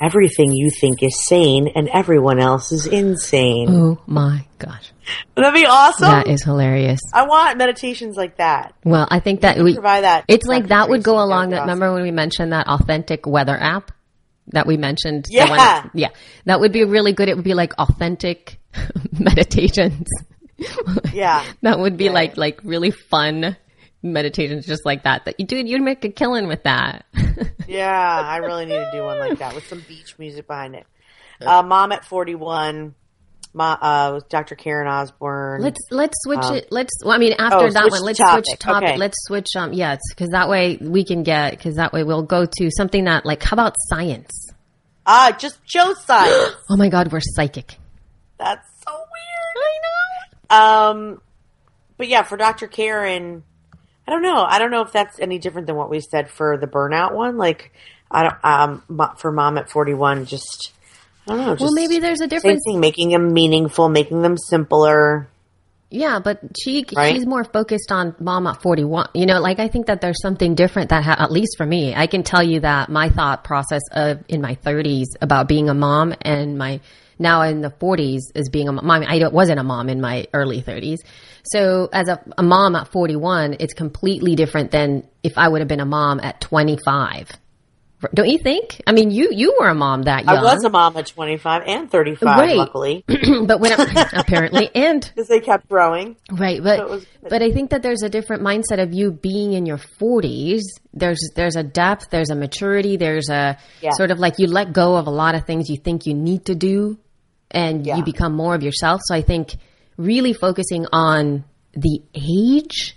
Everything 0.00 0.52
you 0.52 0.70
think 0.70 1.02
is 1.02 1.24
sane, 1.26 1.68
and 1.74 1.88
everyone 1.88 2.38
else 2.40 2.72
is 2.72 2.86
insane. 2.86 3.68
Oh 3.70 4.02
my 4.06 4.44
gosh. 4.58 4.92
That'd 5.36 5.54
be 5.54 5.66
awesome? 5.66 6.08
That 6.10 6.26
is 6.26 6.42
hilarious. 6.42 7.00
I 7.12 7.26
want 7.26 7.58
meditations 7.58 8.16
like 8.16 8.36
that. 8.38 8.74
Well, 8.84 9.06
I 9.10 9.20
think 9.20 9.42
that 9.42 9.58
we, 9.58 9.74
provide 9.74 10.04
that. 10.04 10.24
it's 10.28 10.46
like 10.46 10.68
that 10.68 10.88
would 10.88 11.02
go 11.02 11.22
along 11.22 11.50
that. 11.50 11.60
awesome. 11.62 11.68
Remember 11.68 11.94
when 11.94 12.02
we 12.02 12.10
mentioned 12.10 12.52
that 12.52 12.66
authentic 12.66 13.26
weather 13.26 13.56
app 13.56 13.92
that 14.48 14.66
we 14.66 14.76
mentioned? 14.76 15.26
Yeah. 15.30 15.46
that- 15.46 15.90
yeah. 15.94 16.08
That 16.44 16.60
would 16.60 16.72
be 16.72 16.84
really 16.84 17.12
good. 17.12 17.28
It 17.28 17.36
would 17.36 17.44
be 17.44 17.54
like 17.54 17.74
authentic 17.78 18.58
meditations. 19.18 20.08
Yeah. 21.12 21.44
That 21.62 21.78
would 21.78 21.96
be 21.96 22.08
like 22.10 22.36
like 22.36 22.60
really 22.64 22.90
fun 22.90 23.56
meditations 24.04 24.66
just 24.66 24.84
like 24.84 25.02
that. 25.04 25.24
That 25.24 25.40
you 25.40 25.46
dude, 25.46 25.68
you'd 25.68 25.82
make 25.82 26.04
a 26.04 26.10
killing 26.10 26.46
with 26.46 26.62
that. 26.64 27.06
Yeah, 27.66 27.90
I 27.90 28.36
really 28.36 28.66
need 28.66 28.74
to 28.74 28.90
do 28.92 29.02
one 29.02 29.18
like 29.18 29.38
that 29.38 29.54
with 29.54 29.66
some 29.66 29.82
beach 29.88 30.18
music 30.18 30.46
behind 30.46 30.74
it. 30.74 30.86
Uh, 31.40 31.62
Mom 31.62 31.92
at 31.92 32.04
41, 32.04 32.94
Ma, 33.54 33.72
uh, 33.72 34.12
with 34.14 34.28
Dr. 34.28 34.54
Karen 34.54 34.86
Osborne. 34.86 35.62
let's 35.62 35.80
let's 35.90 36.14
switch 36.24 36.44
it. 36.52 36.68
Let's. 36.70 36.92
Well, 37.02 37.14
I 37.14 37.18
mean, 37.18 37.32
after 37.38 37.66
oh, 37.66 37.70
that 37.70 37.90
one, 37.90 38.02
let's 38.02 38.18
topic. 38.18 38.44
switch 38.46 38.58
topic. 38.58 38.88
Okay. 38.90 38.98
Let's 38.98 39.16
switch. 39.24 39.48
Um, 39.56 39.72
yes, 39.72 39.98
because 40.10 40.28
that 40.30 40.48
way 40.48 40.76
we 40.80 41.04
can 41.04 41.22
get. 41.22 41.52
Because 41.52 41.76
that 41.76 41.92
way 41.92 42.04
we'll 42.04 42.22
go 42.22 42.44
to 42.44 42.70
something 42.70 43.04
that 43.04 43.24
like. 43.24 43.42
How 43.42 43.54
about 43.54 43.74
science? 43.88 44.30
ah, 45.06 45.36
just 45.38 45.58
show 45.64 45.94
science. 45.94 46.56
Oh 46.70 46.76
my 46.76 46.88
God, 46.88 47.12
we're 47.12 47.20
psychic. 47.20 47.76
That's 48.38 48.66
so 48.86 48.92
weird. 48.92 49.56
I 50.50 50.90
know. 50.90 51.10
Um, 51.10 51.22
but 51.96 52.08
yeah, 52.08 52.22
for 52.22 52.36
Dr. 52.36 52.66
Karen, 52.66 53.44
I 54.06 54.10
don't 54.10 54.22
know. 54.22 54.44
I 54.46 54.58
don't 54.58 54.70
know 54.70 54.82
if 54.82 54.92
that's 54.92 55.18
any 55.18 55.38
different 55.38 55.66
than 55.66 55.76
what 55.76 55.90
we 55.90 56.00
said 56.00 56.30
for 56.30 56.58
the 56.58 56.66
burnout 56.66 57.14
one. 57.14 57.36
Like, 57.38 57.72
I 58.10 58.22
don't, 58.24 58.44
um, 58.44 59.16
for 59.16 59.32
Mom 59.32 59.56
at 59.58 59.70
41, 59.70 60.26
just, 60.26 60.72
I 61.26 61.34
don't 61.34 61.46
know. 61.46 61.56
Well, 61.58 61.72
maybe 61.72 61.98
there's 62.00 62.20
a 62.20 62.26
difference. 62.26 62.62
thing, 62.66 62.80
making 62.80 63.10
them 63.10 63.32
meaningful, 63.32 63.88
making 63.88 64.22
them 64.22 64.36
simpler. 64.36 65.28
Yeah, 65.90 66.18
but 66.18 66.40
she 66.60 66.84
Right? 66.96 67.14
she's 67.14 67.24
more 67.24 67.44
focused 67.44 67.92
on 67.92 68.16
mom 68.18 68.48
at 68.48 68.60
41. 68.60 69.10
You 69.14 69.26
know, 69.26 69.38
like 69.38 69.60
I 69.60 69.68
think 69.68 69.86
that 69.86 70.00
there's 70.00 70.20
something 70.20 70.56
different 70.56 70.90
that 70.90 71.04
ha- 71.04 71.16
at 71.16 71.30
least 71.30 71.56
for 71.56 71.64
me, 71.64 71.94
I 71.94 72.08
can 72.08 72.24
tell 72.24 72.42
you 72.42 72.60
that 72.60 72.88
my 72.88 73.10
thought 73.10 73.44
process 73.44 73.82
of 73.92 74.24
in 74.28 74.40
my 74.40 74.56
30s 74.56 75.06
about 75.20 75.46
being 75.46 75.68
a 75.68 75.74
mom 75.74 76.12
and 76.20 76.58
my 76.58 76.80
now 77.18 77.42
in 77.42 77.60
the 77.60 77.70
40s 77.70 78.20
as 78.34 78.48
being 78.48 78.68
a 78.68 78.72
mom. 78.72 78.90
I, 78.90 79.26
wasn't 79.28 79.60
a 79.60 79.64
mom 79.64 79.88
in 79.88 80.00
my 80.00 80.26
early 80.32 80.62
30s. 80.62 80.98
So 81.44 81.88
as 81.92 82.08
a, 82.08 82.22
a 82.38 82.42
mom 82.42 82.74
at 82.76 82.88
41, 82.88 83.56
it's 83.60 83.74
completely 83.74 84.34
different 84.34 84.70
than 84.70 85.06
if 85.22 85.36
I 85.36 85.48
would 85.48 85.60
have 85.60 85.68
been 85.68 85.80
a 85.80 85.86
mom 85.86 86.20
at 86.20 86.40
25. 86.40 87.30
Don't 88.12 88.28
you 88.28 88.38
think? 88.38 88.82
I 88.86 88.92
mean, 88.92 89.10
you 89.10 89.30
you 89.32 89.56
were 89.58 89.68
a 89.68 89.74
mom 89.74 90.02
that 90.02 90.24
young. 90.24 90.36
I 90.36 90.42
was 90.42 90.64
a 90.64 90.68
mom 90.68 90.96
at 90.96 91.06
25 91.06 91.62
and 91.66 91.90
35, 91.90 92.38
Right. 92.38 92.56
luckily, 92.56 93.04
but 93.46 93.60
when 93.60 93.72
apparently 94.12 94.68
and 94.74 95.00
because 95.14 95.28
they 95.28 95.40
kept 95.40 95.68
growing. 95.68 96.16
Right, 96.30 96.62
but 96.62 96.88
was 96.90 97.06
but 97.22 97.42
I 97.42 97.50
think 97.52 97.70
that 97.70 97.82
there's 97.82 98.02
a 98.02 98.10
different 98.10 98.42
mindset 98.42 98.82
of 98.82 98.92
you 98.92 99.10
being 99.10 99.54
in 99.54 99.64
your 99.64 99.78
40s. 99.78 100.60
There's 100.92 101.18
there's 101.34 101.56
a 101.56 101.62
depth, 101.62 102.10
there's 102.10 102.30
a 102.30 102.34
maturity, 102.34 102.96
there's 102.96 103.30
a 103.30 103.56
Yeah. 103.80 103.90
sort 103.92 104.10
of 104.10 104.18
like 104.18 104.34
you 104.38 104.48
let 104.48 104.72
go 104.72 104.96
of 104.96 105.06
a 105.06 105.10
lot 105.10 105.34
of 105.34 105.46
things 105.46 105.70
you 105.70 105.78
think 105.78 106.06
you 106.06 106.14
need 106.14 106.46
to 106.46 106.54
do 106.54 106.98
and 107.54 107.86
Yeah. 107.86 107.96
you 107.96 108.04
become 108.04 108.34
more 108.34 108.54
of 108.54 108.62
yourself. 108.62 109.00
So 109.04 109.14
I 109.14 109.22
think 109.22 109.56
really 109.96 110.32
focusing 110.32 110.86
on 110.92 111.44
the 111.72 112.02
age 112.14 112.96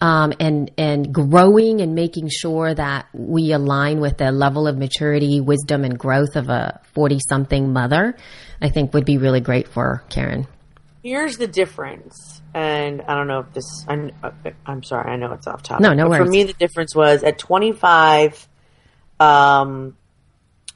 um, 0.00 0.34
and 0.38 0.70
and 0.76 1.12
growing 1.12 1.80
and 1.80 1.94
making 1.94 2.28
sure 2.28 2.74
that 2.74 3.06
we 3.14 3.52
align 3.52 4.00
with 4.00 4.18
the 4.18 4.30
level 4.30 4.66
of 4.66 4.76
maturity, 4.76 5.40
wisdom, 5.40 5.84
and 5.84 5.98
growth 5.98 6.36
of 6.36 6.50
a 6.50 6.80
40 6.92 7.18
something 7.26 7.72
mother, 7.72 8.14
I 8.60 8.68
think 8.68 8.92
would 8.92 9.06
be 9.06 9.16
really 9.16 9.40
great 9.40 9.68
for 9.68 10.04
Karen. 10.10 10.46
Here's 11.02 11.38
the 11.38 11.46
difference, 11.46 12.42
and 12.52 13.00
I 13.02 13.14
don't 13.14 13.28
know 13.28 13.40
if 13.40 13.52
this. 13.54 13.86
I'm, 13.88 14.10
I'm 14.66 14.82
sorry, 14.82 15.12
I 15.12 15.16
know 15.16 15.32
it's 15.32 15.46
off 15.46 15.62
topic. 15.62 15.82
No, 15.82 15.94
no 15.94 16.08
but 16.08 16.18
For 16.18 16.26
me, 16.26 16.44
the 16.44 16.52
difference 16.52 16.94
was 16.94 17.22
at 17.22 17.38
25. 17.38 18.48
Um, 19.18 19.96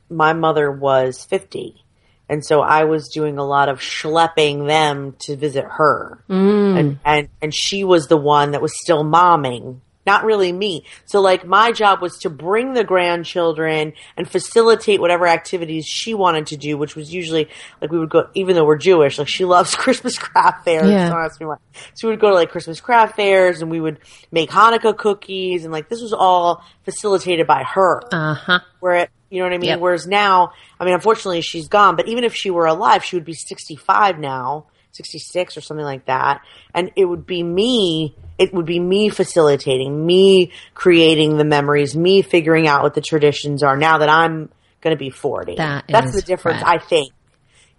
my 0.09 0.33
mother 0.33 0.71
was 0.71 1.25
50, 1.25 1.85
And 2.31 2.47
so 2.47 2.61
I 2.61 2.85
was 2.85 3.09
doing 3.09 3.37
a 3.39 3.45
lot 3.45 3.69
of 3.69 3.81
schlepping 3.81 4.67
them 4.69 5.17
to 5.23 5.37
visit 5.37 5.65
her. 5.69 6.23
And, 6.29 6.99
and, 7.05 7.29
and 7.43 7.53
she 7.55 7.83
was 7.85 8.07
the 8.07 8.17
one 8.17 8.53
that 8.53 8.63
was 8.63 8.73
still 8.81 9.03
momming, 9.05 9.81
not 10.07 10.25
really 10.25 10.53
me. 10.53 10.85
So 11.07 11.21
like 11.21 11.45
my 11.45 11.73
job 11.73 12.01
was 12.01 12.19
to 12.19 12.31
bring 12.31 12.73
the 12.75 12.85
grandchildren 12.85 13.93
and 14.17 14.31
facilitate 14.31 15.01
whatever 15.01 15.27
activities 15.27 15.87
she 15.87 16.15
wanted 16.15 16.47
to 16.49 16.57
do, 16.57 16.79
which 16.79 16.95
was 16.97 17.13
usually 17.13 17.49
like 17.83 17.91
we 17.91 17.99
would 17.99 18.11
go, 18.11 18.29
even 18.35 18.55
though 18.55 18.65
we're 18.65 18.79
Jewish, 18.79 19.19
like 19.19 19.29
she 19.29 19.45
loves 19.57 19.75
Christmas 19.75 20.17
craft 20.17 20.65
fairs. 20.65 20.89
Yeah. 20.89 21.09
Don't 21.11 21.21
ask 21.25 21.41
me 21.41 21.47
why. 21.47 21.57
So 21.95 22.09
we 22.09 22.13
would 22.13 22.21
go 22.21 22.29
to 22.31 22.35
like 22.35 22.51
Christmas 22.51 22.81
craft 22.81 23.17
fairs 23.17 23.61
and 23.61 23.71
we 23.71 23.81
would 23.81 23.99
make 24.31 24.51
Hanukkah 24.51 24.97
cookies 24.97 25.65
and 25.65 25.73
like 25.73 25.89
this 25.89 26.01
was 26.01 26.13
all 26.13 26.65
facilitated 26.85 27.47
by 27.47 27.65
her 27.65 28.03
Uh 28.13 28.35
huh. 28.35 28.61
where 28.79 28.95
it, 28.95 29.11
you 29.31 29.39
know 29.39 29.45
what 29.47 29.55
I 29.55 29.59
mean? 29.59 29.71
Yep. 29.71 29.81
Whereas 29.81 30.07
now, 30.07 30.53
I 30.79 30.85
mean, 30.85 30.95
unfortunately, 30.95 31.41
she's 31.41 31.69
gone. 31.69 31.97
But 31.97 32.09
even 32.09 32.25
if 32.25 32.35
she 32.35 32.51
were 32.51 32.67
alive, 32.67 33.05
she 33.05 33.17
would 33.17 33.25
be 33.25 33.33
sixty-five 33.33 34.19
now, 34.19 34.67
sixty-six 34.91 35.57
or 35.57 35.61
something 35.61 35.87
like 35.87 36.07
that, 36.07 36.43
and 36.75 36.91
it 36.97 37.05
would 37.07 37.27
be 37.27 37.43
me. 37.43 38.15
It 38.39 38.53
would 38.55 38.67
be 38.67 38.81
me 38.81 39.09
facilitating, 39.11 40.07
me 40.07 40.53
creating 40.75 41.37
the 41.37 41.45
memories, 41.45 41.95
me 41.97 42.23
figuring 42.23 42.67
out 42.67 42.83
what 42.83 42.95
the 42.95 43.03
traditions 43.03 43.63
are. 43.63 43.77
Now 43.77 43.99
that 43.99 44.09
I'm 44.09 44.51
going 44.81 44.97
to 44.97 44.99
be 44.99 45.11
forty, 45.11 45.57
That 45.57 45.85
that's 45.89 46.09
is 46.09 46.17
the 46.17 46.23
difference. 46.23 46.63
rad. 46.63 46.77
I 46.77 46.79
think, 46.79 47.13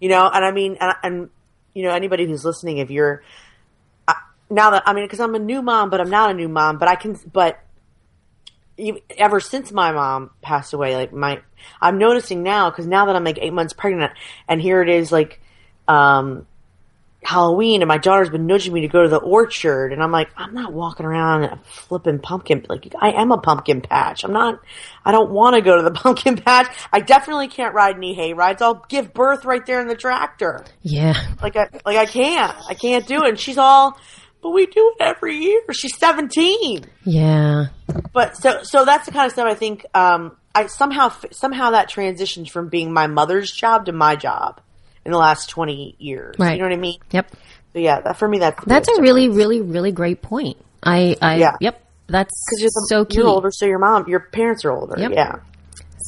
you 0.00 0.08
know, 0.08 0.28
and 0.32 0.44
I 0.44 0.52
mean, 0.52 0.76
and, 0.80 0.94
and 1.02 1.30
you 1.74 1.82
know, 1.82 1.90
anybody 1.90 2.26
who's 2.26 2.44
listening, 2.44 2.78
if 2.78 2.90
you're 2.90 3.22
now 4.48 4.70
that 4.70 4.82
I 4.86 4.92
mean, 4.92 5.04
because 5.04 5.18
I'm 5.18 5.34
a 5.34 5.38
new 5.38 5.62
mom, 5.62 5.90
but 5.90 6.00
I'm 6.00 6.10
not 6.10 6.30
a 6.30 6.34
new 6.34 6.48
mom, 6.48 6.78
but 6.78 6.88
I 6.88 6.94
can, 6.94 7.18
but 7.32 7.58
ever 9.16 9.40
since 9.40 9.72
my 9.72 9.92
mom 9.92 10.30
passed 10.40 10.72
away, 10.72 10.96
like 10.96 11.12
my, 11.12 11.40
I'm 11.80 11.98
noticing 11.98 12.42
now 12.42 12.70
because 12.70 12.86
now 12.86 13.06
that 13.06 13.16
I'm 13.16 13.24
like 13.24 13.38
eight 13.40 13.52
months 13.52 13.72
pregnant, 13.72 14.12
and 14.48 14.60
here 14.60 14.82
it 14.82 14.88
is, 14.88 15.12
like, 15.12 15.40
um, 15.88 16.46
Halloween, 17.24 17.82
and 17.82 17.88
my 17.88 17.98
daughter's 17.98 18.30
been 18.30 18.46
nudging 18.46 18.72
me 18.72 18.80
to 18.80 18.88
go 18.88 19.04
to 19.04 19.08
the 19.08 19.18
orchard, 19.18 19.92
and 19.92 20.02
I'm 20.02 20.10
like, 20.10 20.28
I'm 20.36 20.54
not 20.54 20.72
walking 20.72 21.06
around 21.06 21.60
flipping 21.64 22.18
pumpkin. 22.18 22.66
Like, 22.68 22.92
I 23.00 23.12
am 23.12 23.30
a 23.30 23.38
pumpkin 23.38 23.80
patch. 23.80 24.24
I'm 24.24 24.32
not. 24.32 24.60
I 25.04 25.12
don't 25.12 25.30
want 25.30 25.54
to 25.54 25.62
go 25.62 25.76
to 25.76 25.82
the 25.82 25.90
pumpkin 26.02 26.36
patch. 26.36 26.74
I 26.92 26.98
definitely 26.98 27.46
can't 27.46 27.74
ride 27.74 27.96
any 27.96 28.14
hay 28.14 28.32
rides. 28.32 28.60
I'll 28.60 28.84
give 28.88 29.14
birth 29.14 29.44
right 29.44 29.64
there 29.64 29.80
in 29.80 29.86
the 29.86 29.94
tractor. 29.94 30.64
Yeah. 30.82 31.14
Like 31.40 31.56
I, 31.56 31.68
like 31.84 31.96
I 31.96 32.06
can't. 32.06 32.56
I 32.68 32.74
can't 32.74 33.06
do 33.06 33.22
it. 33.22 33.28
And 33.28 33.38
she's 33.38 33.58
all, 33.58 33.96
but 34.42 34.50
we 34.50 34.66
do 34.66 34.94
it 34.98 35.02
every 35.02 35.36
year. 35.36 35.60
She's 35.72 35.96
17 35.98 36.84
Yeah. 37.04 37.66
but 38.12 38.36
so 38.36 38.62
so 38.62 38.84
that's 38.84 39.06
the 39.06 39.12
kind 39.12 39.26
of 39.26 39.32
stuff 39.32 39.46
I 39.46 39.54
think 39.54 39.86
um, 39.94 40.36
I 40.54 40.66
somehow 40.66 41.12
somehow 41.30 41.70
that 41.70 41.88
transitions 41.88 42.50
from 42.50 42.68
being 42.68 42.92
my 42.92 43.06
mother's 43.06 43.50
job 43.52 43.86
to 43.86 43.92
my 43.92 44.16
job 44.16 44.60
in 45.04 45.12
the 45.12 45.18
last 45.18 45.48
twenty 45.50 45.96
years. 45.98 46.36
Right. 46.38 46.52
You 46.52 46.58
know 46.58 46.64
what 46.66 46.72
I 46.74 46.76
mean? 46.76 46.98
Yep. 47.10 47.30
So 47.72 47.78
yeah, 47.78 48.00
that 48.02 48.18
for 48.18 48.28
me 48.28 48.38
that's 48.38 48.62
That's 48.66 48.88
a 48.88 49.00
really, 49.00 49.28
really, 49.30 49.60
really 49.62 49.92
great 49.92 50.20
point. 50.22 50.58
I, 50.82 51.16
I, 51.22 51.36
Yeah. 51.36 51.56
yep. 51.60 51.82
That's 52.08 52.30
because 52.44 52.60
you're 52.60 52.68
the, 52.74 52.86
so 52.88 53.04
key. 53.06 53.16
You're 53.18 53.26
older, 53.28 53.50
so 53.50 53.64
your 53.64 53.78
mom, 53.78 54.06
your 54.08 54.20
parents 54.20 54.64
are 54.66 54.72
older. 54.72 54.98
Yep. 54.98 55.12
Yeah. 55.12 55.36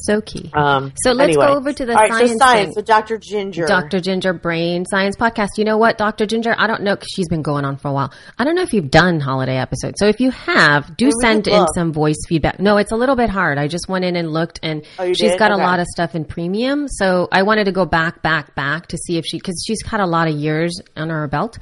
So 0.05 0.21
key. 0.21 0.49
Um, 0.53 0.91
So 1.03 1.11
let's 1.11 1.29
anyway. 1.29 1.47
go 1.47 1.53
over 1.53 1.73
to 1.73 1.85
the 1.85 1.93
All 1.93 1.97
right, 1.99 2.11
science 2.11 2.31
So 2.31 2.37
science. 2.37 2.65
thing. 2.67 2.73
So 2.75 2.81
Dr. 2.81 3.17
Ginger. 3.17 3.65
Dr. 3.65 3.99
Ginger 3.99 4.33
Brain 4.33 4.85
Science 4.85 5.15
Podcast. 5.15 5.49
You 5.57 5.65
know 5.65 5.77
what, 5.77 5.97
Dr. 5.97 6.25
Ginger? 6.25 6.53
I 6.57 6.67
don't 6.67 6.83
know 6.83 6.95
because 6.95 7.09
she's 7.13 7.27
been 7.27 7.41
going 7.41 7.65
on 7.65 7.77
for 7.77 7.87
a 7.89 7.93
while. 7.93 8.11
I 8.37 8.43
don't 8.43 8.55
know 8.55 8.61
if 8.61 8.73
you've 8.73 8.91
done 8.91 9.19
holiday 9.19 9.57
episodes. 9.57 9.95
So 9.99 10.07
if 10.07 10.19
you 10.19 10.31
have, 10.31 10.95
do 10.97 11.09
send 11.21 11.47
in 11.47 11.65
some 11.75 11.91
voice 11.93 12.17
feedback. 12.27 12.59
No, 12.59 12.77
it's 12.77 12.91
a 12.91 12.95
little 12.95 13.15
bit 13.15 13.29
hard. 13.29 13.57
I 13.57 13.67
just 13.67 13.87
went 13.89 14.05
in 14.05 14.15
and 14.15 14.31
looked 14.31 14.59
and 14.63 14.85
Oh, 14.99 15.07
she's 15.07 15.31
did? 15.31 15.39
got 15.39 15.51
a 15.51 15.57
lot 15.57 15.79
of 15.79 15.87
stuff 15.87 16.15
in 16.15 16.25
premium. 16.25 16.87
So 16.87 17.27
I 17.31 17.43
wanted 17.43 17.65
to 17.65 17.71
go 17.71 17.85
back, 17.85 18.21
back, 18.21 18.55
back 18.55 18.87
to 18.87 18.97
see 18.97 19.17
if 19.17 19.25
she, 19.25 19.39
cause 19.39 19.63
she's 19.65 19.81
had 19.85 19.99
a 20.01 20.05
lot 20.07 20.27
of 20.27 20.35
years 20.35 20.81
under 20.95 21.15
her 21.15 21.27
belt. 21.27 21.57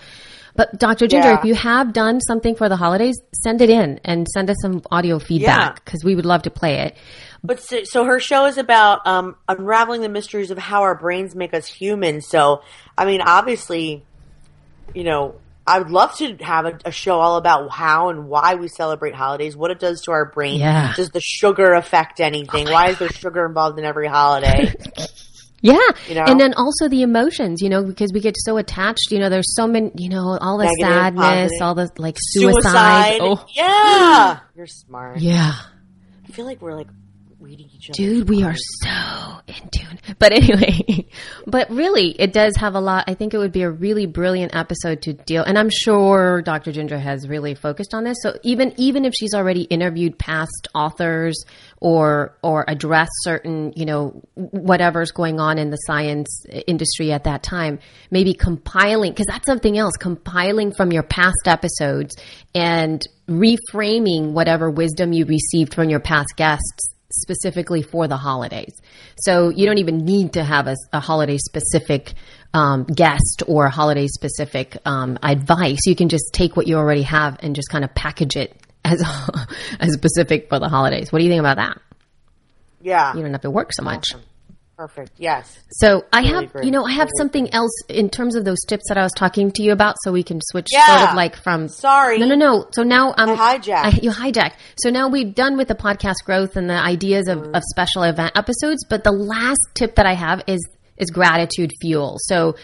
But 0.56 0.78
Dr. 0.78 1.08
Ginger, 1.08 1.30
Yeah. 1.30 1.40
if 1.40 1.46
you 1.46 1.56
have 1.56 1.94
done 1.94 2.22
something 2.22 2.54
for 2.54 2.70
the 2.70 2.76
holidays, 2.76 3.16
send 3.44 3.62
it 3.64 3.72
in 3.72 4.00
and 4.06 4.28
send 4.28 4.52
us 4.52 4.58
some 4.62 4.84
audio 4.92 5.18
feedback 5.18 5.84
because 5.84 6.04
we 6.04 6.14
would 6.16 6.28
love 6.28 6.44
to 6.44 6.52
play 6.52 6.82
it. 6.82 6.96
But 7.44 7.60
so, 7.62 7.84
so 7.84 8.06
her 8.06 8.20
show 8.20 8.46
is 8.46 8.58
about 8.58 9.06
um, 9.06 9.36
unraveling 9.50 10.02
the 10.02 10.10
mysteries 10.10 10.50
of 10.52 10.58
how 10.58 10.84
our 10.84 10.96
brains 10.96 11.36
make 11.36 11.54
us 11.54 11.68
human. 11.68 12.22
So, 12.22 12.62
I 12.98 13.06
mean, 13.06 13.20
obviously, 13.22 14.06
you 14.96 15.04
know, 15.04 15.36
I 15.68 15.80
would 15.80 15.90
love 15.92 16.16
to 16.18 16.36
have 16.38 16.66
a, 16.66 16.80
a 16.86 16.92
show 16.92 17.20
all 17.20 17.38
about 17.38 17.70
how 17.72 18.10
and 18.10 18.28
why 18.30 18.56
we 18.56 18.68
celebrate 18.70 19.14
holidays, 19.16 19.56
what 19.58 19.72
it 19.72 19.80
does 19.80 20.02
to 20.04 20.12
our 20.12 20.26
brain. 20.26 20.60
Yeah. 20.60 20.94
Does 20.96 21.10
the 21.10 21.22
sugar 21.22 21.74
affect 21.74 22.20
anything? 22.22 22.68
why 22.68 22.90
is 22.90 23.00
there 23.00 23.10
sugar 23.10 23.46
involved 23.46 23.78
in 23.80 23.86
every 23.86 24.08
holiday? 24.08 24.74
Yeah. 25.66 25.80
You 26.10 26.16
know? 26.16 26.26
And 26.26 26.38
then 26.38 26.54
also 26.56 26.90
the 26.90 27.04
emotions, 27.04 27.62
you 27.62 27.70
know, 27.70 27.86
because 27.86 28.12
we 28.14 28.20
get 28.20 28.36
so 28.38 28.58
attached, 28.58 29.12
you 29.12 29.20
know, 29.20 29.30
there's 29.30 29.56
so 29.56 29.66
many, 29.66 29.92
you 29.96 30.10
know, 30.10 30.38
all 30.42 30.58
the 30.58 30.66
Negative, 30.66 30.90
sadness, 30.90 31.24
positive. 31.24 31.62
all 31.62 31.76
the 31.76 31.92
like 32.00 32.18
suicide. 32.20 33.20
Oh, 33.22 33.46
Yeah. 33.56 34.40
You're 34.58 34.68
smart. 34.68 35.20
yeah. 35.22 35.54
I 36.28 36.32
feel 36.34 36.44
like 36.44 36.62
we're 36.62 36.76
like 36.76 36.90
reading 37.44 37.70
each 37.74 37.90
other. 37.90 37.98
Dude, 37.98 38.30
we 38.30 38.44
are 38.44 38.56
so 38.56 39.42
in 39.48 39.70
tune. 39.70 40.00
But 40.18 40.32
anyway, 40.32 41.08
but 41.48 41.70
really, 41.70 42.10
it 42.12 42.32
does 42.32 42.56
have 42.58 42.76
a 42.76 42.80
lot. 42.80 43.04
I 43.08 43.14
think 43.16 43.34
it 43.34 43.38
would 43.38 43.52
be 43.52 43.64
a 43.64 43.70
really 43.70 44.06
brilliant 44.06 44.56
episode 44.56 45.02
to 45.04 45.14
deal. 45.14 45.44
And 45.44 45.58
I'm 45.60 45.70
sure 45.70 46.42
Dr. 46.42 46.72
Ginger 46.72 46.98
has 46.98 47.28
really 47.28 47.54
focused 47.54 47.94
on 47.94 48.06
this. 48.06 48.18
So 48.22 48.38
even 48.44 48.74
even 48.78 49.04
if 49.04 49.14
she's 49.14 49.34
already 49.34 49.64
interviewed 49.64 50.18
past 50.18 50.70
authors 50.74 51.44
or 51.82 52.38
or 52.42 52.64
addressed 52.68 53.12
certain, 53.24 53.74
you 53.76 53.86
know, 53.86 54.22
whatever's 54.36 55.12
going 55.12 55.42
on 55.42 55.58
in 55.58 55.70
the 55.70 55.78
science 55.78 56.46
industry 56.66 57.12
at 57.12 57.26
that 57.26 57.44
time, 57.44 57.80
maybe 58.10 58.34
compiling 58.34 59.12
because 59.12 59.28
that's 59.28 59.46
something 59.46 59.78
else. 59.78 59.94
Compiling 60.00 60.74
from 60.74 60.94
your 60.94 61.04
past 61.04 61.46
episodes 61.46 62.16
and 62.56 63.02
reframing 63.28 64.32
whatever 64.32 64.70
wisdom 64.70 65.12
you 65.12 65.26
received 65.26 65.74
from 65.74 65.90
your 65.90 66.00
past 66.00 66.34
guests 66.38 66.94
specifically 67.14 67.82
for 67.82 68.08
the 68.08 68.18
holidays. 68.18 68.74
So 69.18 69.50
you 69.50 69.66
don't 69.66 69.78
even 69.78 70.06
need 70.06 70.34
to 70.34 70.44
have 70.44 70.68
a, 70.68 70.76
a 70.92 71.00
holiday 71.00 71.38
specific 71.38 72.14
um, 72.54 72.84
guest 72.84 73.44
or 73.48 73.70
holiday 73.70 74.08
specific 74.08 74.78
um, 74.86 75.18
advice. 75.24 75.80
You 75.86 75.96
can 75.96 76.10
just 76.10 76.34
take 76.34 76.56
what 76.56 76.68
you 76.68 76.76
already 76.78 77.04
have 77.04 77.38
and 77.42 77.56
just 77.56 77.70
kind 77.70 77.84
of 77.84 77.94
package 77.96 78.36
it 78.36 78.56
as 78.86 79.04
as 79.80 79.94
specific 79.94 80.50
for 80.50 80.60
the 80.60 80.70
holidays. 80.70 81.12
What 81.12 81.20
do 81.20 81.26
you 81.26 81.32
think 81.32 81.40
about 81.40 81.58
that? 81.58 81.80
Yeah. 82.82 83.16
You 83.16 83.22
don't 83.22 83.32
have 83.32 83.42
to 83.42 83.52
work 83.52 83.72
so 83.74 83.84
much. 83.84 84.08
Perfect. 84.84 85.12
Yes. 85.18 85.60
So 85.72 86.04
I 86.12 86.20
Really 86.20 86.34
have, 86.34 86.52
great. 86.52 86.66
you 86.66 86.72
know, 86.72 86.84
I 86.86 86.92
have 86.92 87.08
Really 87.08 87.18
something 87.18 87.54
else 87.54 87.72
in 87.88 88.10
terms 88.10 88.36
of 88.36 88.44
those 88.44 88.60
tips 88.68 88.84
that 88.90 88.98
I 88.98 89.04
was 89.04 89.14
talking 89.14 89.50
to 89.52 89.64
you 89.64 89.72
about, 89.72 89.96
so 90.04 90.12
we 90.12 90.24
can 90.24 90.42
switch 90.42 90.68
Yeah. 90.74 90.86
sort 90.88 91.10
of 91.10 91.16
like 91.16 91.38
from. 91.38 91.70
Sorry. 91.70 92.18
No, 92.18 92.26
no, 92.26 92.36
no. 92.36 92.68
So 92.72 92.84
now 92.84 93.14
I'm 93.18 93.30
I 93.30 93.58
hijacked. 93.60 93.86
I, 93.86 93.90
you 94.02 94.12
hijacked. 94.12 94.56
So 94.78 94.90
now 94.90 95.08
we've 95.08 95.34
done 95.34 95.56
with 95.56 95.70
the 95.70 95.76
podcast 95.76 96.26
growth 96.26 96.58
and 96.58 96.70
the 96.70 96.74
ideas 96.74 97.30
of, 97.30 97.40
mm. 97.40 97.56
of 97.56 97.64
special 97.70 98.04
event 98.04 98.34
episodes. 98.36 98.86
But 98.90 99.06
the 99.06 99.14
last 99.14 99.62
tip 99.74 99.96
that 99.96 100.06
I 100.06 100.16
have 100.16 100.44
is 100.48 100.60
is 100.98 101.10
gratitude 101.12 101.72
fuel. 101.82 102.18
So. 102.20 102.56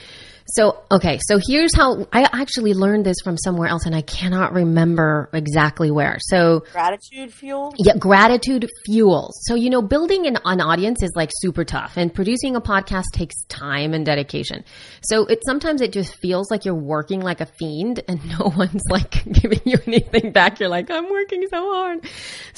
So, 0.55 0.83
okay, 0.91 1.19
so 1.27 1.39
here's 1.45 1.75
how 1.75 2.07
I 2.11 2.23
actually 2.23 2.73
learned 2.73 3.05
this 3.05 3.17
from 3.23 3.37
somewhere 3.37 3.67
else 3.67 3.85
and 3.85 3.95
I 3.95 4.01
cannot 4.01 4.53
remember 4.53 5.29
exactly 5.33 5.91
where. 5.91 6.17
So, 6.19 6.63
Gratitude 6.71 7.33
fuel. 7.33 7.73
yeah, 7.77 7.95
gratitude 7.97 8.67
fuels. 8.85 9.39
So, 9.47 9.55
you 9.55 9.69
know, 9.69 9.81
building 9.81 10.25
an, 10.25 10.37
an 10.45 10.61
audience 10.61 11.03
is 11.03 11.11
like 11.15 11.29
super 11.41 11.63
tough 11.63 11.97
and 11.97 12.13
producing 12.13 12.55
a 12.55 12.61
podcast 12.61 13.05
takes 13.13 13.43
time 13.45 13.93
and 13.93 14.05
dedication. 14.05 14.63
So 15.01 15.25
it 15.25 15.43
sometimes 15.45 15.81
it 15.81 15.91
just 15.91 16.15
feels 16.15 16.49
like 16.49 16.65
you're 16.65 16.75
working 16.75 17.21
like 17.21 17.41
a 17.41 17.45
fiend 17.45 18.01
and 18.07 18.19
no 18.39 18.51
one's 18.55 18.83
like 18.89 19.23
giving 19.31 19.61
you 19.65 19.77
anything 19.85 20.31
back. 20.31 20.59
You're 20.59 20.69
like, 20.69 20.89
I'm 20.89 21.09
working 21.09 21.45
so 21.49 21.73
hard. 21.73 22.05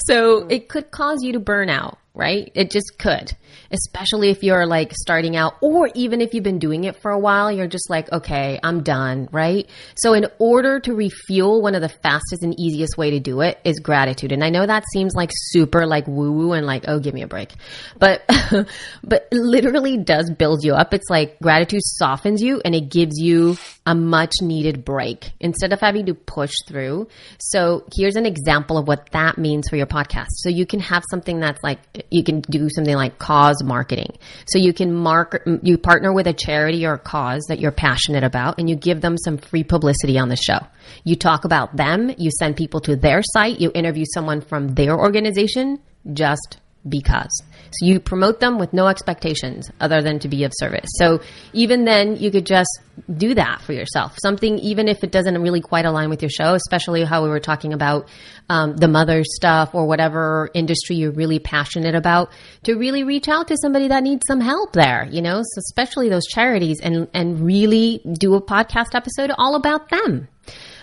So 0.06 0.42
hmm. 0.42 0.50
it 0.50 0.68
could 0.68 0.90
cause 0.90 1.22
you 1.22 1.32
to 1.32 1.40
burn 1.40 1.68
out, 1.68 1.98
right? 2.14 2.52
It 2.54 2.70
just 2.70 2.98
could, 2.98 3.34
especially 3.70 4.28
if 4.28 4.42
you're 4.42 4.66
like 4.66 4.92
starting 4.92 5.34
out 5.34 5.54
or 5.62 5.88
even 5.94 6.20
if 6.20 6.34
you've 6.34 6.44
been 6.44 6.58
doing 6.58 6.84
it 6.84 6.96
for 6.96 7.10
a 7.10 7.18
while, 7.18 7.50
you're 7.50 7.66
just 7.66 7.88
like, 7.88 8.12
okay, 8.12 8.60
I'm 8.62 8.82
done, 8.82 9.30
right? 9.32 9.68
So 9.96 10.12
in 10.12 10.26
order 10.38 10.78
to 10.80 10.94
refuel, 10.94 11.62
one 11.62 11.74
of 11.74 11.80
the 11.80 11.88
fastest 11.88 12.42
and 12.42 12.58
easiest 12.60 12.98
way 12.98 13.12
to 13.12 13.20
do 13.20 13.40
it 13.40 13.58
is 13.64 13.78
gratitude. 13.78 14.32
And 14.32 14.44
I 14.44 14.50
know 14.50 14.66
that 14.66 14.84
seems 14.92 15.14
like 15.14 15.30
super 15.32 15.86
like 15.86 16.06
woo 16.06 16.32
woo 16.32 16.52
and 16.52 16.66
like, 16.66 16.84
oh, 16.86 16.98
give 16.98 17.14
me 17.14 17.22
a 17.22 17.26
break. 17.26 17.54
But, 17.98 18.24
but 19.04 19.28
it 19.30 19.38
literally 19.38 19.96
does 19.96 20.30
build 20.30 20.64
you 20.64 20.74
up. 20.74 20.92
It's 20.92 21.08
like 21.08 21.38
gratitude 21.40 21.82
softens 21.82 22.42
you 22.42 22.60
and 22.62 22.74
it 22.74 22.90
gives 22.90 23.18
you 23.18 23.56
a 23.86 23.94
much 23.94 24.32
needed 24.42 24.84
break 24.84 25.32
instead 25.40 25.72
of 25.72 25.80
having 25.80 26.06
to 26.06 26.14
push 26.14 26.52
through. 26.68 27.08
So 27.38 27.84
here's 27.94 28.16
an 28.16 28.26
example 28.26 28.76
of 28.76 28.86
what 28.86 29.10
that 29.12 29.38
means 29.38 29.68
for 29.68 29.76
your 29.76 29.86
podcast. 29.86 30.28
So 30.30 30.50
you 30.50 30.66
can 30.66 30.80
have 30.80 31.02
something 31.10 31.40
that's 31.40 31.62
like, 31.62 31.80
you 32.10 32.22
can 32.22 32.40
do 32.40 32.68
something 32.74 32.94
like 32.94 33.18
cause 33.18 33.62
marketing. 33.64 34.16
So 34.46 34.58
you 34.58 34.72
can 34.72 34.92
mark, 34.92 35.42
you 35.62 35.78
partner 35.78 36.12
with 36.12 36.26
a 36.26 36.32
charity 36.32 36.84
or 36.86 36.94
a 36.94 36.98
cause 36.98 37.44
that 37.48 37.60
you're 37.60 37.72
passionate 37.72 38.24
about 38.24 38.58
and 38.58 38.68
you 38.68 38.76
give 38.76 39.00
them 39.00 39.16
some 39.18 39.38
free 39.38 39.64
publicity 39.64 40.18
on 40.18 40.28
the 40.28 40.36
show. 40.36 40.58
You 41.04 41.16
talk 41.16 41.44
about 41.44 41.76
them, 41.76 42.14
you 42.18 42.30
send 42.38 42.56
people 42.56 42.80
to 42.80 42.96
their 42.96 43.22
site, 43.22 43.60
you 43.60 43.70
interview 43.74 44.04
someone 44.14 44.40
from 44.40 44.74
their 44.74 44.98
organization 44.98 45.80
just 46.12 46.58
because. 46.88 47.30
So 47.78 47.86
you 47.86 48.00
promote 48.00 48.40
them 48.40 48.58
with 48.58 48.72
no 48.72 48.86
expectations 48.86 49.70
other 49.80 50.02
than 50.02 50.18
to 50.20 50.28
be 50.28 50.44
of 50.44 50.52
service. 50.54 50.88
So 50.98 51.20
even 51.52 51.84
then, 51.84 52.16
you 52.16 52.30
could 52.30 52.46
just 52.46 52.70
do 53.14 53.34
that 53.34 53.62
for 53.62 53.72
yourself. 53.72 54.16
Something, 54.22 54.58
even 54.58 54.88
if 54.88 55.02
it 55.02 55.10
doesn't 55.10 55.40
really 55.40 55.60
quite 55.60 55.84
align 55.84 56.10
with 56.10 56.22
your 56.22 56.30
show, 56.30 56.54
especially 56.54 57.04
how 57.04 57.22
we 57.22 57.30
were 57.30 57.40
talking 57.40 57.72
about 57.72 58.08
um, 58.48 58.76
the 58.76 58.88
mother 58.88 59.22
stuff 59.24 59.74
or 59.74 59.86
whatever 59.86 60.50
industry 60.54 60.96
you're 60.96 61.12
really 61.12 61.38
passionate 61.38 61.94
about, 61.94 62.30
to 62.64 62.74
really 62.74 63.04
reach 63.04 63.28
out 63.28 63.48
to 63.48 63.56
somebody 63.60 63.88
that 63.88 64.02
needs 64.02 64.22
some 64.26 64.40
help 64.40 64.72
there, 64.72 65.08
you 65.10 65.22
know, 65.22 65.40
so 65.42 65.58
especially 65.58 66.08
those 66.08 66.26
charities 66.26 66.80
and, 66.82 67.08
and 67.14 67.40
really 67.40 68.02
do 68.18 68.34
a 68.34 68.42
podcast 68.42 68.94
episode 68.94 69.30
all 69.38 69.54
about 69.54 69.88
them. 69.88 70.28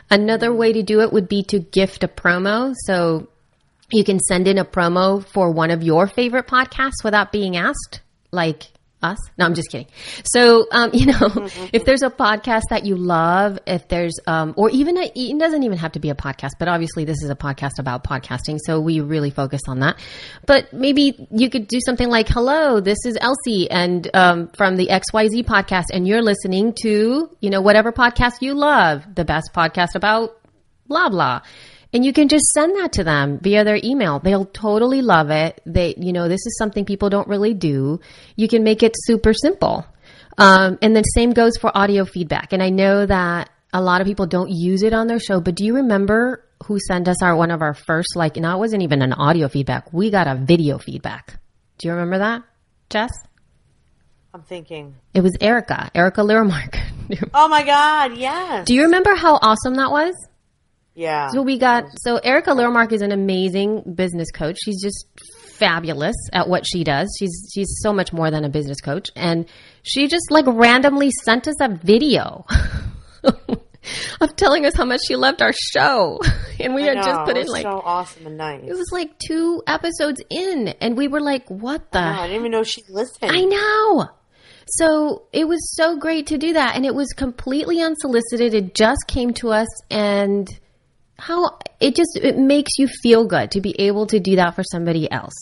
Another 0.10 0.52
way 0.54 0.74
to 0.74 0.82
do 0.82 1.02
it 1.02 1.14
would 1.14 1.30
be 1.30 1.44
to 1.44 1.60
gift 1.60 2.04
a 2.04 2.08
promo. 2.08 2.74
So 2.86 3.28
you 3.92 4.04
can 4.04 4.20
send 4.20 4.48
in 4.48 4.58
a 4.58 4.66
promo 4.66 5.26
for 5.26 5.52
one 5.52 5.72
of 5.72 5.84
your 5.84 6.08
favorite 6.08 6.48
podcasts 6.48 7.04
without 7.04 7.32
being 7.32 7.58
asked, 7.58 8.02
like 8.32 8.64
us. 9.02 9.18
No, 9.38 9.46
I'm 9.46 9.54
just 9.54 9.70
kidding. 9.72 9.88
So, 10.24 10.68
um, 10.72 10.92
you 10.94 11.08
know, 11.08 11.48
if 11.74 11.86
there's 11.86 12.02
a 12.02 12.10
podcast 12.10 12.64
that 12.70 12.86
you 12.86 12.96
love, 12.96 13.60
if 13.66 13.88
there's, 13.88 14.20
um, 14.28 14.54
or 14.58 14.70
even 14.70 14.98
a, 14.98 15.12
it 15.16 15.40
doesn't 15.40 15.64
even 15.64 15.78
have 15.78 15.94
to 15.94 16.00
be 16.00 16.10
a 16.10 16.16
podcast, 16.16 16.52
but 16.60 16.68
obviously 16.68 17.06
this 17.06 17.24
is 17.24 17.30
a 17.30 17.36
podcast 17.36 17.80
about 17.80 18.04
podcasting. 18.04 18.60
So 18.66 18.80
we 18.80 19.00
really 19.00 19.30
focus 19.30 19.62
on 19.68 19.80
that. 19.80 20.00
But 20.46 20.74
maybe 20.74 21.28
you 21.32 21.50
could 21.50 21.68
do 21.68 21.80
something 21.86 22.10
like, 22.10 22.28
hello, 22.28 22.80
this 22.80 23.06
is 23.06 23.18
Elsie 23.20 23.70
and, 23.70 24.10
um, 24.14 24.50
from 24.50 24.76
the 24.76 24.88
XYZ 24.88 25.46
podcast 25.46 25.86
and 25.94 26.08
you're 26.08 26.22
listening 26.22 26.74
to, 26.84 27.30
you 27.40 27.50
know, 27.50 27.62
whatever 27.62 27.92
podcast 27.92 28.42
you 28.42 28.54
love, 28.54 29.04
the 29.16 29.26
best 29.26 29.52
podcast 29.54 29.96
about 29.96 30.36
blah, 30.88 31.10
blah. 31.10 31.42
And 31.92 32.06
you 32.06 32.14
can 32.14 32.28
just 32.28 32.46
send 32.54 32.76
that 32.78 32.94
to 32.94 33.04
them 33.04 33.40
via 33.40 33.64
their 33.64 33.80
email. 33.84 34.20
They'll 34.20 34.46
totally 34.46 35.02
love 35.02 35.32
it. 35.32 35.60
They, 35.66 35.96
you 35.98 36.14
know, 36.14 36.28
this 36.28 36.46
is 36.46 36.58
something 36.58 36.86
people 36.86 37.10
don't 37.10 37.28
really 37.28 37.54
do. 37.54 38.00
You 38.36 38.48
can 38.48 38.64
make 38.64 38.84
it 38.84 38.94
super 38.96 39.34
simple. 39.34 39.86
Um, 40.38 40.78
and 40.82 40.96
the 40.96 41.02
same 41.02 41.32
goes 41.32 41.58
for 41.58 41.76
audio 41.76 42.06
feedback. 42.06 42.54
And 42.54 42.62
I 42.62 42.70
know 42.70 43.06
that 43.06 43.50
a 43.74 43.82
lot 43.82 44.02
of 44.02 44.08
people 44.08 44.28
don't 44.28 44.50
use 44.50 44.84
it 44.84 44.94
on 44.94 45.08
their 45.08 45.20
show, 45.20 45.42
but 45.42 45.56
do 45.56 45.66
you 45.66 45.76
remember 45.76 46.46
who 46.66 46.80
sent 46.80 47.08
us 47.08 47.24
our 47.24 47.36
one 47.36 47.52
of 47.52 47.62
our 47.62 47.74
first 47.74 48.16
like? 48.16 48.36
Now 48.36 48.58
it 48.58 48.60
wasn't 48.60 48.84
even 48.84 49.02
an 49.02 49.14
audio 49.14 49.48
feedback. 49.48 49.92
We 49.92 50.12
got 50.12 50.28
a 50.28 50.36
video 50.36 50.78
feedback. 50.78 51.40
Do 51.78 51.88
you 51.88 51.94
remember 51.94 52.20
that, 52.20 52.44
Jess? 52.90 53.12
I'm 54.34 54.44
thinking. 54.44 54.96
It 55.14 55.22
was 55.22 55.36
Erika, 55.42 55.90
Erika 55.96 56.22
Lyremark. 56.22 56.80
Oh 57.34 57.48
my 57.48 57.64
God, 57.64 58.18
yes. 58.18 58.68
do 58.68 58.76
you 58.76 58.84
remember 58.84 59.16
how 59.16 59.40
awesome 59.42 59.74
that 59.78 59.90
was? 59.90 60.14
Yeah. 60.96 61.30
So 61.30 61.42
we 61.42 61.58
got 61.58 61.86
so 61.98 62.18
Erika 62.18 62.52
Lyremark 62.52 62.92
is 62.92 63.02
an 63.02 63.12
amazing 63.12 63.94
business 63.96 64.32
coach. 64.32 64.58
She's 64.64 64.82
just 64.82 65.06
fabulous 65.60 66.16
at 66.34 66.50
what 66.50 66.66
she 66.66 66.84
does. 66.84 67.16
She's 67.20 67.52
she's 67.54 67.80
so 67.82 67.94
much 67.94 68.12
more 68.12 68.32
than 68.32 68.44
a 68.44 68.50
business 68.50 68.82
coach, 68.82 69.10
and 69.16 69.46
she 69.84 70.08
just 70.08 70.32
like 70.32 70.46
randomly 70.48 71.12
sent 71.24 71.48
us 71.48 71.56
a 71.62 71.70
video 71.70 72.46
of 74.22 74.36
telling 74.36 74.66
us 74.66 74.74
how 74.76 74.86
much 74.86 75.02
she 75.08 75.16
loved 75.16 75.42
our 75.42 75.54
show, 75.54 76.20
and 76.60 76.74
we 76.74 76.84
I 76.84 76.96
had 76.96 76.98
just 76.98 77.20
know, 77.20 77.26
put 77.26 77.38
it 77.38 77.46
in 77.46 77.52
like 77.52 77.64
so 77.64 77.82
awesome 77.84 78.28
and 78.28 78.38
nice. 78.38 78.64
it 78.66 78.74
was 78.74 78.92
like 78.92 79.18
two 79.20 79.62
episodes 79.68 80.22
in, 80.30 80.70
and 80.82 80.98
we 80.98 81.08
were 81.08 81.22
like, 81.22 81.48
"What 81.50 81.92
the?" 81.92 82.00
Oh, 82.00 82.02
I 82.02 82.28
didn't 82.28 82.40
even 82.40 82.52
know 82.52 82.64
she 82.64 82.84
listened. 82.90 83.32
I 83.32 83.42
know. 83.44 84.10
So 84.72 85.24
it 85.34 85.48
was 85.48 85.76
so 85.76 85.98
great 85.98 86.28
to 86.28 86.38
do 86.38 86.54
that, 86.54 86.76
and 86.76 86.86
it 86.86 86.94
was 86.94 87.14
completely 87.14 87.82
unsolicited. 87.82 88.54
It 88.54 88.76
just 88.76 89.08
came 89.08 89.34
to 89.36 89.50
us, 89.52 89.68
and 89.90 90.48
how 91.20 91.60
it 91.80 91.96
just 91.96 92.18
it 92.22 92.38
makes 92.38 92.72
you 92.78 92.88
feel 92.88 93.26
good 93.26 93.52
to 93.52 93.62
be 93.62 93.76
able 93.80 94.08
to 94.08 94.20
do 94.20 94.36
that 94.38 94.56
for 94.56 94.64
somebody 94.64 95.12
else. 95.12 95.36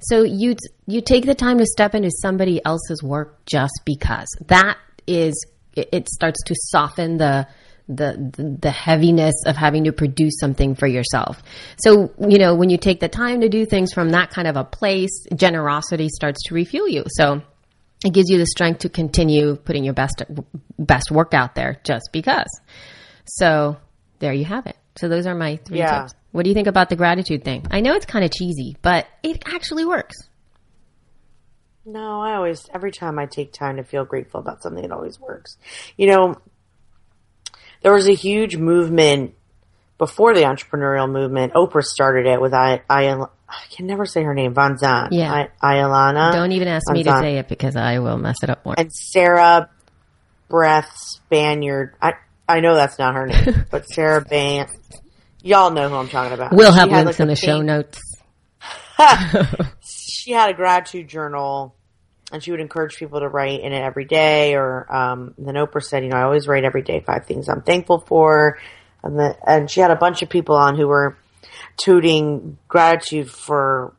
So 0.00 0.22
you 0.22 0.56
you 0.86 1.00
take 1.00 1.24
the 1.24 1.34
time 1.34 1.58
to 1.58 1.66
step 1.66 1.94
into 1.94 2.10
somebody 2.10 2.64
else's 2.64 3.02
work 3.02 3.44
just 3.46 3.80
because 3.84 4.28
that 4.46 4.76
is 5.06 5.34
it, 5.76 6.08
starts 6.08 6.42
to 6.46 6.54
soften 6.56 7.16
the, 7.16 7.46
the 7.88 8.56
the 8.60 8.70
heaviness 8.70 9.34
of 9.46 9.56
having 9.56 9.84
to 9.84 9.92
produce 9.92 10.34
something 10.40 10.74
for 10.74 10.86
yourself. 10.86 11.42
So, 11.78 12.12
you 12.18 12.38
know, 12.38 12.54
when 12.54 12.70
you 12.70 12.78
take 12.78 13.00
the 13.00 13.08
time 13.08 13.40
to 13.42 13.48
do 13.48 13.66
things 13.66 13.92
from 13.92 14.10
that 14.10 14.30
kind 14.30 14.48
of 14.48 14.56
a 14.56 14.64
place, 14.64 15.26
generosity 15.34 16.08
starts 16.08 16.42
to 16.44 16.54
refuel 16.54 16.88
you. 16.88 17.04
So, 17.08 17.42
it 18.04 18.12
gives 18.12 18.28
you 18.28 18.38
the 18.38 18.46
strength 18.46 18.80
to 18.80 18.88
continue 18.88 19.56
putting 19.56 19.84
your 19.84 19.94
best 19.94 20.22
best 20.78 21.10
work 21.10 21.34
out 21.34 21.54
there 21.54 21.80
just 21.84 22.10
because. 22.12 22.48
So, 23.26 23.76
there 24.18 24.32
you 24.32 24.44
have 24.44 24.66
it. 24.66 24.76
So 24.96 25.08
those 25.08 25.26
are 25.26 25.34
my 25.34 25.56
three 25.56 25.78
Yeah. 25.78 26.02
tips. 26.02 26.14
What 26.32 26.42
do 26.44 26.50
you 26.50 26.54
think 26.54 26.68
about 26.68 26.88
the 26.88 26.96
gratitude 26.96 27.44
thing? 27.44 27.66
I 27.70 27.80
know 27.80 27.94
it's 27.94 28.06
kind 28.06 28.24
of 28.24 28.32
cheesy, 28.32 28.76
but 28.82 29.06
it 29.22 29.42
actually 29.46 29.84
works. 29.84 30.16
No, 31.86 32.20
I 32.20 32.34
always, 32.34 32.68
every 32.72 32.92
time 32.92 33.18
I 33.18 33.26
take 33.26 33.52
time 33.52 33.76
to 33.76 33.84
feel 33.84 34.04
grateful 34.04 34.40
about 34.40 34.62
something, 34.62 34.82
it 34.82 34.90
always 34.90 35.20
works. 35.20 35.58
You 35.96 36.06
know, 36.08 36.34
there 37.82 37.92
was 37.92 38.08
a 38.08 38.14
huge 38.14 38.56
movement 38.56 39.34
before 39.98 40.34
the 40.34 40.42
entrepreneurial 40.42 41.10
movement. 41.10 41.52
Oprah 41.52 41.82
started 41.82 42.26
it 42.26 42.40
with 42.40 42.54
I, 42.54 42.82
I, 42.88 43.12
I 43.12 43.26
can 43.70 43.86
never 43.86 44.06
say 44.06 44.22
her 44.22 44.34
name, 44.34 44.54
Von 44.54 44.78
Zahn. 44.78 45.10
Yeah. 45.12 45.46
I, 45.60 45.74
Iolana. 45.76 46.32
Don't 46.32 46.52
even 46.52 46.68
ask 46.68 46.90
me 46.90 47.02
to 47.02 47.18
say 47.20 47.36
it 47.36 47.48
because 47.48 47.76
I 47.76 47.98
will 47.98 48.16
mess 48.16 48.42
it 48.42 48.48
up 48.50 48.64
more. 48.64 48.74
And 48.78 48.92
Sarah 48.92 49.68
Breath 50.48 50.90
Spaniard. 50.96 51.94
I, 52.00 52.14
I 52.48 52.60
know 52.60 52.74
that's 52.74 52.98
not 52.98 53.14
her 53.14 53.26
name, 53.26 53.64
but 53.70 53.86
Sarah 53.88 54.20
Ban. 54.22 54.68
Y'all 55.42 55.70
know 55.70 55.88
who 55.88 55.96
I'm 55.96 56.08
talking 56.08 56.32
about. 56.32 56.52
We'll 56.52 56.72
She 56.72 56.78
have 56.78 56.90
had, 56.90 57.04
links 57.04 57.18
like, 57.18 57.24
in 57.24 57.28
the 57.28 57.36
show 57.36 57.56
pink- 57.56 57.66
notes. 57.66 58.00
she 59.80 60.32
had 60.32 60.50
a 60.50 60.54
gratitude 60.54 61.08
journal 61.08 61.74
and 62.32 62.42
she 62.42 62.50
would 62.50 62.60
encourage 62.60 62.96
people 62.96 63.20
to 63.20 63.28
write 63.28 63.60
in 63.60 63.72
it 63.72 63.82
every 63.82 64.04
day 64.04 64.54
or 64.54 64.92
um, 64.94 65.34
then 65.36 65.54
oprah 65.54 65.82
said 65.82 66.02
you 66.04 66.10
know 66.10 66.16
i 66.16 66.22
always 66.22 66.46
write 66.46 66.64
every 66.64 66.82
day 66.82 67.00
five 67.00 67.26
things 67.26 67.48
i'm 67.48 67.60
thankful 67.62 67.98
for 68.06 68.58
and, 69.02 69.18
the, 69.18 69.36
and 69.46 69.70
she 69.70 69.80
had 69.80 69.90
a 69.90 69.96
bunch 69.96 70.22
of 70.22 70.30
people 70.30 70.54
on 70.56 70.76
who 70.76 70.86
were 70.86 71.16
tooting 71.76 72.56
gratitude 72.68 73.30
for 73.30 73.92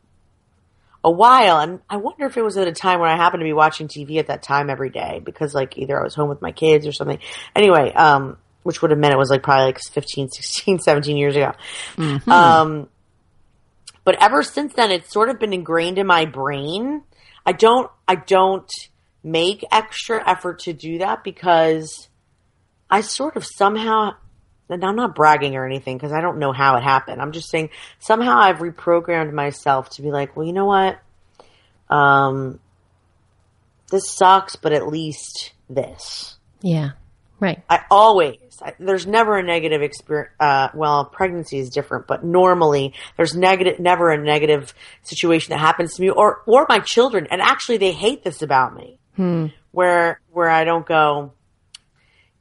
a 1.06 1.12
while 1.12 1.60
and 1.60 1.80
i 1.88 1.98
wonder 1.98 2.26
if 2.26 2.36
it 2.36 2.42
was 2.42 2.58
at 2.58 2.68
a 2.68 2.72
time 2.72 3.00
when 3.00 3.10
i 3.10 3.16
happened 3.16 3.40
to 3.40 3.46
be 3.46 3.54
watching 3.54 3.88
tv 3.88 4.18
at 4.18 4.28
that 4.28 4.42
time 4.42 4.72
every 4.72 4.90
day 4.90 5.22
because 5.24 5.54
like 5.54 5.78
either 5.78 6.00
i 6.00 6.04
was 6.04 6.16
home 6.16 6.28
with 6.28 6.42
my 6.42 6.52
kids 6.52 6.88
or 6.88 6.92
something. 6.92 7.20
Anyway 7.56 7.94
um, 7.94 8.38
which 8.64 8.82
would 8.82 8.90
have 8.90 9.00
meant 9.00 9.14
it 9.14 9.18
was 9.18 9.30
like 9.30 9.44
probably 9.44 9.66
like 9.66 9.80
15 9.80 10.30
16 10.32 10.80
17 10.80 11.16
years 11.16 11.36
ago. 11.36 11.52
Um, 12.28 12.90
but 14.04 14.22
ever 14.22 14.42
since 14.42 14.74
then 14.74 14.90
it's 14.90 15.14
sort 15.14 15.30
of 15.30 15.40
been 15.40 15.54
ingrained 15.54 16.00
in 16.00 16.08
my 16.08 16.26
brain. 16.26 17.04
I 17.46 17.52
don't 17.52 17.92
i 18.08 18.16
don't 18.16 18.72
make 19.24 19.64
extra 19.72 20.28
effort 20.28 20.60
to 20.62 20.74
do 20.74 20.98
that 20.98 21.24
because 21.24 22.10
i 22.90 23.02
sort 23.02 23.36
of 23.36 23.46
somehow 23.46 24.14
and 24.70 24.84
i'm 24.84 24.96
not 24.96 25.16
bragging 25.16 25.56
or 25.56 25.66
anything 25.66 25.98
because 25.98 26.12
i 26.12 26.22
don't 26.22 26.38
know 26.40 26.52
how 26.52 26.76
it 26.78 26.84
happened 26.84 27.22
i'm 27.22 27.32
just 27.32 27.50
saying 27.50 27.70
somehow 28.00 28.38
i've 28.38 28.58
reprogrammed 28.58 29.32
myself 29.34 29.90
to 29.90 30.02
be 30.02 30.12
like 30.12 30.36
well 30.36 30.46
you 30.46 30.54
know 30.54 30.66
what 30.66 31.00
um 31.90 32.60
this 33.92 34.10
sucks 34.10 34.56
but 34.56 34.74
at 34.74 34.88
least 34.88 35.54
this 35.70 36.38
Yeah. 36.62 36.92
Right. 37.40 37.62
I 37.70 37.82
always, 37.92 38.40
I, 38.62 38.74
there's 38.80 39.06
never 39.06 39.38
a 39.38 39.44
negative 39.44 39.82
experience. 39.82 40.32
Uh, 40.40 40.70
well, 40.74 41.04
pregnancy 41.06 41.60
is 41.60 41.70
different, 41.70 42.08
but 42.08 42.24
normally 42.24 42.94
there's 43.18 43.36
negative, 43.36 43.78
never 43.80 44.10
a 44.10 44.18
negative 44.18 44.74
situation 45.04 45.52
that 45.52 45.60
happens 45.60 45.96
to 45.96 46.02
me 46.02 46.10
or, 46.10 46.42
or 46.46 46.66
my 46.70 46.80
children. 46.80 47.28
And 47.30 47.42
actually 47.42 47.78
they 47.78 47.92
hate 47.92 48.24
this 48.24 48.42
about 48.42 48.74
me 48.74 49.00
where, 49.72 50.22
where 50.32 50.50
I 50.50 50.64
don't 50.64 50.86
go, 50.86 51.34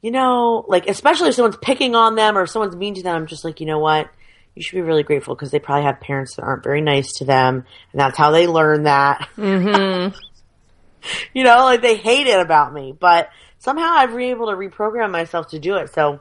you 0.04 0.10
know, 0.10 0.66
like, 0.68 0.86
especially 0.86 1.30
if 1.30 1.34
someone's 1.34 1.56
picking 1.56 1.94
on 1.94 2.14
them 2.14 2.36
or 2.36 2.42
if 2.42 2.50
someone's 2.50 2.76
mean 2.76 2.92
to 2.92 3.02
them, 3.02 3.16
I'm 3.16 3.26
just 3.26 3.42
like, 3.42 3.58
you 3.58 3.66
know 3.66 3.78
what? 3.78 4.10
You 4.54 4.62
should 4.62 4.74
be 4.74 4.82
really 4.82 5.02
grateful 5.02 5.34
because 5.34 5.50
they 5.50 5.58
probably 5.58 5.86
have 5.86 5.98
parents 5.98 6.36
that 6.36 6.42
aren't 6.42 6.62
very 6.62 6.82
nice 6.82 7.10
to 7.14 7.24
them. 7.24 7.64
And 7.90 8.00
that's 8.02 8.18
how 8.18 8.30
they 8.30 8.46
learn 8.46 8.82
that. 8.82 9.26
you 9.38 10.12
know, 11.42 11.64
like 11.64 11.80
they 11.80 11.96
hate 11.96 12.26
it 12.26 12.38
about 12.38 12.74
me, 12.74 12.92
but 12.92 13.30
somehow 13.56 13.94
I've 13.94 14.10
been 14.10 14.20
able 14.20 14.48
to 14.48 14.56
reprogram 14.56 15.10
myself 15.10 15.48
to 15.52 15.58
do 15.58 15.76
it. 15.76 15.94
So, 15.94 16.20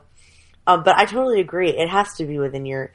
um, 0.66 0.82
but 0.82 0.96
I 0.96 1.04
totally 1.04 1.40
agree. 1.40 1.68
It 1.68 1.90
has 1.90 2.14
to 2.14 2.24
be 2.24 2.38
within 2.38 2.64
your, 2.64 2.90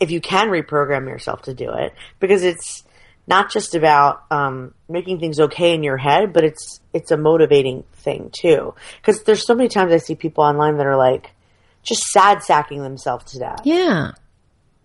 if 0.00 0.10
you 0.10 0.22
can 0.22 0.48
reprogram 0.48 1.06
yourself 1.06 1.42
to 1.42 1.52
do 1.52 1.74
it, 1.74 1.92
because 2.18 2.44
it's 2.44 2.82
not 3.28 3.52
just 3.52 3.74
about 3.74 4.24
um, 4.30 4.74
making 4.88 5.20
things 5.20 5.38
okay 5.38 5.74
in 5.74 5.82
your 5.82 5.96
head, 5.98 6.32
but 6.32 6.44
it's 6.44 6.80
it's 6.92 7.10
a 7.10 7.16
motivating 7.16 7.84
thing 7.94 8.30
too. 8.32 8.74
Because 9.00 9.22
there's 9.24 9.46
so 9.46 9.54
many 9.54 9.68
times 9.68 9.92
I 9.92 9.98
see 9.98 10.14
people 10.14 10.42
online 10.42 10.78
that 10.78 10.86
are 10.86 10.96
like 10.96 11.32
just 11.82 12.02
sad 12.04 12.42
sacking 12.42 12.82
themselves 12.82 13.32
to 13.32 13.38
death. 13.38 13.60
Yeah. 13.64 14.12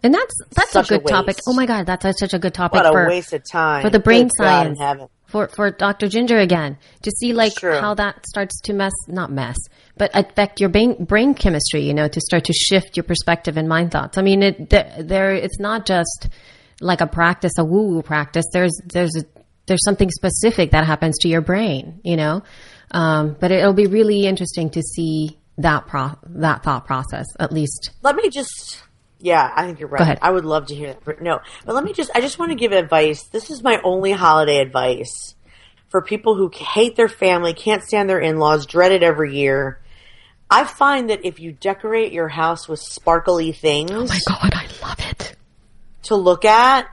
And 0.03 0.13
that's 0.13 0.33
that's 0.55 0.71
Such 0.71 0.91
a 0.91 0.95
a 0.95 0.97
good 0.99 1.07
topic. 1.07 1.37
Oh 1.47 1.53
my 1.53 1.65
god, 1.65 1.85
that's 1.85 2.19
such 2.19 2.33
a 2.33 2.39
good 2.39 2.53
topic 2.53 2.75
What 2.75 2.85
a 2.85 2.89
for 2.91 3.07
waste 3.07 3.31
of 3.31 3.41
time 3.49 3.81
for 3.81 3.89
the 3.89 3.99
brain 3.99 4.23
Good 4.23 4.31
science. 4.37 4.77
heaven. 4.79 5.07
for 5.27 5.47
for 5.47 5.71
Dr. 5.71 6.09
Ginger 6.09 6.39
again 6.39 6.77
to 7.03 7.11
see 7.11 7.31
like 7.31 7.55
true. 7.55 7.79
how 7.79 7.93
that 7.93 8.25
starts 8.27 8.59
to 8.63 8.73
mess 8.73 8.91
not 9.07 9.31
mess 9.31 9.55
but 9.95 10.11
affect 10.13 10.59
your 10.59 10.67
brain 10.69 11.05
brain 11.05 11.33
chemistry 11.33 11.83
you 11.87 11.93
know 11.93 12.09
to 12.09 12.19
start 12.19 12.43
to 12.43 12.53
shift 12.53 12.97
your 12.97 13.05
perspective 13.05 13.55
and 13.55 13.69
mind 13.69 13.91
thoughts 13.93 14.17
I 14.17 14.23
mean 14.23 14.43
it 14.43 14.69
th- 14.69 15.07
there 15.07 15.33
it's 15.33 15.57
not 15.59 15.85
just 15.85 16.27
like 16.81 17.01
a 17.01 17.07
practice, 17.07 17.53
a 17.57 17.65
woo 17.65 17.89
woo 17.89 18.01
practice. 18.01 18.45
There's 18.51 18.79
there's 18.85 19.15
a, 19.15 19.25
there's 19.65 19.83
something 19.83 20.09
specific 20.11 20.71
that 20.71 20.85
happens 20.85 21.17
to 21.19 21.27
your 21.27 21.41
brain, 21.41 21.99
you 22.03 22.17
know. 22.17 22.43
Um, 22.91 23.35
but 23.39 23.51
it'll 23.51 23.73
be 23.73 23.87
really 23.87 24.25
interesting 24.25 24.69
to 24.71 24.81
see 24.81 25.39
that 25.57 25.87
pro 25.87 26.11
that 26.25 26.63
thought 26.63 26.85
process 26.85 27.25
at 27.39 27.51
least. 27.51 27.91
Let 28.01 28.15
me 28.15 28.29
just. 28.29 28.83
Yeah, 29.19 29.49
I 29.55 29.65
think 29.65 29.79
you're 29.79 29.87
right. 29.87 30.19
I 30.21 30.31
would 30.31 30.43
love 30.43 30.65
to 30.65 30.75
hear 30.75 30.93
that. 30.93 31.21
No, 31.21 31.39
but 31.65 31.75
let 31.75 31.85
me 31.85 31.93
just. 31.93 32.11
I 32.13 32.19
just 32.19 32.39
want 32.39 32.51
to 32.51 32.55
give 32.55 32.73
advice. 32.73 33.23
This 33.23 33.49
is 33.49 33.63
my 33.63 33.79
only 33.83 34.11
holiday 34.11 34.59
advice 34.59 35.35
for 35.93 36.01
people 36.01 36.35
who 36.35 36.49
hate 36.51 36.95
their 36.95 37.07
family, 37.07 37.53
can't 37.53 37.83
stand 37.83 38.09
their 38.09 38.19
in-laws, 38.19 38.65
dread 38.65 38.91
it 38.91 39.03
every 39.03 39.37
year. 39.37 39.79
I 40.49 40.63
find 40.63 41.11
that 41.11 41.23
if 41.23 41.39
you 41.39 41.51
decorate 41.51 42.11
your 42.11 42.27
house 42.27 42.67
with 42.67 42.79
sparkly 42.79 43.51
things 43.51 43.91
Oh 43.91 44.07
my 44.07 44.19
god, 44.27 44.53
I 44.55 44.67
love 44.81 44.99
it. 44.99 45.32
To 46.03 46.15
look 46.15 46.45
at, 46.45 46.87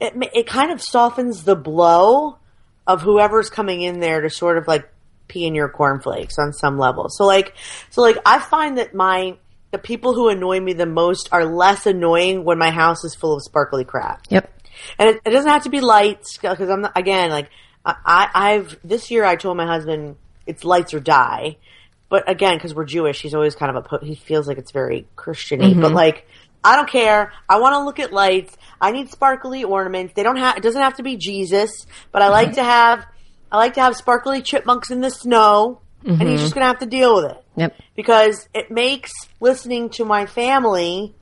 it 0.00 0.14
it 0.34 0.46
kind 0.46 0.72
of 0.72 0.80
softens 0.82 1.44
the 1.44 1.56
blow 1.56 2.38
of 2.86 3.02
whoever's 3.02 3.50
coming 3.50 3.82
in 3.82 4.00
there 4.00 4.20
to 4.20 4.30
sort 4.30 4.58
of 4.58 4.66
like 4.68 4.88
pee 5.28 5.46
in 5.46 5.54
your 5.54 5.68
cornflakes 5.68 6.38
on 6.38 6.52
some 6.52 6.78
level. 6.78 7.08
So 7.08 7.24
like, 7.24 7.54
so 7.90 8.02
like, 8.02 8.18
I 8.26 8.38
find 8.38 8.78
that 8.78 8.94
my 8.94 9.36
the 9.70 9.78
people 9.78 10.14
who 10.14 10.28
annoy 10.28 10.60
me 10.60 10.72
the 10.72 10.86
most 10.86 11.28
are 11.32 11.44
less 11.44 11.86
annoying 11.86 12.44
when 12.44 12.58
my 12.58 12.70
house 12.70 13.04
is 13.04 13.14
full 13.14 13.34
of 13.34 13.42
sparkly 13.42 13.84
crap. 13.84 14.22
Yep. 14.30 14.50
And 14.98 15.10
it, 15.10 15.20
it 15.24 15.30
doesn't 15.30 15.50
have 15.50 15.64
to 15.64 15.70
be 15.70 15.80
lights 15.80 16.38
because 16.38 16.70
I'm 16.70 16.82
not, 16.82 16.92
again 16.96 17.30
like 17.30 17.48
I, 17.84 18.28
I've 18.32 18.78
this 18.84 19.10
year 19.10 19.24
I 19.24 19.36
told 19.36 19.56
my 19.56 19.66
husband 19.66 20.16
it's 20.46 20.64
lights 20.64 20.94
or 20.94 21.00
die, 21.00 21.56
but 22.08 22.28
again 22.30 22.56
because 22.56 22.74
we're 22.74 22.84
Jewish 22.84 23.20
he's 23.20 23.34
always 23.34 23.56
kind 23.56 23.76
of 23.76 23.86
a 23.90 24.04
he 24.04 24.14
feels 24.14 24.46
like 24.46 24.58
it's 24.58 24.70
very 24.70 25.06
Christiany, 25.16 25.74
but 25.74 25.86
mm-hmm. 25.86 25.94
like 25.94 26.28
I 26.64 26.76
don't 26.76 26.88
care. 26.88 27.32
I 27.48 27.60
want 27.60 27.74
to 27.74 27.84
look 27.84 27.98
at 28.00 28.12
lights. 28.12 28.56
I 28.80 28.90
need 28.90 29.10
sparkly 29.10 29.62
ornaments. 29.64 30.14
They 30.14 30.22
don't 30.22 30.36
have 30.38 30.56
it 30.56 30.62
doesn't 30.62 30.80
have 30.80 30.94
to 30.96 31.02
be 31.02 31.16
Jesus, 31.16 31.86
but 32.10 32.22
I 32.22 32.28
like 32.28 32.54
to 32.54 32.64
have 32.64 33.04
I 33.52 33.58
like 33.58 33.74
to 33.74 33.80
have 33.82 33.94
sparkly 33.96 34.42
chipmunks 34.42 34.90
in 34.90 35.00
the 35.00 35.10
snow, 35.10 35.80
and 36.04 36.22
he's 36.22 36.40
just 36.40 36.54
gonna 36.54 36.66
have 36.66 36.78
to 36.80 36.86
deal 36.86 37.14
with 37.16 37.30
it 37.32 37.44
Yep. 37.56 37.74
because 37.94 38.48
it 38.54 38.70
makes 38.70 39.12
listening 39.40 39.90
to 39.90 40.04
my 40.04 40.26
family 40.26 41.14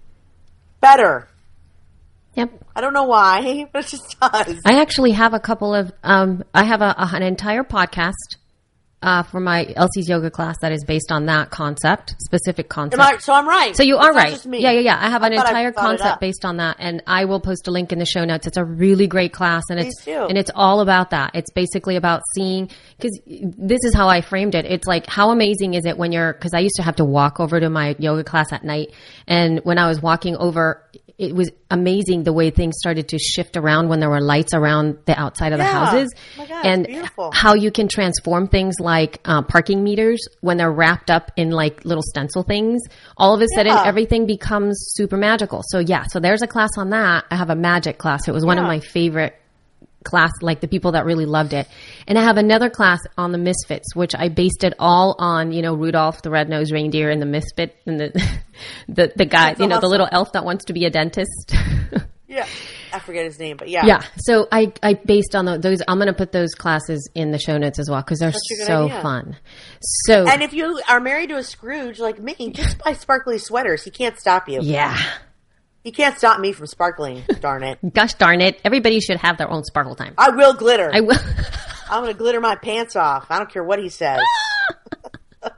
better. 0.81 1.29
Yep. 2.35 2.51
I 2.75 2.81
don't 2.81 2.95
know 2.95 3.05
why, 3.05 3.69
but 3.73 3.85
it 3.85 3.89
just 3.89 4.19
does. 4.21 4.61
I 4.65 4.81
actually 4.81 5.11
have 5.13 5.35
a 5.35 5.41
couple 5.41 5.75
of, 5.75 5.93
um, 6.03 6.43
I 6.55 6.65
have 6.65 6.81
a, 6.81 6.95
a- 6.97 7.11
an 7.15 7.23
entire 7.23 7.63
podcast 7.65 8.15
uh, 9.03 9.23
for 9.25 9.41
my 9.41 9.73
Elsie's 9.77 10.09
yoga 10.09 10.31
class 10.31 10.57
that 10.63 10.73
is 10.73 10.85
based 10.85 11.11
on 11.11 11.27
that 11.27 11.51
concept, 11.51 12.15
specific 12.21 12.69
concept. 12.69 13.03
I, 13.03 13.19
so 13.19 13.33
I'm 13.33 13.49
right. 13.49 13.77
So 13.77 13.83
you 13.83 13.97
are 13.97 14.13
right. 14.13 14.45
Yeah, 14.47 14.71
yeah, 14.71 14.81
yeah. 14.81 14.99
I 15.01 15.11
have 15.11 15.23
an 15.23 15.33
entire 15.33 15.73
concept 15.73 16.21
based 16.21 16.45
on 16.45 16.59
that, 16.59 16.77
and 16.79 17.03
I 17.07 17.25
will 17.25 17.41
post 17.41 17.67
a 17.69 17.71
link 17.71 17.93
in 17.93 17.99
the 17.99 18.07
show 18.07 18.25
notes. 18.25 18.47
It's 18.47 18.57
a 18.57 18.65
really 18.65 19.07
great 19.07 19.33
class, 19.33 19.65
and 19.71 19.81
it's 19.81 20.05
do. 20.05 20.27
and 20.27 20.39
it's 20.39 20.51
all 20.55 20.81
about 20.81 21.11
that. 21.11 21.33
It's 21.35 21.51
basically 21.53 21.97
about 21.97 22.23
seeing 22.35 22.71
because 22.97 23.19
this 23.27 23.81
is 23.83 23.95
how 23.95 24.09
I 24.09 24.21
framed 24.21 24.55
it. 24.55 24.65
It's 24.65 24.87
like 24.87 25.07
how 25.07 25.31
amazing 25.31 25.75
is 25.75 25.85
it 25.85 25.99
when 25.99 26.13
you're 26.13 26.33
because 26.33 26.55
I 26.55 26.61
used 26.61 26.77
to 26.77 26.83
have 26.83 26.97
to 26.97 27.05
walk 27.05 27.41
over 27.41 27.59
to 27.59 27.69
my 27.69 27.97
yoga 27.99 28.25
class 28.25 28.53
at 28.53 28.65
night, 28.65 28.93
and 29.27 29.61
when 29.65 29.79
I 29.79 29.89
was 29.89 30.01
walking 30.01 30.37
over. 30.37 30.89
It 31.19 31.37
was 31.37 31.51
amazing 31.73 32.23
the 32.23 32.33
way 32.33 32.51
things 32.51 32.75
started 32.79 33.09
to 33.09 33.19
shift 33.19 33.57
around 33.57 33.89
when 33.89 33.99
there 34.01 34.11
were 34.11 34.21
lights 34.21 34.55
around 34.55 34.99
the 35.07 35.19
outside 35.19 35.53
of 35.53 35.59
the 35.59 35.65
houses, 35.65 36.13
Oh 36.39 36.47
God, 36.47 36.67
and 36.67 36.87
beautiful. 36.87 37.31
how 37.33 37.55
you 37.55 37.71
can 37.73 37.89
transform 37.89 38.47
things 38.47 38.77
like 38.79 39.21
uh, 39.25 39.43
parking 39.43 39.83
meters 39.83 40.21
when 40.41 40.57
they're 40.59 40.71
wrapped 40.71 41.11
up 41.11 41.33
in 41.37 41.51
like 41.51 41.85
little 41.85 42.05
stencil 42.07 42.43
things. 42.43 42.81
All 43.17 43.35
of 43.35 43.41
a 43.41 43.47
sudden, 43.55 43.73
Yeah. 43.73 43.83
everything 43.85 44.27
becomes 44.27 44.77
super 44.95 45.17
magical. 45.17 45.63
So 45.69 45.79
yeah, 45.81 46.05
so 46.11 46.21
there's 46.21 46.43
a 46.43 46.47
class 46.47 46.71
on 46.79 46.91
that. 46.91 47.25
I 47.31 47.37
have 47.37 47.51
a 47.51 47.57
magic 47.57 47.99
class. 47.99 48.29
It 48.29 48.33
was 48.33 48.45
one 48.45 48.59
of 48.59 48.65
my 48.65 48.79
favorite 48.81 49.35
class, 50.05 50.31
like 50.41 50.61
the 50.61 50.69
people 50.69 50.93
that 50.93 51.05
really 51.05 51.27
loved 51.27 51.53
it. 51.53 51.67
And 52.07 52.19
I 52.19 52.23
have 52.23 52.37
another 52.37 52.71
class 52.71 53.01
on 53.17 53.33
the 53.33 53.39
Misfits, 53.39 53.95
which 53.95 54.15
I 54.15 54.29
based 54.29 54.65
it 54.65 54.75
all 54.79 55.17
on, 55.19 55.53
you 55.53 55.63
know, 55.63 55.75
Rudolph 55.75 56.23
the 56.23 56.31
red-nosed 56.31 56.73
reindeer 56.73 57.11
and 57.11 57.21
the 57.21 57.27
Misfit 57.27 57.77
and 57.87 57.99
the 58.01 58.11
the 58.89 59.13
the 59.17 59.25
guy, 59.25 59.51
That's 59.51 59.61
you 59.61 59.67
know, 59.69 59.81
the 59.81 59.89
little 59.89 60.09
elf 60.11 60.33
that 60.33 60.45
wants 60.45 60.67
to 60.67 60.73
be 60.73 60.85
a 60.85 60.91
dentist. 60.91 61.55
Yeah. 62.29 62.47
I 62.95 62.99
forget 62.99 63.27
his 63.27 63.39
name, 63.39 63.59
but 63.59 63.69
yeah. 63.69 63.85
Yeah. 63.85 64.03
So 64.17 64.49
I, 64.51 64.73
I 64.83 64.95
based 64.95 65.35
on 65.35 65.45
the, 65.45 65.59
those, 65.59 65.83
I'm 65.87 65.99
going 65.99 66.07
to 66.07 66.15
put 66.15 66.33
those 66.33 66.55
classes 66.55 67.11
in 67.15 67.31
the 67.31 67.39
show 67.39 67.59
notes 67.59 67.79
as 67.79 67.91
well 67.91 68.01
because 68.01 68.21
they're 68.21 68.33
Such 68.33 68.41
a 68.53 68.57
good 68.57 68.67
so 68.67 68.85
idea. 68.87 69.03
fun. 69.03 69.37
So 70.07 70.27
And 70.27 70.43
if 70.43 70.55
you 70.55 70.81
are 70.89 70.99
married 70.99 71.29
to 71.29 71.37
a 71.37 71.43
Scrooge 71.43 71.99
like 72.01 72.19
me, 72.19 72.35
just 72.55 72.79
buy 72.79 72.95
sparkly 72.95 73.37
sweaters. 73.37 73.85
He 73.85 73.91
can't 73.91 74.19
stop 74.19 74.49
you. 74.49 74.61
yeah, 74.63 74.99
He 75.83 75.91
can't 75.91 76.17
stop 76.17 76.39
me 76.39 76.53
from 76.53 76.67
sparkling. 76.67 77.25
Darn 77.41 77.65
it! 77.65 77.79
gosh 77.93 78.15
darn 78.15 78.41
it, 78.41 78.61
everybody 78.65 79.01
should 79.01 79.19
have 79.19 79.37
their 79.39 79.51
own 79.51 79.65
sparkle 79.65 79.97
time. 79.97 80.15
I 80.17 80.31
will 80.31 80.55
glitter. 80.55 80.91
I 80.93 81.01
will. 81.01 81.19
I'm 81.91 82.03
going 82.03 82.13
to 82.13 82.19
glitter 82.19 82.41
my 82.41 82.55
pants 82.55 82.97
off. 82.97 83.27
I 83.31 83.39
don't 83.39 83.51
care 83.51 83.65
what 83.65 83.79
he 83.79 83.89
says. 83.89 84.21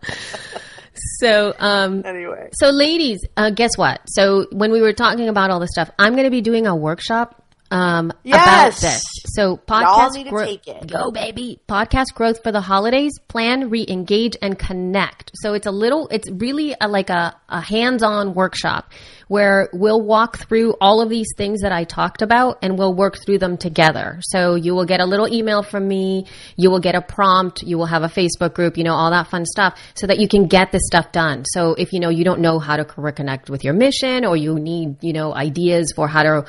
so, 1.21 1.55
um, 1.59 2.03
Anyway, 2.05 2.49
so 2.55 2.71
ladies, 2.71 3.25
uh, 3.37 3.51
guess 3.51 3.77
what? 3.77 4.01
So 4.07 4.47
when 4.51 4.73
we 4.73 4.81
were 4.81 4.93
talking 4.93 5.29
about 5.29 5.51
all 5.51 5.61
this 5.61 5.71
stuff, 5.71 5.91
I'm 5.99 6.15
going 6.15 6.25
to 6.25 6.31
be 6.31 6.41
doing 6.41 6.67
a 6.67 6.75
workshop. 6.75 7.44
Um, 7.71 8.11
about 8.11 8.21
Yes! 8.25 8.81
this. 8.81 9.03
So 9.35 9.57
podcast 9.57 10.15
need 10.15 10.25
to 10.25 10.31
grow- 10.31 10.45
take 10.45 10.67
it. 10.69 10.87
go 10.87 11.11
baby. 11.11 11.59
Podcast 11.69 12.15
growth 12.15 12.43
for 12.43 12.53
the 12.53 12.61
holidays. 12.61 13.13
Plan, 13.27 13.69
re-engage, 13.71 14.37
and 14.41 14.57
connect. 14.59 15.33
So 15.35 15.55
it's 15.55 15.67
a 15.67 15.73
little. 15.73 16.07
It's 16.09 16.31
really 16.31 16.77
a, 16.81 16.87
like 16.87 17.11
a, 17.11 17.35
a 17.49 17.61
hands-on 17.61 18.35
workshop 18.35 18.93
where 19.27 19.71
we'll 19.73 20.03
walk 20.03 20.37
through 20.47 20.75
all 20.81 21.01
of 21.01 21.09
these 21.09 21.27
things 21.37 21.63
that 21.63 21.73
I 21.73 21.85
talked 21.85 22.21
about, 22.23 22.59
and 22.63 22.79
we'll 22.79 22.95
work 22.95 23.17
through 23.25 23.39
them 23.39 23.57
together. 23.57 24.19
So 24.21 24.55
you 24.55 24.75
will 24.75 24.85
get 24.85 25.01
a 25.01 25.07
little 25.07 25.27
email 25.27 25.63
from 25.63 25.89
me. 25.89 26.27
You 26.57 26.71
will 26.71 26.79
get 26.81 26.95
a 26.95 27.01
prompt. 27.01 27.63
You 27.63 27.79
will 27.79 27.87
have 27.87 28.03
a 28.03 28.09
Facebook 28.09 28.55
group. 28.55 28.77
You 28.77 28.85
know 28.85 28.95
all 28.95 29.11
that 29.11 29.29
fun 29.29 29.47
stuff, 29.47 29.81
so 29.95 30.07
that 30.07 30.19
you 30.21 30.29
can 30.29 30.47
get 30.47 30.71
this 30.71 30.83
stuff 30.87 31.11
done. 31.11 31.45
So 31.47 31.75
if 31.75 31.93
you 31.93 31.99
know 32.01 32.11
you 32.11 32.23
don't 32.25 32.41
know 32.41 32.59
how 32.61 32.77
to 32.77 32.85
reconnect 32.85 33.49
with 33.51 33.65
your 33.65 33.75
mission, 33.75 34.25
or 34.25 34.37
you 34.37 34.59
need 34.61 35.03
you 35.03 35.13
know 35.15 35.35
ideas 35.35 35.93
for 35.97 36.07
how 36.07 36.23
to 36.23 36.45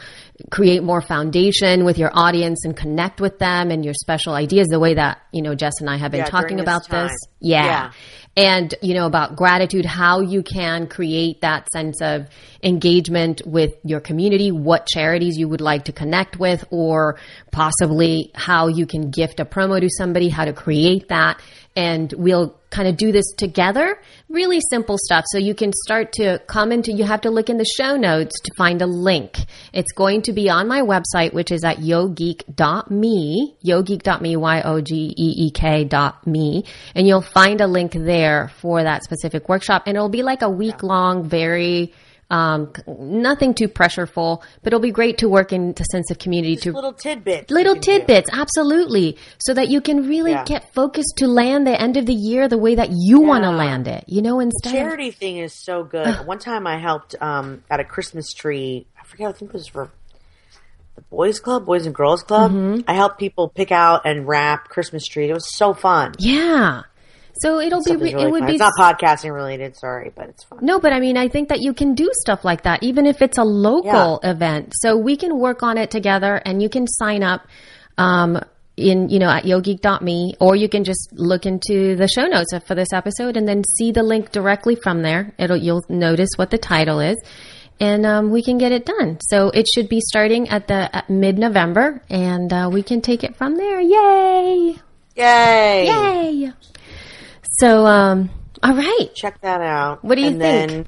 create 0.52 0.84
more 0.84 1.02
foundation 1.02 1.86
with 1.86 1.98
your 1.98 2.12
audience 2.14 2.66
and 2.66 2.76
connect 2.76 3.22
with 3.22 3.40
them 3.40 3.72
and 3.72 3.86
your 3.86 3.94
special 3.94 4.34
ideas 4.34 4.68
the 4.68 4.80
way 4.80 4.94
that 4.94 5.22
you 5.32 5.42
know 5.42 5.56
Jess 5.56 5.74
and 5.80 5.90
I 5.90 5.98
have 5.98 6.12
been 6.12 6.20
Yeah, 6.22 6.26
talking 6.26 6.58
during 6.58 6.66
this 6.66 6.88
about 6.88 6.90
this 6.90 7.12
yeah. 7.40 7.66
Yeah. 7.66 7.92
and 8.36 8.76
you 8.82 8.96
know 8.96 9.06
about 9.06 9.38
gratitude 9.38 9.86
how 9.86 10.20
you 10.20 10.44
can 10.44 10.88
create 10.88 11.42
that 11.42 11.70
sense 11.72 12.02
of 12.02 12.28
engagement 12.62 13.44
with 13.46 13.76
your 13.86 14.02
community 14.02 14.52
what 14.52 14.88
charities 14.88 15.38
you 15.38 15.48
would 15.48 15.62
like 15.62 15.86
to 15.86 15.94
connect 15.94 16.38
with 16.38 16.66
or 16.70 17.18
possibly 17.52 18.32
how 18.36 18.68
you 18.68 18.86
can 18.86 19.12
gift 19.12 19.40
a 19.40 19.46
promo 19.46 19.80
to 19.80 19.90
somebody 19.90 20.28
how 20.28 20.44
to 20.44 20.54
create 20.54 21.08
that 21.08 21.40
and 21.76 22.14
we'll 22.14 22.56
kind 22.70 22.88
of 22.88 22.98
do 22.98 23.12
this 23.12 23.34
together. 23.38 24.00
Really 24.28 24.60
simple 24.72 24.98
stuff. 24.98 25.24
So 25.28 25.38
you 25.38 25.54
can 25.54 25.72
start 25.86 26.12
to 26.14 26.40
come 26.48 26.72
into, 26.72 26.92
you 26.92 27.04
have 27.04 27.22
to 27.22 27.30
look 27.30 27.50
in 27.50 27.58
the 27.58 27.66
show 27.78 27.96
notes 27.96 28.34
to 28.42 28.52
find 28.58 28.82
a 28.82 28.88
link. 28.88 29.38
It's 29.72 29.92
going 29.92 30.24
to 30.24 30.34
be 30.34 30.50
on 30.50 30.68
my 30.68 30.82
website, 30.82 31.32
which 31.34 31.52
is 31.52 31.64
at 31.64 31.78
yogeek.me, 31.78 33.56
yogeek.me, 33.64 34.36
Y-O-G-E-E-K 34.36 35.84
dot 35.84 36.26
me. 36.26 36.66
And 36.96 37.08
you'll 37.08 37.22
find 37.22 37.62
a 37.62 37.68
link 37.68 37.94
there 37.94 38.52
for 38.58 38.82
that 38.82 39.04
specific 39.04 39.48
workshop. 39.48 39.84
And 39.86 39.96
it'll 39.96 40.10
be 40.10 40.24
like 40.24 40.42
a 40.42 40.50
week 40.50 40.82
long, 40.82 41.30
very, 41.30 41.94
um, 42.30 42.74
nothing 42.88 43.54
too 43.54 43.68
pressureful, 43.68 44.42
but 44.64 44.68
it'll 44.74 44.80
be 44.80 44.92
great 44.92 45.20
to 45.20 45.30
work 45.30 45.54
in 45.54 45.74
the 45.74 45.84
sense 45.84 46.10
of 46.10 46.18
community 46.18 46.56
to 46.58 46.72
little 46.72 46.94
tidbits. 46.94 47.52
little 47.52 47.74
can 47.76 47.82
do. 47.82 47.92
tidbits 48.00 48.30
absolutely 48.34 49.18
so 49.46 49.54
that 49.54 49.70
you 49.70 49.80
can 49.82 50.08
really 50.08 50.32
Yeah. 50.32 50.44
get 50.44 50.74
focused 50.74 51.14
to 51.18 51.28
land 51.28 51.68
the 51.68 51.80
end 51.80 51.98
of 51.98 52.06
the 52.08 52.14
year 52.16 52.48
the 52.48 52.58
way 52.58 52.76
that 52.76 52.90
you 52.92 53.20
want 53.22 53.44
to 53.44 53.52
land 53.52 53.88
it 53.88 54.04
you 54.08 54.22
know 54.24 54.40
instead 54.40 54.70
of 54.74 54.76
charity 54.80 55.12
thing 55.12 55.38
is 55.38 55.54
so 55.54 55.84
good. 55.84 56.26
One 56.26 56.40
time 56.40 56.66
I 56.66 56.78
helped 56.80 57.16
um, 57.22 57.64
at 57.70 57.80
a 57.80 57.84
Christmas 57.84 58.34
tree. 58.34 58.88
I 59.00 59.06
forget. 59.06 59.30
I 59.30 59.32
think 59.34 59.50
it 59.50 59.54
was 59.54 59.68
for 59.68 59.92
the 60.96 61.02
boys' 61.02 61.40
club, 61.40 61.66
boys 61.66 61.86
and 61.86 61.94
girls 61.94 62.24
club. 62.24 62.52
Mm-hmm. 62.52 62.82
I 62.88 62.94
helped 62.94 63.20
people 63.20 63.50
pick 63.50 63.72
out 63.72 64.02
and 64.06 64.28
wrap 64.28 64.70
Christmas 64.70 65.06
trees. 65.06 65.30
It 65.30 65.34
was 65.34 65.54
so 65.56 65.74
fun. 65.74 66.14
yeah 66.20 66.84
so 67.42 67.60
it'll 67.60 67.80
be 67.80 67.84
Stuff 67.92 67.96
is 67.98 68.02
re- 68.02 68.14
really 68.14 68.24
it 68.28 68.32
would 68.32 68.40
fun. 68.42 68.48
be 68.48 68.54
It's 68.56 68.60
not 68.60 68.74
podcasting 69.00 69.34
related. 69.34 69.76
Sorry, 69.76 70.12
but 70.16 70.30
it's 70.30 70.44
fun. 70.44 70.60
no 70.62 70.80
but 70.80 70.94
i 70.94 71.00
mean 71.00 71.18
i 71.18 71.28
think 71.28 71.50
that 71.50 71.60
you 71.62 71.74
can 71.74 71.94
do 71.94 72.10
stuff 72.14 72.44
like 72.46 72.64
that 72.64 72.84
even 72.84 73.06
if 73.06 73.22
it's 73.22 73.38
a 73.38 73.44
local 73.44 74.20
event 74.24 74.74
so 74.76 74.98
we 74.98 75.16
can 75.18 75.38
work 75.40 75.64
on 75.64 75.78
it 75.78 75.92
together 75.92 76.36
and 76.46 76.62
you 76.62 76.70
can 76.70 76.88
sign 76.88 77.24
up 77.24 77.42
um 77.98 78.40
in 78.78 79.08
you 79.10 79.20
know 79.20 79.30
at 79.30 79.44
yogeek.me 79.46 80.36
or 80.42 80.56
you 80.56 80.68
can 80.68 80.84
just 80.84 81.10
look 81.14 81.46
into 81.46 81.96
the 81.96 82.08
show 82.10 82.26
notes 82.26 82.52
for 82.68 82.76
this 82.76 82.92
episode 82.92 83.38
and 83.38 83.48
then 83.48 83.64
see 83.78 83.92
the 83.94 84.04
link 84.04 84.32
directly 84.32 84.76
from 84.76 85.02
there 85.02 85.34
it'll 85.38 85.56
you'll 85.56 85.86
notice 85.88 86.30
what 86.36 86.50
the 86.52 86.58
title 86.58 87.00
is 87.00 87.16
and 87.80 88.06
um, 88.06 88.32
we 88.32 88.42
can 88.44 88.58
get 88.58 88.72
it 88.74 88.86
done 88.86 89.18
so 89.22 89.50
it 89.50 89.66
should 89.74 89.88
be 89.88 90.02
starting 90.02 90.50
at 90.50 90.68
the 90.68 90.94
at 90.96 91.10
mid-november 91.10 92.02
and 92.10 92.52
uh, 92.52 92.70
we 92.72 92.84
can 92.84 93.00
take 93.02 93.24
it 93.24 93.36
from 93.38 93.56
there 93.56 93.80
yay 93.80 94.76
Yay! 95.16 95.86
yay 95.88 96.52
so 97.60 97.86
um 97.86 98.30
all 98.64 98.74
right 98.76 99.14
Check 99.14 99.42
that 99.42 99.62
out. 99.62 100.04
What 100.04 100.16
do 100.16 100.22
you 100.22 100.28
and 100.30 100.40
think? 100.40 100.72
Then, 100.72 100.88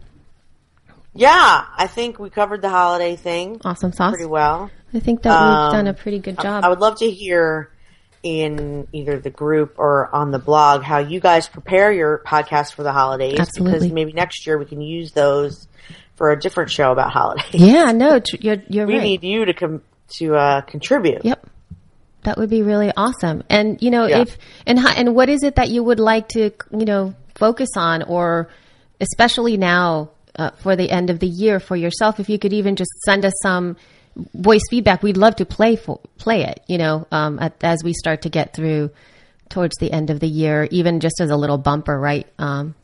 yeah, 1.13 1.65
I 1.78 1.88
think 1.88 2.20
we 2.20 2.30
covered 2.30 2.61
the 2.61 2.70
holiday 2.70 3.15
thing 3.15 3.59
awesome 3.65 3.91
sauce 3.91 4.11
pretty 4.11 4.26
well. 4.26 4.70
I 4.93 4.99
think 4.99 5.22
that 5.24 5.32
we've 5.32 5.72
done 5.74 5.88
a 5.88 5.93
pretty 5.93 6.20
good 6.20 6.39
job. 6.39 6.63
I 6.63 6.70
would 6.70 6.80
love 6.80 6.99
to 6.99 7.09
hear 7.09 7.72
in 8.24 8.88
either 8.93 9.20
the 9.20 9.30
group 9.30 9.76
or 9.78 10.13
on 10.15 10.32
the 10.32 10.39
blog 10.39 10.82
how 10.84 10.99
you 10.99 11.20
guys 11.20 11.47
prepare 11.47 11.91
your 11.91 12.20
podcast 12.26 12.74
for 12.74 12.84
the 12.84 12.91
holidays. 12.91 13.39
Absolutely. 13.39 13.80
Because 13.80 13.91
maybe 13.93 14.13
next 14.13 14.47
year 14.47 14.57
we 14.57 14.65
can 14.65 14.82
use 14.82 15.11
those 15.11 15.68
for 16.15 16.32
a 16.32 16.39
different 16.39 16.72
show 16.72 16.91
about 16.91 17.11
holidays. 17.11 17.45
yeah, 17.53 17.91
no, 17.91 18.20
you're 18.39 18.57
you're 18.70 18.88
We 18.88 18.95
right. 18.95 19.03
need 19.03 19.24
you 19.24 19.45
to 19.45 19.53
come 19.53 19.82
to 20.20 20.36
uh, 20.36 20.61
contribute. 20.61 21.24
Yep. 21.26 21.47
That 22.28 22.38
would 22.38 22.49
be 22.49 22.61
really 22.61 22.91
awesome. 22.97 23.41
And 23.49 23.82
you 23.82 23.89
know, 23.89 24.05
Yeah. 24.05 24.19
if 24.23 24.38
and 24.65 24.78
how, 24.78 24.89
and 24.93 25.15
what 25.15 25.30
is 25.30 25.43
it 25.43 25.55
that 25.55 25.69
you 25.69 25.82
would 25.82 25.99
like 26.01 26.28
to 26.36 26.51
you 26.78 26.84
know 26.86 27.13
focus 27.36 27.69
on, 27.78 28.03
or 28.03 28.49
especially 28.99 29.55
now 29.55 30.09
uh, 30.38 30.49
for 30.57 30.75
the 30.75 30.91
end 30.91 31.09
of 31.09 31.19
the 31.19 31.28
year 31.28 31.61
for 31.61 31.78
yourself? 31.78 32.19
If 32.19 32.28
you 32.30 32.38
could 32.38 32.51
even 32.51 32.75
just 32.75 32.91
send 33.05 33.23
us 33.23 33.32
some 33.41 33.78
voice 34.34 34.63
feedback, 34.69 35.03
we'd 35.03 35.15
love 35.15 35.38
to 35.38 35.45
play 35.45 35.78
for 35.78 36.01
play 36.17 36.43
it. 36.43 36.59
You 36.67 36.78
know, 36.80 37.07
um, 37.13 37.39
at, 37.39 37.53
as 37.63 37.82
we 37.82 37.93
start 37.93 38.23
to 38.23 38.30
get 38.30 38.53
through 38.53 38.91
towards 39.49 39.78
the 39.80 39.89
end 39.89 40.09
of 40.09 40.19
the 40.19 40.28
year, 40.28 40.67
even 40.69 40.99
just 40.99 41.21
as 41.21 41.30
a 41.30 41.38
little 41.38 41.57
bumper, 41.57 41.97
right? 41.97 42.28
Um, 42.38 42.75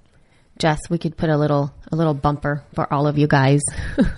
Jess, 0.57 0.79
we 0.89 0.97
could 0.97 1.17
put 1.17 1.29
a 1.29 1.35
little 1.37 1.73
a 1.91 1.97
little 1.97 2.13
bumper 2.13 2.63
for 2.75 2.87
all 2.93 3.07
of 3.07 3.17
you 3.17 3.27
guys. 3.27 3.59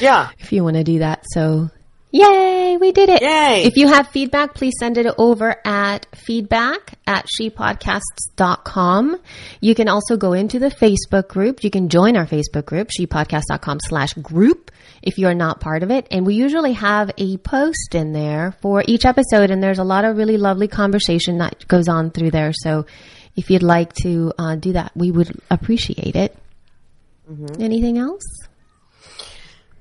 Yeah. 0.00 0.30
if 0.38 0.52
you 0.52 0.64
want 0.64 0.76
to 0.76 0.82
do 0.84 0.98
that. 1.00 1.22
So, 1.34 1.68
yay, 2.10 2.63
we 2.80 2.92
did 2.92 3.08
it. 3.08 3.22
Yay. 3.22 3.64
If 3.64 3.76
you 3.76 3.88
have 3.88 4.08
feedback, 4.08 4.54
please 4.54 4.74
send 4.78 4.98
it 4.98 5.06
over 5.18 5.56
at 5.64 6.06
feedback 6.14 6.98
at 7.06 7.26
shepodcasts.com. 7.26 9.20
You 9.60 9.74
can 9.74 9.88
also 9.88 10.16
go 10.16 10.32
into 10.32 10.58
the 10.58 10.70
Facebook 10.70 11.28
group. 11.28 11.64
You 11.64 11.70
can 11.70 11.88
join 11.88 12.16
our 12.16 12.26
Facebook 12.26 12.66
group, 12.66 12.88
shepodcast.com 12.88 13.80
slash 13.80 14.14
group 14.14 14.70
if 15.02 15.18
you're 15.18 15.34
not 15.34 15.60
part 15.60 15.82
of 15.82 15.90
it. 15.90 16.06
And 16.10 16.26
we 16.26 16.34
usually 16.34 16.72
have 16.72 17.10
a 17.18 17.36
post 17.38 17.94
in 17.94 18.12
there 18.12 18.56
for 18.62 18.82
each 18.86 19.04
episode 19.04 19.50
and 19.50 19.62
there's 19.62 19.78
a 19.78 19.84
lot 19.84 20.04
of 20.04 20.16
really 20.16 20.38
lovely 20.38 20.68
conversation 20.68 21.38
that 21.38 21.66
goes 21.68 21.88
on 21.88 22.10
through 22.10 22.30
there. 22.30 22.52
So 22.52 22.86
if 23.36 23.50
you'd 23.50 23.62
like 23.62 23.92
to 24.02 24.32
uh, 24.38 24.56
do 24.56 24.72
that, 24.72 24.92
we 24.94 25.10
would 25.10 25.40
appreciate 25.50 26.16
it. 26.16 26.36
Anything 27.58 27.98
else? 27.98 28.22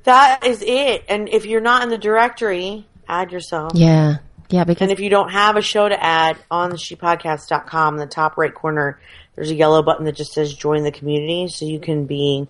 That 0.03 0.45
is 0.45 0.61
it. 0.65 1.05
And 1.07 1.29
if 1.29 1.45
you're 1.45 1.61
not 1.61 1.83
in 1.83 1.89
the 1.89 1.97
directory, 1.97 2.85
add 3.07 3.31
yourself. 3.31 3.73
Yeah. 3.75 4.17
Yeah, 4.49 4.65
because 4.65 4.81
And 4.83 4.91
if 4.91 4.99
you 4.99 5.09
don't 5.09 5.31
have 5.31 5.55
a 5.55 5.61
show 5.61 5.89
to 5.89 6.03
add 6.03 6.37
on 6.51 6.69
the 6.69 6.75
shepodcast.com 6.75 7.95
in 7.95 7.99
the 7.99 8.05
top 8.05 8.37
right 8.37 8.53
corner, 8.53 8.99
there's 9.35 9.49
a 9.49 9.55
yellow 9.55 9.81
button 9.81 10.05
that 10.05 10.15
just 10.15 10.33
says 10.33 10.53
join 10.53 10.83
the 10.83 10.91
community 10.91 11.47
so 11.47 11.65
you 11.65 11.79
can 11.79 12.05
be 12.05 12.47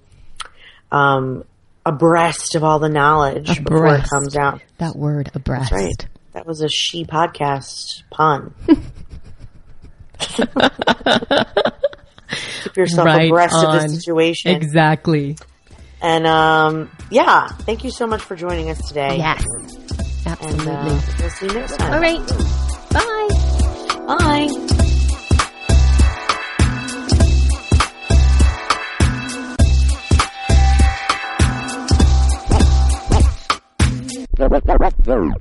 um, 0.92 1.46
abreast 1.86 2.56
of 2.56 2.64
all 2.64 2.80
the 2.80 2.90
knowledge 2.90 3.64
before 3.64 3.96
it 3.96 4.04
comes 4.10 4.36
out. 4.36 4.62
that 4.80 4.96
word 4.96 5.32
abreast. 5.34 5.72
Right. 5.72 6.08
That 6.34 6.46
was 6.46 6.62
a 6.62 6.68
she 6.68 7.06
podcast 7.06 8.04
pun. 8.10 8.54
Keep 12.64 12.78
yourself 12.78 13.06
Right 13.06 13.30
abreast 13.30 13.56
of 13.56 13.82
the 13.82 13.90
situation. 13.90 14.56
Exactly. 14.56 15.38
And 16.04 16.28
um, 16.28 16.92
yeah, 17.10 17.48
thank 17.48 17.86
you 17.86 17.90
so 17.90 18.06
much 18.06 18.22
for 18.22 18.36
joining 18.36 18.70
us 18.70 18.78
today. 18.88 19.18
Yes. 19.18 19.44
And 20.26 20.28
Absolutely. 20.28 20.72
uh, 20.72 21.02
we'll 21.20 21.30
see 21.30 21.46
you 21.48 21.54
next 21.54 21.78
time. 21.78 21.94
All 21.94 22.00
right. 22.00 22.28
Bye. 22.92 23.30
Bye. 24.06 24.74
Very. 35.04 35.32